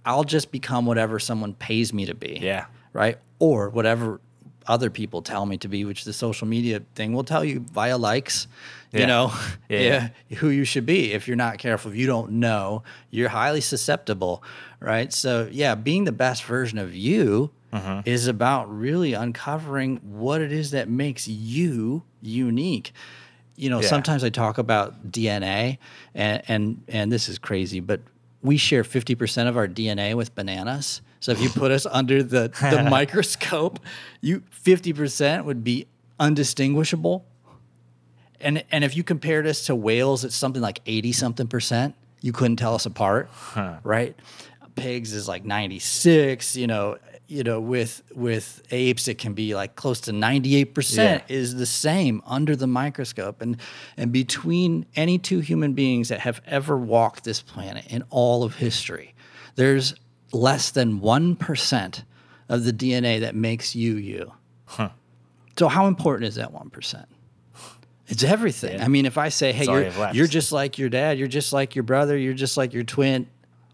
I'll 0.05 0.23
just 0.23 0.51
become 0.51 0.85
whatever 0.85 1.17
someone 1.17 1.55
pays 1.55 1.91
me 1.91 2.05
to 2.05 2.13
be. 2.13 2.37
Yeah. 2.41 2.65
Right. 2.93 3.17
Or 3.39 3.69
whatever 3.69 4.21
other 4.67 4.89
people 4.89 5.21
tell 5.21 5.45
me 5.45 5.57
to 5.57 5.67
be, 5.67 5.85
which 5.85 6.03
the 6.05 6.13
social 6.13 6.47
media 6.47 6.81
thing 6.95 7.13
will 7.13 7.23
tell 7.23 7.43
you 7.43 7.59
via 7.71 7.97
likes, 7.97 8.47
Yeah. 8.91 8.99
you 9.01 9.07
know, 9.07 9.33
Yeah, 9.69 9.79
yeah, 10.29 10.37
who 10.37 10.49
you 10.49 10.65
should 10.65 10.85
be. 10.85 11.13
If 11.13 11.27
you're 11.27 11.37
not 11.37 11.57
careful, 11.57 11.91
if 11.91 11.97
you 11.97 12.07
don't 12.07 12.33
know, 12.33 12.83
you're 13.11 13.29
highly 13.29 13.61
susceptible. 13.61 14.43
Right. 14.79 15.11
So, 15.13 15.47
yeah, 15.51 15.75
being 15.75 16.03
the 16.03 16.11
best 16.11 16.43
version 16.43 16.77
of 16.77 16.93
you 16.95 17.51
Mm-hmm. 17.73 18.01
is 18.07 18.27
about 18.27 18.65
really 18.71 19.13
uncovering 19.13 19.97
what 20.03 20.41
it 20.41 20.51
is 20.51 20.69
that 20.71 20.87
makes 20.87 21.27
you 21.27 22.03
unique. 22.21 22.93
You 23.55 23.71
know, 23.71 23.81
Yeah. 23.81 23.87
sometimes 23.87 24.23
I 24.23 24.29
talk 24.29 24.59
about 24.59 25.11
DNA, 25.11 25.79
and, 26.13 26.43
and 26.47 26.83
and 26.87 27.11
this 27.11 27.27
is 27.27 27.39
crazy, 27.39 27.79
but 27.79 28.01
we 28.43 28.57
share 28.57 28.83
fifty 28.83 29.15
percent 29.15 29.49
of 29.49 29.57
our 29.57 29.67
DNA 29.67 30.13
with 30.13 30.35
bananas. 30.35 31.01
So 31.23 31.31
if 31.31 31.39
you 31.41 31.47
put 31.49 31.71
us 31.71 31.85
under 31.85 32.21
the, 32.21 32.49
the 32.69 32.83
microscope, 32.89 33.79
you 34.19 34.43
fifty 34.49 34.91
percent 34.91 35.45
would 35.45 35.63
be 35.63 35.87
undistinguishable. 36.19 37.23
And 38.41 38.61
and 38.73 38.83
if 38.83 38.97
you 38.97 39.05
compared 39.05 39.47
us 39.47 39.67
to 39.67 39.73
whales, 39.75 40.25
it's 40.25 40.35
something 40.35 40.61
like 40.61 40.81
eighty 40.85 41.13
something 41.13 41.47
percent. 41.47 41.95
You 42.19 42.33
couldn't 42.33 42.57
tell 42.57 42.75
us 42.75 42.85
apart, 42.85 43.29
right? 43.85 44.17
Pigs 44.75 45.13
is 45.13 45.25
like 45.29 45.45
ninety 45.45 45.79
six. 45.79 46.57
You 46.57 46.67
know, 46.67 46.97
you 47.27 47.43
know, 47.45 47.61
with 47.61 48.03
with 48.13 48.61
apes, 48.71 49.07
it 49.07 49.17
can 49.17 49.31
be 49.31 49.55
like 49.55 49.77
close 49.77 50.01
to 50.01 50.11
ninety 50.11 50.57
eight 50.57 50.73
percent 50.75 51.23
Yeah. 51.29 51.35
is 51.37 51.55
the 51.55 51.65
same 51.65 52.21
under 52.25 52.53
the 52.57 52.67
microscope. 52.67 53.41
And 53.41 53.55
and 53.95 54.11
between 54.11 54.85
any 54.97 55.17
two 55.19 55.39
human 55.39 55.71
beings 55.71 56.09
that 56.09 56.19
have 56.19 56.41
ever 56.45 56.77
walked 56.77 57.23
this 57.23 57.41
planet 57.41 57.85
in 57.87 58.03
all 58.09 58.43
of 58.43 58.55
history, 58.55 59.15
there's 59.55 59.95
less 60.33 60.71
than 60.71 60.99
one 60.99 61.35
percent 61.35 62.03
of 62.49 62.65
the 62.65 62.73
DNA 62.73 63.21
that 63.21 63.35
makes 63.35 63.75
you 63.75 63.95
you. 63.95 64.33
So 65.57 65.67
how 65.67 65.85
important 65.85 66.27
is 66.27 66.35
that 66.35 66.51
one 66.51 66.69
percent? 66.69 67.07
It's 68.07 68.23
everything. 68.23 68.81
I 68.81 68.87
mean, 68.87 69.05
if 69.05 69.17
I 69.17 69.29
say, 69.29 69.51
"Hey, 69.53 69.65
you 69.65 69.91
you're, 69.91 70.11
you're 70.11 70.27
just 70.27 70.51
like 70.51 70.77
your 70.77 70.89
dad, 70.89 71.17
you're 71.17 71.27
just 71.27 71.53
like 71.53 71.75
your 71.75 71.83
brother, 71.83 72.17
you're 72.17 72.33
just 72.33 72.57
like 72.57 72.73
your 72.73 72.83
twin," 72.83 73.27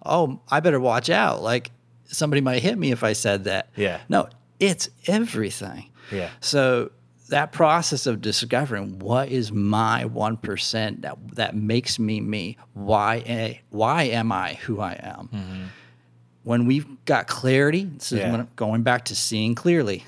oh, 0.05 0.39
I 0.49 0.59
better 0.59 0.79
watch 0.79 1.09
out. 1.09 1.41
Like 1.41 1.71
somebody 2.05 2.41
might 2.41 2.61
hit 2.61 2.77
me 2.77 2.91
if 2.91 3.03
I 3.03 3.13
said 3.13 3.45
that. 3.45 3.69
Yeah. 3.75 4.01
No, 4.09 4.29
it's 4.59 4.89
everything. 5.07 5.89
Yeah. 6.11 6.29
So 6.41 6.91
that 7.29 7.51
process 7.51 8.05
of 8.05 8.21
discovering 8.21 8.99
what 8.99 9.29
is 9.29 9.51
my 9.51 10.05
one 10.05 10.37
percent 10.37 11.01
that 11.03 11.17
that 11.35 11.55
makes 11.55 11.97
me 11.97 12.21
me. 12.21 12.57
Why 12.73 13.23
a 13.25 13.61
why 13.69 14.03
am 14.03 14.31
I 14.31 14.55
who 14.55 14.79
I 14.79 14.93
am? 15.01 15.69
When 16.43 16.65
we've 16.65 16.87
got 17.05 17.27
clarity, 17.27 17.85
this 17.85 18.11
is 18.11 18.19
Yeah. 18.19 18.31
when 18.31 18.39
I'm 18.41 18.47
going 18.55 18.81
back 18.83 19.05
to 19.05 19.15
seeing 19.15 19.55
clearly. 19.55 20.05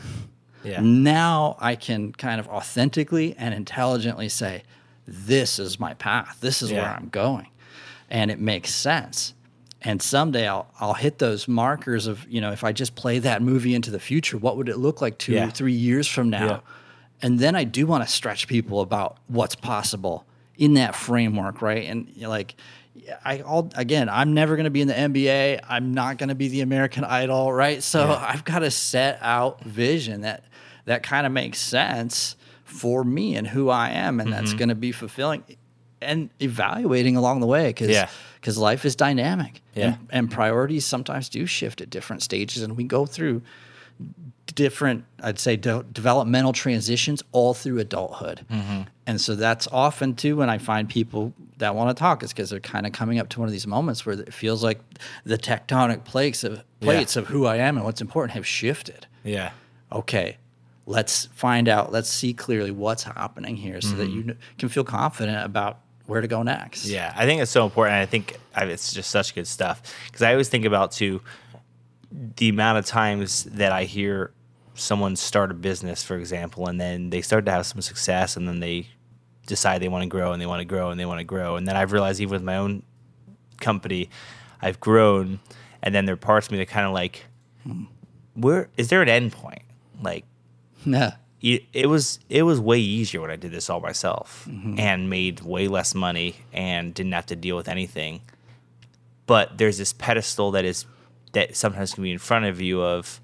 Yeah. 0.63 0.79
Now 0.81 1.57
I 1.59 1.75
can 1.75 2.11
kind 2.13 2.39
of 2.39 2.47
authentically 2.47 3.35
and 3.37 3.53
intelligently 3.53 4.29
say, 4.29 4.63
this 5.07 5.59
is 5.59 5.79
my 5.79 5.93
path. 5.95 6.37
This 6.41 6.61
is 6.61 6.71
where 6.71 6.85
I'm 6.87 7.09
going. 7.09 7.47
And 8.09 8.29
it 8.31 8.39
makes 8.39 8.73
sense. 8.73 9.33
And 9.81 10.01
someday 10.01 10.47
I'll 10.47 10.67
I'll 10.79 10.93
hit 10.93 11.17
those 11.17 11.47
markers 11.47 12.05
of, 12.05 12.25
you 12.29 12.39
know, 12.39 12.51
if 12.51 12.63
I 12.63 12.71
just 12.71 12.93
play 12.95 13.17
that 13.19 13.41
movie 13.41 13.73
into 13.73 13.89
the 13.89 13.99
future, 13.99 14.37
what 14.37 14.55
would 14.57 14.69
it 14.69 14.77
look 14.77 15.01
like 15.01 15.17
two, 15.17 15.33
Yeah. 15.33 15.49
three 15.49 15.73
years 15.73 16.07
from 16.07 16.29
now? 16.29 16.45
Yeah. 16.45 16.59
And 17.23 17.39
then 17.39 17.55
I 17.55 17.63
do 17.63 17.85
want 17.87 18.05
to 18.05 18.09
stretch 18.11 18.47
people 18.47 18.81
about 18.81 19.17
what's 19.27 19.55
possible 19.55 20.25
in 20.57 20.75
that 20.75 20.95
framework, 20.95 21.61
right? 21.63 21.89
And 21.89 22.07
like 22.17 22.55
I 23.23 23.39
all 23.41 23.71
again, 23.75 24.09
I'm 24.09 24.33
never 24.33 24.55
going 24.55 24.65
to 24.65 24.69
be 24.69 24.81
in 24.81 24.87
the 24.87 24.93
NBA. 24.93 25.61
I'm 25.67 25.93
not 25.93 26.17
going 26.17 26.29
to 26.29 26.35
be 26.35 26.49
the 26.49 26.61
American 26.61 27.03
Idol, 27.03 27.51
right? 27.53 27.81
So 27.81 28.11
I've 28.21 28.43
got 28.43 28.59
to 28.59 28.71
set 28.71 29.17
out 29.21 29.63
vision 29.63 30.21
that 30.21 30.43
that 30.85 31.03
kind 31.03 31.25
of 31.25 31.31
makes 31.31 31.59
sense 31.59 32.35
for 32.63 33.03
me 33.03 33.35
and 33.35 33.47
who 33.47 33.69
I 33.69 33.89
am, 33.91 34.19
and 34.19 34.29
Mm-hmm. 34.31 34.39
that's 34.39 34.53
going 34.53 34.69
to 34.69 34.75
be 34.75 34.91
fulfilling 34.91 35.43
and 36.01 36.29
evaluating 36.41 37.15
along 37.15 37.39
the 37.41 37.47
way 37.47 37.67
because 37.67 37.89
Yeah. 37.89 38.09
because 38.39 38.57
life 38.57 38.85
is 38.85 38.95
dynamic 38.95 39.61
Yeah. 39.75 39.85
and, 39.85 40.07
and 40.09 40.31
priorities 40.31 40.85
sometimes 40.85 41.29
do 41.29 41.45
shift 41.45 41.79
at 41.81 41.89
different 41.89 42.23
stages, 42.23 42.61
and 42.63 42.75
we 42.75 42.83
go 42.83 43.05
through 43.05 43.41
different, 44.55 45.05
I'd 45.21 45.39
say, 45.39 45.55
de- 45.55 45.85
developmental 45.91 46.53
transitions 46.53 47.23
all 47.31 47.53
through 47.53 47.79
adulthood. 47.79 48.45
Mm-hmm. 48.51 48.81
And 49.07 49.21
so 49.21 49.35
that's 49.35 49.67
often 49.67 50.15
too 50.15 50.35
when 50.37 50.49
I 50.49 50.57
find 50.57 50.89
people 50.89 51.33
that 51.57 51.75
want 51.75 51.95
to 51.95 51.99
talk 51.99 52.23
is 52.23 52.33
because 52.33 52.49
they're 52.49 52.59
kind 52.59 52.85
of 52.85 52.91
coming 52.91 53.19
up 53.19 53.29
to 53.29 53.39
one 53.39 53.47
of 53.47 53.53
these 53.53 53.67
moments 53.67 54.05
where 54.05 54.19
it 54.19 54.33
feels 54.33 54.63
like 54.63 54.79
the 55.25 55.37
tectonic 55.37 56.03
plates 56.03 56.43
of 56.43 56.63
plates 56.79 57.15
of 57.15 57.27
who 57.27 57.45
I 57.45 57.57
am 57.57 57.77
and 57.77 57.85
what's 57.85 58.01
important 58.01 58.33
have 58.33 58.47
shifted. 58.47 59.05
Yeah. 59.23 59.51
Okay, 59.91 60.37
let's 60.85 61.25
find 61.27 61.69
out. 61.69 61.91
Let's 61.91 62.09
see 62.09 62.33
clearly 62.33 62.71
what's 62.71 63.03
happening 63.03 63.57
here, 63.57 63.81
so 63.81 63.95
that 63.95 64.07
you 64.07 64.35
can 64.57 64.69
feel 64.69 64.83
confident 64.83 65.45
about 65.45 65.79
where 66.07 66.21
to 66.21 66.27
go 66.27 66.43
next. 66.43 66.85
Mm-hmm. 66.85 66.93
Yeah, 66.95 67.13
I 67.15 67.25
think 67.25 67.41
it's 67.41 67.51
so 67.51 67.63
important. 67.65 67.95
I 67.95 68.05
think 68.05 68.37
it's 68.57 68.93
just 68.93 69.11
such 69.11 69.35
good 69.35 69.47
stuff 69.47 69.81
because 70.07 70.21
I 70.21 70.31
always 70.31 70.49
think 70.49 70.65
about 70.65 70.91
too 70.91 71.21
the 72.11 72.49
amount 72.49 72.77
of 72.77 72.85
times 72.85 73.43
that 73.45 73.71
I 73.71 73.85
hear 73.85 74.31
someone 74.75 75.15
start 75.15 75.51
a 75.51 75.53
business, 75.53 76.03
for 76.03 76.17
example, 76.17 76.67
and 76.67 76.79
then 76.79 77.09
they 77.09 77.21
start 77.21 77.45
to 77.45 77.51
have 77.51 77.65
some 77.65 77.81
success, 77.81 78.35
and 78.35 78.47
then 78.47 78.59
they 78.59 78.87
decide 79.45 79.81
they 79.81 79.87
want 79.87 80.03
to 80.03 80.09
grow 80.09 80.33
and 80.33 80.41
they 80.41 80.45
want 80.45 80.59
to 80.61 80.65
grow 80.65 80.91
and 80.91 80.99
they 80.99 81.05
want 81.05 81.19
to 81.19 81.23
grow, 81.23 81.55
and 81.55 81.67
then 81.67 81.75
I've 81.75 81.91
realized 81.91 82.21
even 82.21 82.31
with 82.31 82.43
my 82.43 82.57
own 82.57 82.83
company, 83.59 84.09
I've 84.61 84.79
grown, 84.79 85.39
and 85.81 85.95
then 85.95 86.05
there 86.05 86.13
are 86.13 86.17
parts 86.17 86.47
of 86.47 86.51
me 86.51 86.57
that 86.59 86.67
kind 86.67 86.85
of 86.85 86.93
like, 86.93 87.25
hmm. 87.63 87.83
where 88.33 88.69
is 88.77 88.89
there 88.89 89.01
an 89.01 89.09
end 89.09 89.31
point? 89.31 89.63
Like, 90.01 90.25
Yeah. 90.85 91.13
it, 91.41 91.63
it 91.73 91.87
was 91.87 92.19
it 92.29 92.43
was 92.43 92.59
way 92.59 92.79
easier 92.79 93.21
when 93.21 93.31
I 93.31 93.35
did 93.35 93.51
this 93.51 93.69
all 93.69 93.79
myself 93.79 94.47
mm-hmm. 94.49 94.79
and 94.79 95.09
made 95.09 95.41
way 95.41 95.67
less 95.67 95.93
money 95.93 96.37
and 96.51 96.93
didn't 96.93 97.11
have 97.13 97.27
to 97.27 97.35
deal 97.35 97.55
with 97.55 97.67
anything. 97.67 98.21
But 99.27 99.57
there's 99.57 99.77
this 99.77 99.93
pedestal 99.93 100.51
that 100.51 100.65
is 100.65 100.85
that 101.33 101.55
sometimes 101.55 101.93
can 101.93 102.03
be 102.03 102.11
in 102.11 102.17
front 102.19 102.45
of 102.45 102.59
you 102.61 102.81
of 102.81 103.19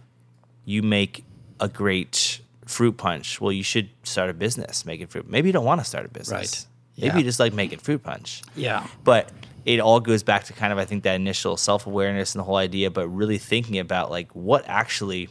you 0.66 0.82
make 0.82 1.24
a 1.60 1.68
great 1.68 2.40
fruit 2.66 2.98
punch. 2.98 3.40
Well, 3.42 3.52
you 3.52 3.64
should 3.64 3.90
start 4.04 4.30
a 4.30 4.34
business 4.34 4.86
making 4.86 5.08
fruit. 5.08 5.30
Maybe 5.30 5.50
you 5.50 5.54
don't 5.54 5.66
want 5.66 5.82
to 5.82 5.86
start 5.86 6.06
a 6.06 6.10
business. 6.10 6.32
Right. 6.32 6.66
Maybe 6.98 7.08
Yeah. 7.08 7.18
you 7.20 7.24
just 7.24 7.40
like 7.40 7.54
making 7.54 7.80
fruit 7.80 8.04
punch. 8.04 8.42
Yeah. 8.56 8.86
But 9.04 9.32
it 9.66 9.80
all 9.80 10.00
goes 10.00 10.24
back 10.24 10.46
to 10.46 10.54
kind 10.54 10.72
of 10.74 10.80
I 10.80 10.86
think 10.86 11.04
that 11.04 11.16
initial 11.16 11.58
self 11.58 11.88
awareness 11.88 12.34
and 12.34 12.40
the 12.40 12.44
whole 12.44 12.56
idea, 12.58 12.90
but 12.92 13.08
really 13.08 13.38
thinking 13.38 13.80
about 13.80 14.10
like 14.12 14.34
what 14.36 14.66
actually 14.68 15.30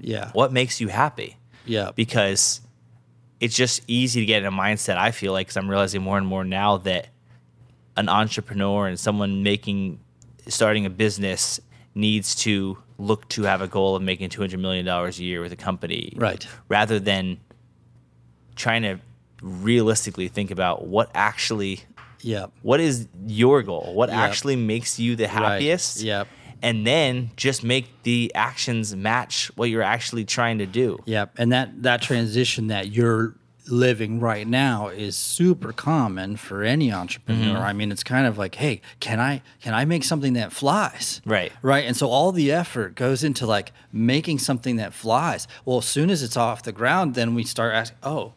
Yeah. 0.00 0.30
what 0.32 0.52
makes 0.52 0.80
you 0.80 0.88
happy 0.88 1.36
Yeah. 1.66 1.90
because 1.94 2.60
it's 3.40 3.54
just 3.56 3.82
easy 3.86 4.20
to 4.20 4.26
get 4.26 4.42
in 4.42 4.46
a 4.46 4.52
mindset. 4.52 4.96
I 4.96 5.10
feel 5.10 5.32
like 5.32 5.46
because 5.48 5.56
I'm 5.56 5.68
realizing 5.68 6.02
more 6.02 6.18
and 6.18 6.26
more 6.26 6.44
now 6.44 6.78
that 6.78 7.08
an 7.96 8.08
entrepreneur 8.08 8.86
and 8.88 8.98
someone 8.98 9.42
making 9.42 10.00
starting 10.48 10.84
a 10.86 10.90
business 10.90 11.60
needs 11.94 12.34
to 12.34 12.78
look 12.98 13.28
to 13.30 13.42
have 13.44 13.60
a 13.60 13.66
goal 13.68 13.96
of 13.96 14.02
making 14.02 14.28
200 14.30 14.58
million 14.58 14.84
dollars 14.84 15.18
a 15.18 15.24
year 15.24 15.40
with 15.40 15.52
a 15.52 15.56
company, 15.56 16.12
Right. 16.16 16.46
Rather 16.68 16.98
than 17.00 17.38
trying 18.56 18.82
to 18.82 18.98
realistically 19.42 20.28
think 20.28 20.50
about 20.50 20.86
what 20.86 21.10
actually 21.14 21.80
Yeah. 22.22 22.46
what 22.62 22.80
is 22.80 23.08
your 23.26 23.62
goal, 23.62 23.92
what 23.94 24.08
Yep. 24.08 24.18
actually 24.18 24.56
makes 24.56 24.98
you 24.98 25.16
the 25.16 25.28
happiest, 25.28 26.00
Yep. 26.02 26.28
and 26.62 26.86
then 26.86 27.30
just 27.36 27.62
make 27.62 28.02
the 28.04 28.32
actions 28.34 28.94
match 28.96 29.50
what 29.56 29.68
you're 29.70 29.82
actually 29.82 30.24
trying 30.24 30.58
to 30.58 30.66
do. 30.66 30.98
Yep. 31.04 31.34
And 31.38 31.52
that 31.52 31.82
that 31.82 32.00
transition 32.00 32.68
that 32.68 32.92
you're 32.92 33.34
living 33.66 34.20
right 34.20 34.46
now 34.46 34.88
is 34.88 35.16
super 35.16 35.72
common 35.72 36.36
for 36.36 36.62
any 36.62 36.92
entrepreneur. 36.92 37.54
Mm-hmm. 37.54 37.62
I 37.62 37.72
mean, 37.72 37.92
it's 37.92 38.04
kind 38.04 38.26
of 38.26 38.38
like, 38.38 38.56
hey, 38.56 38.80
can 39.00 39.20
I 39.20 39.42
can 39.60 39.74
I 39.74 39.84
make 39.84 40.04
something 40.04 40.34
that 40.34 40.52
flies? 40.52 41.20
Right. 41.24 41.52
Right. 41.62 41.84
And 41.84 41.96
so 41.96 42.08
all 42.08 42.32
the 42.32 42.52
effort 42.52 42.94
goes 42.94 43.24
into 43.24 43.46
like 43.46 43.72
making 43.92 44.38
something 44.38 44.76
that 44.76 44.92
flies. 44.92 45.48
Well, 45.64 45.78
as 45.78 45.86
soon 45.86 46.10
as 46.10 46.22
it's 46.22 46.36
off 46.36 46.62
the 46.62 46.72
ground, 46.72 47.14
then 47.14 47.34
we 47.34 47.44
start 47.44 47.74
asking, 47.74 47.98
oh, 48.02 48.32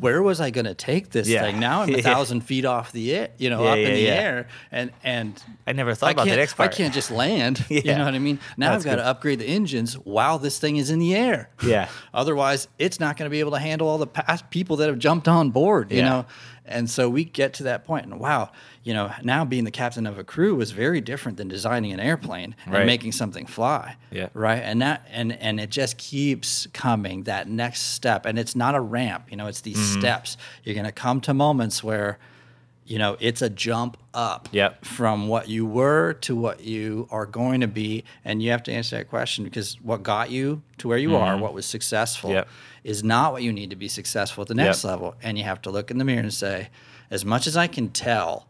where 0.00 0.22
was 0.22 0.40
I 0.40 0.48
going 0.50 0.64
to 0.64 0.74
take 0.74 1.10
this 1.10 1.28
Yeah. 1.28 1.42
thing? 1.42 1.60
Now 1.60 1.82
I'm 1.82 1.90
a 1.90 1.92
Yeah. 1.98 2.02
thousand 2.02 2.40
feet 2.40 2.64
off 2.64 2.92
the 2.92 3.14
air, 3.14 3.28
you 3.36 3.50
know, 3.50 3.62
Yeah, 3.64 3.70
up 3.72 3.78
in 3.78 3.94
the 3.94 4.08
air, 4.08 4.48
and 4.70 4.90
and 5.04 5.42
I 5.66 5.72
never 5.72 5.94
thought 5.94 6.08
I 6.08 6.12
about 6.12 6.26
the 6.28 6.36
next 6.36 6.54
part. 6.54 6.72
I 6.72 6.76
can't 6.76 6.94
just 6.94 7.10
land. 7.10 7.64
You 7.70 7.82
know 7.82 8.04
what 8.04 8.14
I 8.14 8.18
mean? 8.18 8.38
Now 8.56 8.70
That's 8.72 8.82
I've 8.82 8.84
got 8.84 8.90
good. 8.92 9.02
to 9.02 9.06
upgrade 9.06 9.38
the 9.40 9.46
engines 9.46 9.94
while 9.94 10.38
this 10.38 10.58
thing 10.58 10.76
is 10.76 10.88
in 10.90 10.98
the 10.98 11.14
air. 11.14 11.50
Yeah. 11.62 11.88
Otherwise, 12.14 12.68
it's 12.78 12.98
not 13.00 13.16
going 13.16 13.26
to 13.26 13.30
be 13.30 13.40
able 13.40 13.52
to 13.52 13.58
handle 13.58 13.86
all 13.88 13.98
the 13.98 14.06
past 14.06 14.48
people 14.50 14.76
that 14.76 14.88
have 14.88 14.98
jumped 14.98 15.28
on 15.28 15.50
board. 15.50 15.92
You 15.92 16.02
know, 16.02 16.26
And 16.64 16.88
so 16.88 17.08
we 17.08 17.24
get 17.24 17.54
to 17.54 17.64
that 17.64 17.84
point, 17.84 18.04
and 18.06 18.20
wow, 18.20 18.50
you 18.84 18.94
know, 18.94 19.10
now 19.22 19.44
being 19.44 19.64
the 19.64 19.70
captain 19.72 20.06
of 20.06 20.16
a 20.18 20.24
crew 20.24 20.54
was 20.54 20.70
very 20.70 21.00
different 21.00 21.36
than 21.38 21.48
designing 21.48 21.92
an 21.92 21.98
airplane 22.00 22.54
Right. 22.66 22.78
and 22.78 22.86
making 22.86 23.12
something 23.12 23.46
fly. 23.46 23.96
Yeah. 24.12 24.28
Right. 24.32 24.62
And 24.62 24.80
that 24.80 25.06
and 25.10 25.32
and 25.32 25.58
it 25.60 25.70
just 25.70 25.98
keeps 25.98 26.68
coming 26.72 27.24
that 27.24 27.48
next 27.48 27.80
step, 27.94 28.26
and 28.26 28.38
it's 28.38 28.54
not 28.54 28.74
a 28.76 28.80
ramp. 28.80 29.24
You 29.30 29.36
know, 29.36 29.48
it's 29.48 29.60
these 29.62 29.76
Mm-hmm. 29.76 30.00
steps. 30.00 30.36
You're 30.62 30.76
gonna 30.76 30.92
come 30.92 31.20
to 31.22 31.34
moments 31.34 31.82
where, 31.82 32.18
you 32.84 32.98
know, 32.98 33.16
it's 33.20 33.42
a 33.42 33.48
jump 33.48 33.96
up 34.12 34.48
Yep. 34.52 34.84
from 34.84 35.28
what 35.28 35.48
you 35.48 35.64
were 35.64 36.14
to 36.22 36.34
what 36.34 36.62
you 36.64 37.06
are 37.10 37.26
going 37.26 37.60
to 37.60 37.68
be, 37.68 38.04
and 38.24 38.42
you 38.42 38.50
have 38.50 38.62
to 38.64 38.72
answer 38.72 38.96
that 38.96 39.08
question 39.08 39.44
because 39.44 39.80
what 39.82 40.02
got 40.02 40.30
you 40.30 40.62
to 40.78 40.88
where 40.88 40.98
you 40.98 41.14
are, 41.16 41.36
what 41.38 41.54
was 41.54 41.64
successful, 41.66 42.30
Mm-hmm. 42.30 42.36
Yep. 42.38 42.48
is 42.84 43.04
not 43.04 43.32
what 43.32 43.42
you 43.42 43.52
need 43.52 43.70
to 43.70 43.76
be 43.76 43.88
successful 43.88 44.42
at 44.42 44.48
the 44.48 44.54
next 44.54 44.82
Yep. 44.84 44.90
level. 44.90 45.14
And 45.22 45.38
you 45.38 45.44
have 45.44 45.62
to 45.62 45.70
look 45.70 45.90
in 45.90 45.98
the 45.98 46.04
mirror 46.04 46.20
and 46.20 46.34
say, 46.34 46.70
as 47.10 47.24
much 47.24 47.46
as 47.46 47.56
I 47.56 47.66
can 47.68 47.88
tell 47.90 48.48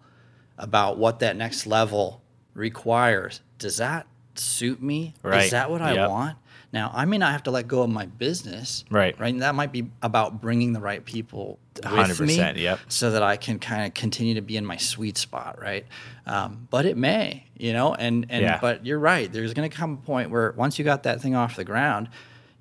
about 0.56 0.96
what 0.98 1.18
that 1.20 1.36
next 1.36 1.66
level 1.66 2.22
requires, 2.54 3.40
does 3.58 3.76
that 3.78 4.06
suit 4.34 4.82
me? 4.82 5.14
Right. 5.22 5.44
Is 5.44 5.50
that 5.50 5.70
what 5.70 5.82
I 5.82 6.06
want? 6.08 6.38
Now, 6.72 6.90
I 6.94 7.04
may 7.04 7.18
not 7.18 7.32
have 7.32 7.42
to 7.44 7.50
let 7.50 7.68
go 7.68 7.82
of 7.82 7.90
my 7.90 8.06
business. 8.06 8.84
Right. 8.90 9.18
Right. 9.20 9.32
And 9.34 9.42
that 9.42 9.54
might 9.54 9.72
be 9.72 9.90
about 10.00 10.40
bringing 10.40 10.72
the 10.72 10.80
right 10.80 11.04
people 11.04 11.58
with 11.76 11.84
100%, 11.84 12.54
me 12.56 12.62
yep. 12.62 12.80
so 12.88 13.10
that 13.12 13.22
I 13.22 13.36
can 13.36 13.58
kind 13.58 13.86
of 13.86 13.94
continue 13.94 14.34
to 14.34 14.40
be 14.42 14.56
in 14.56 14.64
my 14.66 14.76
sweet 14.76 15.16
spot, 15.16 15.58
right? 15.60 15.86
Um, 16.26 16.68
but 16.70 16.84
it 16.86 16.96
may, 16.96 17.46
you 17.56 17.72
know, 17.72 17.94
and 17.94 18.26
and 18.28 18.42
Yeah. 18.42 18.58
but 18.60 18.84
you're 18.86 18.98
right. 18.98 19.32
There's 19.32 19.54
going 19.54 19.68
to 19.68 19.74
come 19.76 19.94
a 19.94 20.06
point 20.06 20.30
where 20.30 20.52
once 20.52 20.78
you 20.78 20.84
got 20.84 21.02
that 21.04 21.20
thing 21.20 21.34
off 21.34 21.56
the 21.56 21.64
ground, 21.64 22.08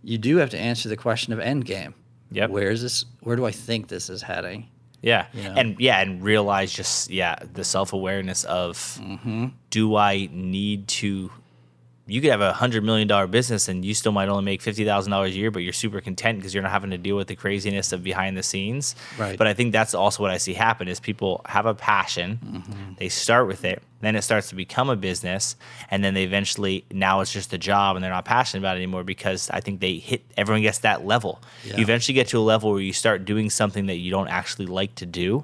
you 0.03 0.17
do 0.17 0.37
have 0.37 0.49
to 0.51 0.57
answer 0.57 0.89
the 0.89 0.97
question 0.97 1.33
of 1.33 1.39
end 1.39 1.65
game. 1.65 1.93
Yep. 2.31 2.49
Where 2.49 2.71
is 2.71 2.81
this? 2.81 3.05
Where 3.21 3.35
do 3.35 3.45
I 3.45 3.51
think 3.51 3.87
this 3.89 4.09
is 4.09 4.21
heading? 4.21 4.67
Yeah. 5.01 5.25
You 5.33 5.43
know? 5.43 5.53
And 5.55 5.79
yeah, 5.79 5.99
and 5.99 6.21
realize 6.23 6.71
just 6.71 7.09
yeah, 7.09 7.35
the 7.53 7.63
self 7.63 7.91
awareness 7.93 8.43
of 8.45 8.77
Mm-hmm. 9.01 9.47
do 9.69 9.95
I 9.95 10.29
need 10.31 10.87
to 10.87 11.31
you 12.11 12.21
could 12.21 12.29
have 12.31 12.41
a 12.41 12.53
hundred 12.53 12.83
million 12.83 13.07
dollar 13.07 13.27
business 13.27 13.67
and 13.67 13.85
you 13.85 13.93
still 13.93 14.11
might 14.11 14.27
only 14.29 14.43
make 14.43 14.61
fifty 14.61 14.83
thousand 14.85 15.11
dollars 15.11 15.33
a 15.33 15.37
year, 15.37 15.51
but 15.51 15.59
you're 15.63 15.73
super 15.73 16.01
content 16.01 16.39
because 16.39 16.53
you're 16.53 16.63
not 16.63 16.71
having 16.71 16.91
to 16.91 16.97
deal 16.97 17.15
with 17.15 17.27
the 17.27 17.35
craziness 17.35 17.91
of 17.93 18.03
behind 18.03 18.35
the 18.37 18.43
scenes. 18.43 18.95
Right. 19.17 19.37
But 19.37 19.47
I 19.47 19.53
think 19.53 19.71
that's 19.71 19.93
also 19.93 20.21
what 20.23 20.31
I 20.31 20.37
see 20.37 20.53
happen 20.53 20.87
is 20.87 20.99
people 20.99 21.41
have 21.45 21.65
a 21.65 21.73
passion, 21.73 22.39
Mm-hmm. 22.43 22.93
they 22.97 23.09
start 23.09 23.47
with 23.47 23.63
it, 23.65 23.81
then 24.01 24.15
it 24.15 24.23
starts 24.23 24.49
to 24.49 24.55
become 24.55 24.89
a 24.89 24.95
business, 24.95 25.55
and 25.89 26.03
then 26.03 26.13
they 26.13 26.23
eventually 26.23 26.83
now 26.91 27.21
it's 27.21 27.31
just 27.31 27.53
a 27.53 27.57
job 27.57 27.95
and 27.95 28.03
they're 28.03 28.11
not 28.11 28.25
passionate 28.25 28.61
about 28.61 28.75
it 28.75 28.79
anymore 28.79 29.03
because 29.03 29.49
I 29.49 29.59
think 29.61 29.79
they 29.79 29.95
hit 29.97 30.21
everyone 30.35 30.61
gets 30.63 30.79
that 30.79 31.05
level. 31.05 31.39
Yeah. 31.63 31.77
You 31.77 31.83
eventually 31.83 32.13
get 32.15 32.27
to 32.29 32.37
a 32.39 32.41
level 32.41 32.71
where 32.71 32.81
you 32.81 32.93
start 32.93 33.25
doing 33.25 33.49
something 33.49 33.85
that 33.85 33.97
you 33.97 34.11
don't 34.11 34.27
actually 34.27 34.65
like 34.65 34.95
to 34.95 35.05
do. 35.05 35.43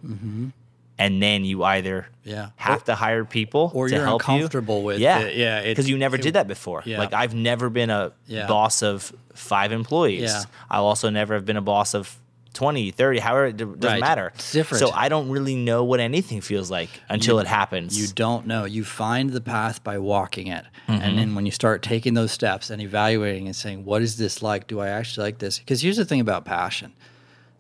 And 1.00 1.22
then 1.22 1.46
you 1.46 1.64
either 1.64 2.08
Mm-hmm. 2.26 2.30
Yeah. 2.36 2.50
have 2.58 2.84
to 2.86 2.96
hire 2.96 3.24
people 3.24 3.72
or 3.74 3.88
to 3.88 3.96
you're 3.96 4.04
help 4.04 4.22
uncomfortable 4.22 4.80
you. 4.80 4.86
with 4.86 5.00
yeah. 5.00 5.20
it. 5.20 5.38
Yeah, 5.38 5.64
Because 5.64 5.88
you 5.90 5.98
never 5.98 6.18
it- 6.18 6.22
did 6.24 6.34
that 6.34 6.46
before. 6.48 6.82
Yeah. 6.86 6.98
Like 7.00 7.14
I've 7.14 7.34
never 7.34 7.70
been 7.70 7.90
a 7.90 8.12
Yeah. 8.26 8.48
boss 8.48 8.82
of 8.84 9.14
five 9.34 9.72
employees. 9.72 10.24
Yeah. 10.32 10.44
I'll 10.70 10.84
also 10.86 11.10
never 11.10 11.36
have 11.36 11.46
been 11.46 11.56
a 11.56 11.62
boss 11.62 11.94
of 11.94 12.18
20, 12.54 12.90
30, 12.92 13.20
however, 13.20 13.46
it 13.46 13.56
doesn't 13.58 13.82
Right. 13.84 14.02
matter. 14.02 14.32
It's 14.36 14.52
different. 14.52 14.80
So 14.80 14.92
I 14.92 15.08
don't 15.10 15.30
really 15.30 15.56
know 15.56 15.84
what 15.86 16.00
anything 16.02 16.42
feels 16.42 16.70
like 16.72 16.90
until 17.08 17.38
it 17.40 17.46
happens. 17.48 17.98
You 17.98 18.08
don't 18.08 18.48
know. 18.48 18.66
You 18.66 18.84
find 18.84 19.30
the 19.30 19.40
path 19.42 19.84
by 19.84 20.00
walking 20.00 20.48
it. 20.48 20.66
Mm-hmm. 20.90 21.02
And 21.02 21.18
then 21.20 21.36
when 21.36 21.46
you 21.46 21.52
start 21.52 21.82
taking 21.84 22.14
those 22.16 22.32
steps 22.32 22.70
and 22.72 22.82
evaluating 22.82 23.46
and 23.46 23.56
saying, 23.56 23.86
what 23.86 24.02
is 24.02 24.18
this 24.18 24.42
like? 24.42 24.66
Do 24.68 24.80
I 24.82 24.90
actually 24.90 25.28
like 25.28 25.38
this? 25.38 25.60
Because 25.60 25.82
here's 25.82 25.98
the 25.98 26.04
thing 26.06 26.20
about 26.20 26.44
passion 26.46 26.94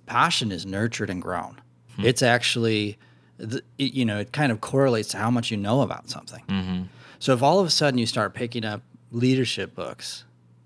passion 0.07 0.51
is 0.51 0.65
nurtured 0.65 1.09
and 1.09 1.21
grown. 1.21 1.61
Hmm. 1.95 2.05
It's 2.05 2.21
actually, 2.23 2.97
the, 3.37 3.61
it, 3.77 3.93
you 3.93 4.05
know, 4.05 4.19
it 4.19 4.31
kind 4.31 4.51
of 4.51 4.61
correlates 4.61 5.09
to 5.09 5.17
how 5.17 5.29
much 5.31 5.51
you 5.51 5.57
know 5.57 5.81
about 5.81 6.09
something. 6.09 6.43
Mm-hmm. 6.49 6.83
So 7.19 7.33
if 7.33 7.41
all 7.43 7.59
of 7.59 7.67
a 7.67 7.69
sudden 7.69 7.97
you 7.97 8.05
start 8.05 8.33
picking 8.33 8.63
up 8.65 8.81
leadership 9.11 9.73
books 9.75 10.23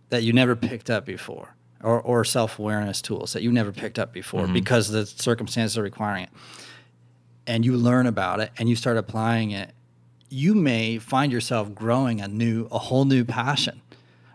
that 0.09 0.23
you 0.23 0.33
never 0.33 0.55
picked 0.55 0.89
up 0.89 1.05
before, 1.05 1.55
or, 1.83 1.99
or 2.01 2.23
self 2.23 2.59
awareness 2.59 3.01
tools 3.01 3.33
that 3.33 3.41
you 3.41 3.51
never 3.51 3.71
picked 3.71 3.97
up 3.99 4.13
before 4.13 4.43
Mm-hmm. 4.43 4.53
because 4.53 4.89
the 4.89 5.05
circumstances 5.05 5.77
are 5.77 5.83
requiring 5.83 6.23
it, 6.23 6.29
and 7.47 7.65
you 7.65 7.75
learn 7.75 8.05
about 8.07 8.39
it 8.39 8.51
and 8.57 8.69
you 8.69 8.75
start 8.75 8.97
applying 8.97 9.51
it, 9.51 9.71
you 10.29 10.53
may 10.55 10.97
find 10.97 11.31
yourself 11.31 11.73
growing 11.73 12.21
a 12.21 12.27
new, 12.27 12.67
a 12.71 12.77
whole 12.77 13.05
new 13.05 13.25
passion, 13.25 13.81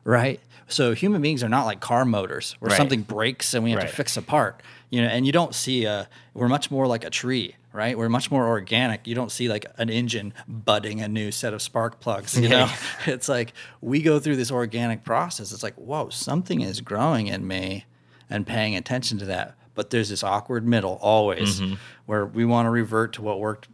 right? 0.04 0.40
So 0.68 0.94
human 0.94 1.22
beings 1.22 1.42
are 1.44 1.48
not 1.48 1.64
like 1.64 1.80
car 1.80 2.04
motors 2.04 2.56
where 2.58 2.70
Right. 2.70 2.76
something 2.76 3.02
breaks 3.02 3.54
and 3.54 3.62
we 3.64 3.70
have 3.70 3.78
Right. 3.80 3.88
to 3.88 3.94
fix 3.94 4.16
a 4.16 4.22
part, 4.22 4.60
you 4.90 5.00
know. 5.00 5.08
And 5.08 5.24
you 5.24 5.30
don't 5.32 5.54
see 5.54 5.84
a. 5.84 6.08
We're 6.34 6.48
much 6.48 6.70
more 6.72 6.86
like 6.88 7.04
a 7.04 7.10
tree, 7.10 7.54
right? 7.76 7.96
We're 7.96 8.08
much 8.08 8.30
more 8.30 8.48
organic. 8.48 9.06
You 9.06 9.14
don't 9.14 9.30
see 9.30 9.48
like 9.48 9.66
an 9.78 9.90
engine 9.90 10.32
budding 10.48 11.00
a 11.02 11.08
new 11.08 11.30
set 11.30 11.54
of 11.54 11.62
spark 11.62 12.00
plugs. 12.00 12.36
You 12.40 12.48
know, 12.56 12.68
it's 13.06 13.28
like 13.28 13.52
we 13.80 14.02
go 14.02 14.18
through 14.18 14.36
this 14.36 14.50
organic 14.50 15.04
process. 15.04 15.52
It's 15.52 15.62
like 15.62 15.74
whoa, 15.74 16.08
something 16.08 16.60
is 16.62 16.80
growing 16.80 17.26
in 17.28 17.46
me, 17.46 17.84
and 18.30 18.46
paying 18.46 18.74
attention 18.74 19.18
to 19.18 19.26
that. 19.26 19.54
But 19.74 19.90
there's 19.90 20.08
this 20.08 20.24
awkward 20.24 20.66
middle 20.66 20.98
always, 21.02 21.60
Mm-hmm. 21.60 21.74
where 22.06 22.24
we 22.24 22.44
want 22.46 22.66
to 22.66 22.70
revert 22.70 23.12
to 23.14 23.22
what 23.22 23.38
worked 23.38 23.68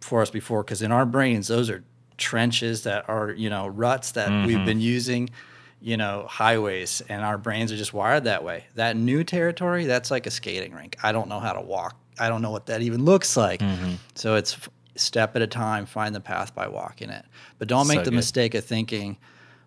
for 0.00 0.22
us 0.22 0.30
before 0.30 0.62
because 0.62 0.80
in 0.82 0.92
our 0.92 1.04
brains 1.04 1.48
those 1.48 1.68
are 1.68 1.82
trenches 2.16 2.84
that 2.84 3.08
are 3.08 3.30
you 3.32 3.50
know 3.50 3.66
ruts 3.66 4.12
that 4.12 4.28
Mm-hmm. 4.28 4.46
we've 4.46 4.64
been 4.64 4.80
using 4.80 5.30
you 5.80 5.96
know 5.96 6.26
highways 6.30 7.02
and 7.08 7.24
our 7.24 7.36
brains 7.36 7.72
are 7.72 7.76
just 7.76 7.92
wired 7.92 8.22
that 8.24 8.44
way 8.44 8.64
that 8.76 8.96
new 8.96 9.24
territory 9.24 9.84
that's 9.86 10.12
like 10.12 10.26
a 10.28 10.30
skating 10.30 10.72
rink 10.72 10.96
i 11.02 11.10
don't 11.10 11.28
know 11.28 11.40
how 11.40 11.52
to 11.52 11.60
walk 11.60 11.96
i 12.18 12.28
don't 12.28 12.42
know 12.42 12.50
what 12.50 12.66
that 12.66 12.82
even 12.82 13.04
looks 13.04 13.36
like 13.36 13.60
Mm-hmm. 13.60 13.92
so 14.14 14.34
it's 14.36 14.54
f- 14.54 14.68
step 14.96 15.34
at 15.36 15.42
a 15.42 15.46
time 15.46 15.86
find 15.86 16.14
the 16.14 16.20
path 16.20 16.54
by 16.54 16.68
walking 16.68 17.10
it 17.10 17.24
but 17.58 17.68
don't 17.68 17.86
make 17.88 17.98
So 17.98 18.04
the 18.04 18.10
good. 18.10 18.16
mistake 18.16 18.54
of 18.54 18.64
thinking 18.64 19.16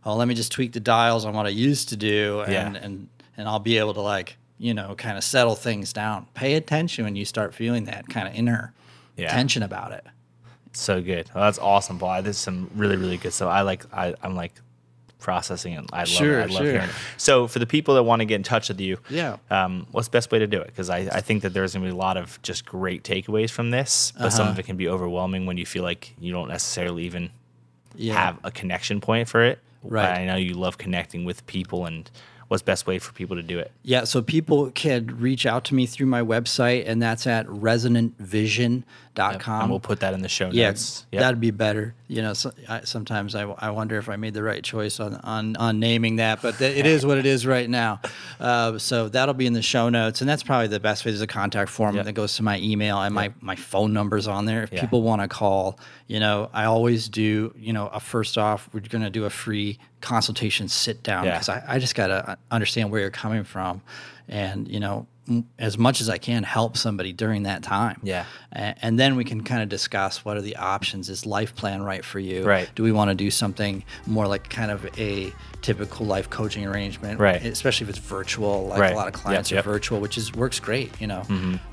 oh 0.05 0.15
let 0.15 0.27
me 0.27 0.33
just 0.35 0.51
tweak 0.51 0.71
the 0.73 0.79
dials 0.79 1.25
on 1.25 1.33
what 1.33 1.45
i 1.45 1.49
used 1.49 1.89
to 1.89 1.95
do 1.97 2.41
and 2.41 2.51
Yeah. 2.75 2.83
and 2.83 3.09
and 3.35 3.47
i'll 3.49 3.59
be 3.59 3.77
able 3.77 3.93
to 3.95 4.01
like 4.01 4.37
you 4.57 4.73
know 4.73 4.95
kind 4.95 5.17
of 5.17 5.23
settle 5.23 5.55
things 5.55 5.91
down 5.93 6.27
pay 6.33 6.53
attention 6.55 7.05
when 7.05 7.15
you 7.15 7.25
start 7.25 7.53
feeling 7.53 7.85
that 7.85 8.07
kind 8.09 8.27
of 8.27 8.33
inner 8.35 8.73
Yeah. 9.17 9.31
tension 9.31 9.63
about 9.63 9.91
it 9.91 10.05
So 10.73 11.01
good. 11.01 11.29
Well, 11.33 11.43
that's 11.45 11.57
awesome, 11.59 11.97
Paul. 11.97 12.21
This 12.21 12.35
is 12.37 12.41
some 12.41 12.69
really, 12.75 12.97
really 12.97 13.17
good 13.17 13.33
stuff. 13.33 13.49
I 13.49 13.61
like. 13.63 13.83
I, 13.91 14.13
I'm 14.21 14.35
like 14.35 14.53
processing 15.19 15.73
it. 15.73 15.85
I 15.91 15.99
love 15.99 16.07
Sure, 16.07 16.39
it. 16.39 16.43
I 16.43 16.45
love 16.45 16.51
sure. 16.63 16.65
hearing 16.71 16.89
it. 16.89 16.95
So 17.17 17.47
for 17.47 17.59
the 17.59 17.65
people 17.65 17.95
that 17.95 18.03
want 18.03 18.19
to 18.21 18.25
get 18.25 18.35
in 18.35 18.43
touch 18.43 18.69
with 18.69 18.79
you, 18.79 18.97
Yeah. 19.09 19.37
um, 19.49 19.87
what's 19.91 20.07
the 20.07 20.11
best 20.11 20.31
way 20.31 20.39
to 20.39 20.47
do 20.47 20.59
it? 20.61 20.67
Because 20.67 20.89
I, 20.89 20.97
I 21.11 21.21
think 21.21 21.41
that 21.43 21.53
there's 21.53 21.73
going 21.73 21.83
to 21.85 21.91
be 21.91 21.95
a 21.95 21.97
lot 21.97 22.17
of 22.17 22.39
just 22.43 22.65
great 22.65 23.03
takeaways 23.03 23.49
from 23.49 23.71
this, 23.71 24.13
but 24.19 24.29
some 24.31 24.43
Uh-huh. 24.43 24.51
of 24.51 24.59
it 24.59 24.63
can 24.67 24.77
be 24.77 24.87
overwhelming 24.87 25.45
when 25.45 25.57
you 25.57 25.65
feel 25.65 25.83
like 25.83 26.13
you 26.19 26.31
don't 26.31 26.47
necessarily 26.49 27.03
even 27.03 27.29
yeah 27.95 28.13
have 28.13 28.37
a 28.43 28.51
connection 28.51 29.01
point 29.01 29.27
for 29.27 29.43
it. 29.43 29.59
Right. 29.83 30.19
I 30.19 30.25
know 30.25 30.35
you 30.35 30.53
love 30.53 30.77
connecting 30.77 31.25
with 31.25 31.45
people, 31.47 31.85
and 31.85 32.09
what's 32.47 32.61
best 32.63 32.85
way 32.87 32.99
for 32.99 33.11
people 33.13 33.35
to 33.37 33.43
do 33.43 33.57
it? 33.59 33.71
Yeah, 33.83 34.03
so 34.03 34.21
people 34.21 34.69
can 34.71 35.17
reach 35.19 35.45
out 35.45 35.63
to 35.65 35.75
me 35.75 35.85
through 35.85 36.07
my 36.07 36.21
website, 36.21 36.83
and 36.87 37.01
that's 37.01 37.25
at 37.27 37.45
resonantvision.com. 39.17 39.61
And 39.61 39.69
we'll 39.69 39.79
put 39.79 39.99
that 40.01 40.13
in 40.13 40.21
the 40.21 40.29
show 40.29 40.49
yeah, 40.51 40.67
notes. 40.69 41.05
Yep. 41.11 41.19
that'd 41.21 41.39
be 41.41 41.51
better. 41.51 41.93
You 42.07 42.21
know, 42.21 42.33
so, 42.33 42.51
I, 42.69 42.81
sometimes 42.81 43.35
I, 43.35 43.41
I 43.43 43.71
wonder 43.71 43.97
if 43.97 44.07
I 44.09 44.15
made 44.15 44.33
the 44.33 44.43
right 44.43 44.63
choice 44.63 44.99
on 44.99 45.15
on, 45.15 45.55
on 45.57 45.79
naming 45.79 46.17
that, 46.17 46.41
but 46.41 46.57
th- 46.57 46.77
it 46.77 46.85
is 46.85 47.05
what 47.05 47.17
it 47.17 47.25
is 47.25 47.45
right 47.45 47.69
now. 47.69 48.01
Uh, 48.39 48.77
so 48.77 49.09
that'll 49.09 49.33
be 49.33 49.47
in 49.47 49.53
the 49.53 49.63
show 49.63 49.89
notes, 49.89 50.21
and 50.21 50.29
that's 50.29 50.43
probably 50.43 50.67
the 50.67 50.79
best 50.79 51.03
way. 51.03 51.09
There's 51.09 51.21
a 51.21 51.27
contact 51.27 51.71
form 51.71 51.95
Yep. 51.95 52.05
that 52.05 52.13
goes 52.13 52.35
to 52.35 52.43
my 52.43 52.59
email, 52.59 53.01
and 53.01 53.15
my 53.15 53.33
my 53.41 53.55
phone 53.55 53.93
number's 53.93 54.27
on 54.27 54.45
there. 54.45 54.61
If 54.63 54.71
Yeah. 54.71 54.81
people 54.81 55.01
want 55.01 55.23
to 55.23 55.27
call, 55.27 55.79
you 56.05 56.19
know, 56.19 56.47
I 56.53 56.65
always 56.65 57.09
do. 57.09 57.51
You 57.57 57.73
know, 57.73 57.87
a 57.87 57.99
first 57.99 58.37
off, 58.37 58.69
we're 58.73 58.81
going 58.81 59.03
to 59.03 59.09
do 59.09 59.25
a 59.25 59.31
free 59.31 59.79
consultation 60.01 60.67
sit 60.67 61.01
down 61.01 61.25
Yeah. 61.25 61.31
because 61.31 61.49
I, 61.49 61.63
I 61.67 61.79
just 61.79 61.95
got 61.95 62.07
to 62.07 62.37
understand 62.51 62.91
where 62.91 63.01
you're 63.01 63.09
coming 63.09 63.43
from, 63.43 63.81
and 64.29 64.67
you 64.67 64.79
know. 64.79 65.07
As 65.59 65.77
much 65.77 65.99
as 66.01 66.09
I 66.09 66.17
can 66.17 66.43
help 66.43 66.77
somebody 66.77 67.11
during 67.13 67.43
that 67.43 67.63
time. 67.63 67.99
Yeah. 68.03 68.25
And 68.51 68.97
then 68.97 69.15
we 69.15 69.23
can 69.25 69.43
kind 69.43 69.61
of 69.61 69.69
discuss 69.69 70.23
what 70.23 70.37
are 70.37 70.41
the 70.41 70.55
options. 70.55 71.09
Is 71.09 71.25
life 71.25 71.53
plan 71.55 71.83
right 71.83 72.03
for 72.03 72.19
you? 72.19 72.43
Right. 72.43 72.69
Do 72.75 72.83
we 72.83 72.91
want 72.91 73.09
to 73.11 73.15
do 73.15 73.29
something 73.29 73.83
more 74.05 74.27
like 74.27 74.49
kind 74.49 74.71
of 74.71 74.85
a 74.97 75.31
typical 75.61 76.05
life 76.05 76.29
coaching 76.29 76.65
arrangement? 76.65 77.19
Right. 77.19 77.43
Especially 77.45 77.85
if 77.85 77.89
it's 77.89 77.99
virtual. 77.99 78.67
Like 78.67 78.79
Right. 78.79 78.93
a 78.93 78.95
lot 78.95 79.07
of 79.07 79.13
clients 79.13 79.51
yep. 79.51 79.65
are 79.65 79.69
virtual, 79.69 79.99
which 79.99 80.17
is 80.17 80.33
works 80.33 80.59
great. 80.59 80.91
You 81.01 81.07
know, 81.07 81.21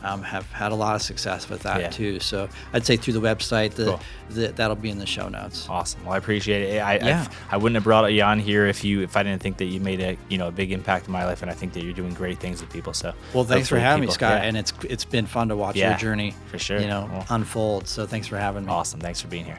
um, 0.02 0.22
have 0.22 0.50
had 0.50 0.72
a 0.72 0.74
lot 0.74 0.94
of 0.96 1.02
success 1.02 1.48
with 1.48 1.62
that 1.62 1.80
Yeah. 1.80 1.90
too. 1.90 2.20
So 2.20 2.48
I'd 2.72 2.84
say 2.84 2.96
through 2.96 3.14
the 3.14 3.20
website, 3.20 3.70
the, 3.74 3.84
Cool. 3.84 4.00
the 4.30 4.48
that'll 4.48 4.76
be 4.76 4.90
in 4.90 4.98
the 4.98 5.06
show 5.06 5.28
notes. 5.28 5.66
Awesome. 5.70 6.04
Well, 6.04 6.14
I 6.14 6.18
appreciate 6.18 6.62
it. 6.62 6.80
I, 6.80 6.96
Yeah. 6.96 7.26
I, 7.50 7.54
I 7.54 7.56
wouldn't 7.56 7.76
have 7.76 7.84
brought 7.84 8.12
you 8.12 8.22
on 8.22 8.40
here 8.40 8.66
if 8.66 8.82
you 8.84 9.02
if 9.02 9.16
I 9.16 9.22
didn't 9.22 9.40
think 9.42 9.56
that 9.58 9.66
you 9.66 9.80
made 9.80 10.00
a 10.00 10.18
you 10.28 10.38
know 10.38 10.48
a 10.48 10.52
big 10.52 10.72
impact 10.72 11.06
in 11.06 11.12
my 11.12 11.24
life, 11.24 11.40
and 11.40 11.50
I 11.50 11.54
think 11.54 11.72
that 11.74 11.84
you're 11.84 11.92
doing 11.94 12.12
great 12.14 12.38
things 12.40 12.60
with 12.60 12.70
people. 12.72 12.92
So 12.92 13.14
Well, 13.32 13.43
thanks 13.44 13.68
for 13.68 13.78
having 13.78 14.06
me, 14.06 14.10
Scott. 14.12 14.42
yeah. 14.42 14.48
And 14.48 14.56
it's 14.56 14.72
it's 14.88 15.04
been 15.04 15.26
fun 15.26 15.48
to 15.48 15.56
watch 15.56 15.76
Yeah, 15.76 15.90
your 15.90 15.98
journey, 15.98 16.34
for 16.50 16.58
sure. 16.58 16.80
You 16.80 16.86
know, 16.88 17.08
Well- 17.12 17.26
unfold. 17.30 17.88
So 17.88 18.06
thanks 18.06 18.26
for 18.26 18.38
having 18.38 18.64
me. 18.66 18.72
awesome. 18.72 19.00
Thanks 19.00 19.20
for 19.20 19.28
being 19.28 19.44
here. 19.44 19.58